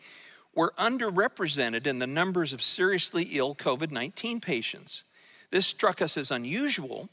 were 0.56 0.74
underrepresented 0.80 1.86
in 1.86 2.00
the 2.00 2.08
numbers 2.08 2.54
of 2.54 2.62
seriously 2.62 3.24
ill 3.34 3.54
COVID 3.54 3.92
19 3.92 4.40
patients. 4.40 5.04
This 5.52 5.68
struck 5.68 6.02
us 6.02 6.18
as 6.18 6.32
unusual 6.32 7.10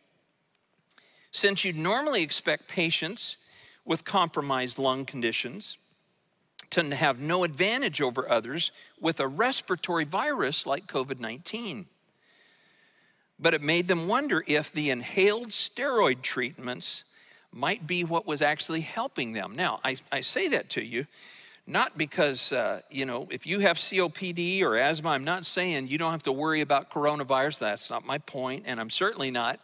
since 1.32 1.64
you'd 1.64 1.76
normally 1.76 2.22
expect 2.22 2.68
patients 2.68 3.36
with 3.84 4.04
compromised 4.04 4.78
lung 4.78 5.04
conditions 5.04 5.76
to 6.70 6.94
have 6.94 7.20
no 7.20 7.44
advantage 7.44 8.00
over 8.00 8.30
others 8.30 8.70
with 9.00 9.20
a 9.20 9.26
respiratory 9.26 10.04
virus 10.04 10.66
like 10.66 10.86
COVID 10.86 11.20
19. 11.20 11.86
But 13.38 13.54
it 13.54 13.62
made 13.62 13.88
them 13.88 14.06
wonder 14.06 14.44
if 14.46 14.72
the 14.72 14.90
inhaled 14.90 15.48
steroid 15.48 16.22
treatments 16.22 17.02
might 17.52 17.86
be 17.86 18.04
what 18.04 18.26
was 18.26 18.40
actually 18.40 18.80
helping 18.80 19.32
them. 19.32 19.54
Now, 19.56 19.80
I, 19.84 19.96
I 20.10 20.20
say 20.20 20.48
that 20.48 20.70
to 20.70 20.82
you 20.82 21.06
not 21.66 21.96
because, 21.96 22.52
uh, 22.52 22.80
you 22.90 23.06
know, 23.06 23.28
if 23.30 23.46
you 23.46 23.60
have 23.60 23.76
COPD 23.76 24.62
or 24.62 24.76
asthma, 24.76 25.10
I'm 25.10 25.24
not 25.24 25.46
saying 25.46 25.88
you 25.88 25.98
don't 25.98 26.10
have 26.10 26.24
to 26.24 26.32
worry 26.32 26.60
about 26.60 26.90
coronavirus. 26.90 27.60
That's 27.60 27.90
not 27.90 28.04
my 28.04 28.18
point, 28.18 28.64
and 28.66 28.80
I'm 28.80 28.90
certainly 28.90 29.30
not 29.30 29.60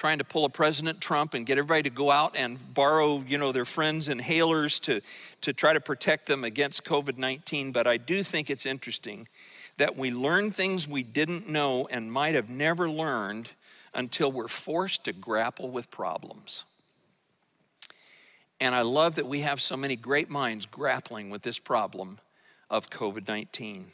trying 0.00 0.18
to 0.18 0.24
pull 0.24 0.46
a 0.46 0.48
President 0.48 0.98
Trump 1.00 1.34
and 1.34 1.44
get 1.44 1.58
everybody 1.58 1.82
to 1.82 1.90
go 1.90 2.10
out 2.10 2.34
and 2.34 2.58
borrow, 2.72 3.22
you 3.28 3.36
know, 3.36 3.52
their 3.52 3.66
friends' 3.66 4.08
inhalers 4.08 4.80
to, 4.80 5.02
to 5.42 5.52
try 5.52 5.74
to 5.74 5.80
protect 5.80 6.26
them 6.26 6.42
against 6.42 6.84
COVID 6.84 7.18
19. 7.18 7.70
But 7.70 7.86
I 7.86 7.98
do 7.98 8.22
think 8.22 8.48
it's 8.48 8.64
interesting 8.64 9.28
that 9.76 9.96
we 9.96 10.10
learn 10.10 10.52
things 10.52 10.88
we 10.88 11.02
didn't 11.02 11.48
know 11.48 11.86
and 11.88 12.10
might 12.10 12.34
have 12.34 12.48
never 12.48 12.88
learned 12.88 13.50
until 13.94 14.32
we're 14.32 14.48
forced 14.48 15.04
to 15.04 15.12
grapple 15.12 15.68
with 15.68 15.90
problems. 15.90 16.64
And 18.60 18.74
I 18.74 18.82
love 18.82 19.14
that 19.14 19.26
we 19.26 19.40
have 19.40 19.60
so 19.60 19.76
many 19.76 19.96
great 19.96 20.28
minds 20.28 20.66
grappling 20.66 21.30
with 21.30 21.42
this 21.42 21.58
problem 21.58 22.18
of 22.68 22.90
COVID 22.90 23.26
19. 23.26 23.92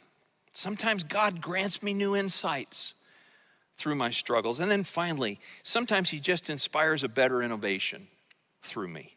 Sometimes 0.51 1.03
God 1.03 1.41
grants 1.41 1.81
me 1.81 1.93
new 1.93 2.15
insights 2.15 2.93
through 3.77 3.95
my 3.95 4.09
struggles. 4.09 4.59
And 4.59 4.69
then 4.71 4.83
finally, 4.83 5.39
sometimes 5.63 6.09
He 6.09 6.19
just 6.19 6.49
inspires 6.49 7.03
a 7.03 7.09
better 7.09 7.41
innovation 7.41 8.07
through 8.61 8.87
me. 8.89 9.15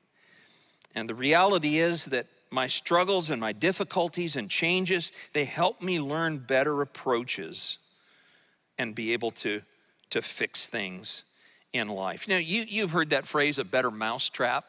And 0.95 1.09
the 1.09 1.15
reality 1.15 1.79
is 1.79 2.07
that 2.07 2.27
my 2.51 2.67
struggles 2.67 3.31
and 3.31 3.41
my 3.41 3.53
difficulties 3.53 4.37
and 4.37 4.51
changes, 4.51 5.13
they 5.33 5.45
help 5.45 5.81
me 5.81 6.01
learn 6.01 6.39
better 6.39 6.83
approaches 6.83 7.79
and 8.77 8.95
be 8.95 9.13
able 9.13 9.31
to, 9.31 9.63
to 10.11 10.21
fix 10.21 10.67
things 10.67 11.23
in 11.73 11.89
life. 11.89 12.27
Now, 12.27 12.39
you, 12.39 12.65
you've 12.69 12.91
heard 12.91 13.11
that 13.11 13.27
phrase, 13.27 13.59
a 13.59 13.65
better 13.65 13.91
mousetrap. 13.91 14.65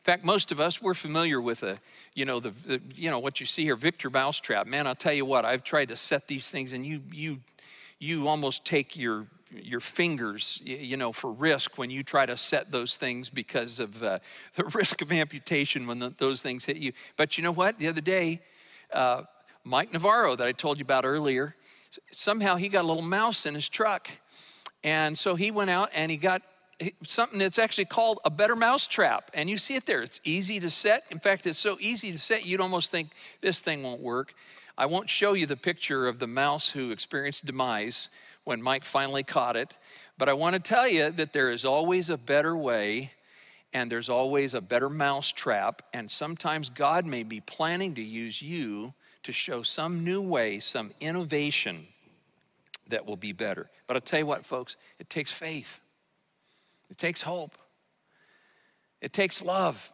In 0.00 0.04
fact, 0.04 0.24
most 0.24 0.50
of 0.50 0.58
us, 0.60 0.80
we're 0.80 0.94
familiar 0.94 1.42
with 1.42 1.62
a, 1.62 1.78
you 2.14 2.24
know, 2.24 2.40
the, 2.40 2.50
the 2.64 2.80
you 2.94 3.10
know, 3.10 3.18
what 3.18 3.38
you 3.38 3.44
see 3.44 3.64
here, 3.64 3.76
Victor 3.76 4.08
Mousetrap. 4.08 4.66
Man, 4.66 4.86
I'll 4.86 4.94
tell 4.94 5.12
you 5.12 5.26
what, 5.26 5.44
I've 5.44 5.62
tried 5.62 5.88
to 5.88 5.96
set 5.96 6.26
these 6.26 6.48
things 6.48 6.72
and 6.72 6.86
you, 6.86 7.02
you, 7.12 7.40
you 7.98 8.26
almost 8.26 8.64
take 8.64 8.96
your, 8.96 9.26
your 9.52 9.80
fingers, 9.80 10.58
you 10.64 10.96
know, 10.96 11.12
for 11.12 11.30
risk 11.30 11.76
when 11.76 11.90
you 11.90 12.02
try 12.02 12.24
to 12.24 12.38
set 12.38 12.70
those 12.70 12.96
things 12.96 13.28
because 13.28 13.78
of 13.78 14.02
uh, 14.02 14.20
the 14.54 14.64
risk 14.64 15.02
of 15.02 15.12
amputation 15.12 15.86
when 15.86 15.98
the, 15.98 16.14
those 16.16 16.40
things 16.40 16.64
hit 16.64 16.78
you. 16.78 16.94
But 17.18 17.36
you 17.36 17.44
know 17.44 17.52
what? 17.52 17.76
The 17.76 17.88
other 17.88 18.00
day, 18.00 18.40
uh, 18.94 19.24
Mike 19.64 19.92
Navarro, 19.92 20.34
that 20.34 20.46
I 20.46 20.52
told 20.52 20.78
you 20.78 20.82
about 20.82 21.04
earlier, 21.04 21.54
somehow 22.10 22.56
he 22.56 22.70
got 22.70 22.86
a 22.86 22.88
little 22.88 23.02
mouse 23.02 23.44
in 23.44 23.54
his 23.54 23.68
truck. 23.68 24.08
And 24.82 25.18
so 25.18 25.34
he 25.34 25.50
went 25.50 25.68
out 25.68 25.90
and 25.94 26.10
he 26.10 26.16
got 26.16 26.40
something 27.06 27.38
that's 27.38 27.58
actually 27.58 27.84
called 27.84 28.20
a 28.24 28.30
better 28.30 28.56
mousetrap. 28.56 29.30
And 29.34 29.48
you 29.50 29.58
see 29.58 29.74
it 29.74 29.86
there. 29.86 30.02
It's 30.02 30.20
easy 30.24 30.60
to 30.60 30.70
set. 30.70 31.04
In 31.10 31.18
fact, 31.18 31.46
it's 31.46 31.58
so 31.58 31.76
easy 31.80 32.12
to 32.12 32.18
set, 32.18 32.46
you'd 32.46 32.60
almost 32.60 32.90
think 32.90 33.10
this 33.40 33.60
thing 33.60 33.82
won't 33.82 34.00
work. 34.00 34.34
I 34.78 34.86
won't 34.86 35.10
show 35.10 35.34
you 35.34 35.46
the 35.46 35.56
picture 35.56 36.08
of 36.08 36.18
the 36.18 36.26
mouse 36.26 36.70
who 36.70 36.90
experienced 36.90 37.44
demise 37.44 38.08
when 38.44 38.62
Mike 38.62 38.84
finally 38.84 39.22
caught 39.22 39.56
it, 39.56 39.74
but 40.16 40.28
I 40.28 40.32
want 40.32 40.54
to 40.54 40.60
tell 40.60 40.88
you 40.88 41.10
that 41.10 41.32
there 41.32 41.50
is 41.50 41.64
always 41.64 42.08
a 42.08 42.16
better 42.16 42.56
way 42.56 43.12
and 43.72 43.92
there's 43.92 44.08
always 44.08 44.54
a 44.54 44.60
better 44.60 44.88
mousetrap. 44.88 45.82
And 45.92 46.10
sometimes 46.10 46.70
God 46.70 47.06
may 47.06 47.22
be 47.22 47.40
planning 47.40 47.94
to 47.94 48.02
use 48.02 48.42
you 48.42 48.94
to 49.22 49.32
show 49.32 49.62
some 49.62 50.02
new 50.02 50.22
way, 50.22 50.58
some 50.58 50.92
innovation 51.00 51.86
that 52.88 53.06
will 53.06 53.16
be 53.16 53.32
better. 53.32 53.70
But 53.86 53.96
I'll 53.96 54.00
tell 54.00 54.20
you 54.20 54.26
what, 54.26 54.44
folks, 54.44 54.76
it 54.98 55.10
takes 55.10 55.30
faith. 55.30 55.80
It 56.90 56.98
takes 56.98 57.22
hope. 57.22 57.56
It 59.00 59.12
takes 59.12 59.42
love. 59.42 59.92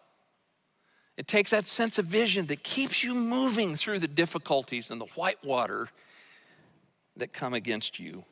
It 1.17 1.27
takes 1.27 1.51
that 1.51 1.67
sense 1.67 1.99
of 1.99 2.07
vision 2.07 2.47
that 2.47 2.63
keeps 2.63 3.03
you 3.03 3.15
moving 3.15 3.75
through 3.77 4.01
the 4.01 4.09
difficulties 4.09 4.91
and 4.91 5.01
the 5.01 5.07
white 5.15 5.43
water 5.45 5.89
that 7.17 7.33
come 7.33 7.55
against 7.55 7.99
you. 7.99 8.25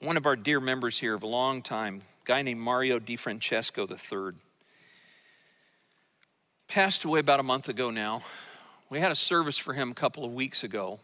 One 0.00 0.16
of 0.16 0.26
our 0.26 0.36
dear 0.36 0.60
members 0.60 0.98
here 0.98 1.14
of 1.14 1.22
a 1.22 1.26
long 1.26 1.62
time, 1.62 2.02
a 2.22 2.26
guy 2.26 2.42
named 2.42 2.60
Mario 2.60 2.98
DiFrancesco 2.98 3.90
III, 3.90 4.38
passed 6.68 7.04
away 7.04 7.20
about 7.20 7.40
a 7.40 7.42
month 7.42 7.68
ago 7.68 7.90
now. 7.90 8.22
We 8.88 9.00
had 9.00 9.12
a 9.12 9.16
service 9.16 9.58
for 9.58 9.72
him 9.74 9.90
a 9.90 9.94
couple 9.94 10.24
of 10.24 10.32
weeks 10.32 10.64
ago. 10.64 11.00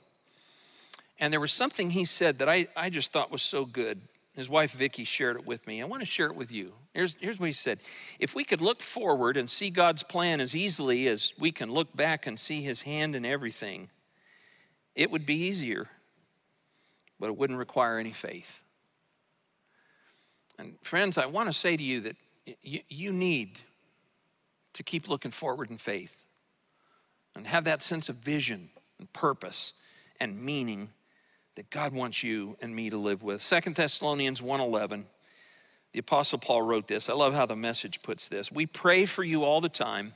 And 1.19 1.33
there 1.33 1.41
was 1.41 1.53
something 1.53 1.91
he 1.91 2.05
said 2.05 2.39
that 2.39 2.49
I, 2.49 2.69
I 2.77 2.91
just 2.91 3.13
thought 3.13 3.31
was 3.31 3.43
so 3.43 3.65
good. 3.65 4.01
His 4.35 4.49
wife 4.49 4.73
Vicky 4.73 5.05
shared 5.05 5.37
it 5.37 5.47
with 5.47 5.67
me. 5.67 5.83
I 5.83 5.85
want 5.85 6.01
to 6.01 6.07
share 6.07 6.27
it 6.27 6.35
with 6.35 6.51
you. 6.51 6.73
Here's, 6.95 7.17
here's 7.21 7.39
what 7.39 7.47
he 7.47 7.53
said 7.53 7.81
If 8.19 8.35
we 8.35 8.45
could 8.45 8.61
look 8.61 8.83
forward 8.83 9.37
and 9.37 9.49
see 9.49 9.71
God's 9.71 10.03
plan 10.03 10.41
as 10.41 10.57
easily 10.57 11.07
as 11.09 11.35
we 11.39 11.53
can 11.53 11.71
look 11.71 11.95
back 11.95 12.27
and 12.27 12.41
see 12.41 12.63
his 12.63 12.83
hand 12.83 13.15
in 13.15 13.27
everything, 13.27 13.91
it 14.95 15.11
would 15.11 15.27
be 15.27 15.35
easier, 15.35 15.89
but 17.21 17.27
it 17.27 17.37
wouldn't 17.37 17.59
require 17.59 17.99
any 17.99 18.13
faith. 18.13 18.63
And 20.59 20.77
friends, 20.83 21.19
I 21.19 21.27
want 21.27 21.49
to 21.49 21.53
say 21.53 21.77
to 21.77 21.83
you 21.83 22.01
that 22.01 22.17
you, 22.63 22.81
you 22.89 23.13
need 23.13 23.61
to 24.75 24.83
keep 24.83 25.09
looking 25.09 25.31
forward 25.31 25.71
in 25.71 25.77
faith 25.77 26.25
and 27.35 27.47
have 27.47 27.65
that 27.65 27.83
sense 27.83 28.09
of 28.09 28.17
vision 28.17 28.71
and 28.99 29.13
purpose 29.13 29.75
and 30.21 30.43
meaning 30.43 30.91
that 31.55 31.71
God 31.71 31.93
wants 31.93 32.23
you 32.23 32.57
and 32.61 32.75
me 32.75 32.91
to 32.91 32.97
live 32.97 33.23
with. 33.23 33.43
Second 33.43 33.77
Thessalonians 33.77 34.41
1:11. 34.41 35.07
The 35.93 35.99
apostle 35.99 36.39
Paul 36.39 36.63
wrote 36.63 36.89
this. 36.89 37.11
I 37.11 37.13
love 37.13 37.35
how 37.35 37.45
the 37.45 37.57
message 37.57 38.03
puts 38.03 38.29
this. 38.29 38.51
We 38.51 38.65
pray 38.65 39.05
for 39.05 39.23
you 39.23 39.45
all 39.45 39.61
the 39.61 39.69
time. 39.69 40.15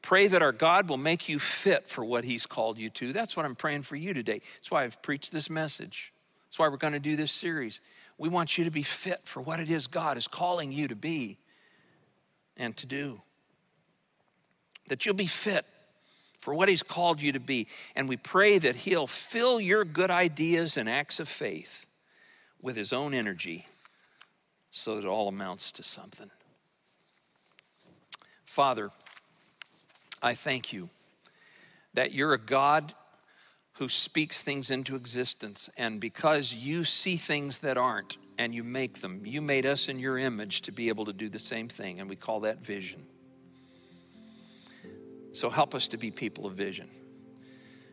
Pray 0.00 0.28
that 0.28 0.42
our 0.42 0.52
God 0.52 0.88
will 0.88 0.96
make 0.96 1.28
you 1.28 1.38
fit 1.38 1.88
for 1.88 2.04
what 2.04 2.24
he's 2.24 2.46
called 2.46 2.78
you 2.78 2.90
to. 2.90 3.12
That's 3.12 3.36
what 3.36 3.44
I'm 3.44 3.56
praying 3.56 3.82
for 3.82 3.96
you 3.96 4.14
today. 4.14 4.40
That's 4.56 4.70
why 4.70 4.84
I've 4.84 5.02
preached 5.02 5.32
this 5.32 5.50
message. 5.50 6.12
That's 6.46 6.58
why 6.58 6.68
we're 6.68 6.76
going 6.76 6.92
to 6.92 7.00
do 7.00 7.16
this 7.16 7.32
series. 7.32 7.80
We 8.18 8.28
want 8.28 8.58
you 8.58 8.64
to 8.64 8.70
be 8.70 8.82
fit 8.82 9.22
for 9.24 9.40
what 9.40 9.58
it 9.58 9.70
is 9.70 9.86
God 9.86 10.16
is 10.16 10.28
calling 10.28 10.70
you 10.70 10.88
to 10.88 10.96
be 10.96 11.38
and 12.56 12.76
to 12.76 12.86
do. 12.86 13.22
That 14.88 15.06
you'll 15.06 15.14
be 15.14 15.26
fit 15.26 15.66
for 16.42 16.52
what 16.52 16.68
He's 16.68 16.82
called 16.82 17.22
you 17.22 17.32
to 17.32 17.40
be. 17.40 17.68
And 17.94 18.08
we 18.08 18.16
pray 18.16 18.58
that 18.58 18.74
He'll 18.74 19.06
fill 19.06 19.60
your 19.60 19.84
good 19.84 20.10
ideas 20.10 20.76
and 20.76 20.88
acts 20.88 21.20
of 21.20 21.28
faith 21.28 21.86
with 22.60 22.74
His 22.76 22.92
own 22.92 23.14
energy 23.14 23.68
so 24.72 24.96
that 24.96 25.06
it 25.06 25.08
all 25.08 25.28
amounts 25.28 25.70
to 25.72 25.84
something. 25.84 26.30
Father, 28.44 28.90
I 30.20 30.34
thank 30.34 30.72
you 30.72 30.90
that 31.94 32.12
you're 32.12 32.34
a 32.34 32.38
God 32.38 32.92
who 33.74 33.88
speaks 33.88 34.42
things 34.42 34.70
into 34.70 34.96
existence. 34.96 35.70
And 35.76 36.00
because 36.00 36.52
you 36.52 36.84
see 36.84 37.16
things 37.16 37.58
that 37.58 37.76
aren't 37.76 38.16
and 38.36 38.52
you 38.52 38.64
make 38.64 39.00
them, 39.00 39.22
you 39.24 39.40
made 39.40 39.64
us 39.64 39.88
in 39.88 40.00
your 40.00 40.18
image 40.18 40.62
to 40.62 40.72
be 40.72 40.88
able 40.88 41.04
to 41.04 41.12
do 41.12 41.28
the 41.28 41.38
same 41.38 41.68
thing. 41.68 42.00
And 42.00 42.10
we 42.10 42.16
call 42.16 42.40
that 42.40 42.58
vision. 42.58 43.06
So 45.32 45.50
help 45.50 45.74
us 45.74 45.88
to 45.88 45.96
be 45.96 46.10
people 46.10 46.46
of 46.46 46.54
vision. 46.54 46.88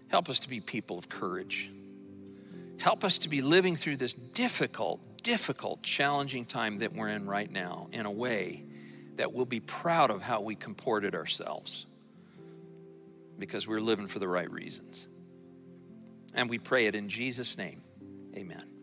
Help 0.09 0.29
us 0.29 0.39
to 0.39 0.49
be 0.49 0.59
people 0.59 0.97
of 0.97 1.07
courage. 1.09 1.71
Help 2.79 3.03
us 3.03 3.19
to 3.19 3.29
be 3.29 3.41
living 3.41 3.75
through 3.75 3.97
this 3.97 4.13
difficult, 4.13 5.01
difficult, 5.21 5.81
challenging 5.83 6.45
time 6.45 6.79
that 6.79 6.93
we're 6.93 7.09
in 7.09 7.25
right 7.27 7.51
now 7.51 7.87
in 7.91 8.05
a 8.05 8.11
way 8.11 8.63
that 9.17 9.33
we'll 9.33 9.45
be 9.45 9.59
proud 9.59 10.11
of 10.11 10.21
how 10.21 10.41
we 10.41 10.55
comported 10.55 11.13
ourselves 11.13 11.85
because 13.37 13.67
we're 13.67 13.81
living 13.81 14.07
for 14.07 14.19
the 14.19 14.27
right 14.27 14.49
reasons. 14.49 15.07
And 16.33 16.49
we 16.49 16.57
pray 16.57 16.87
it 16.87 16.95
in 16.95 17.09
Jesus' 17.09 17.57
name. 17.57 17.81
Amen. 18.35 18.78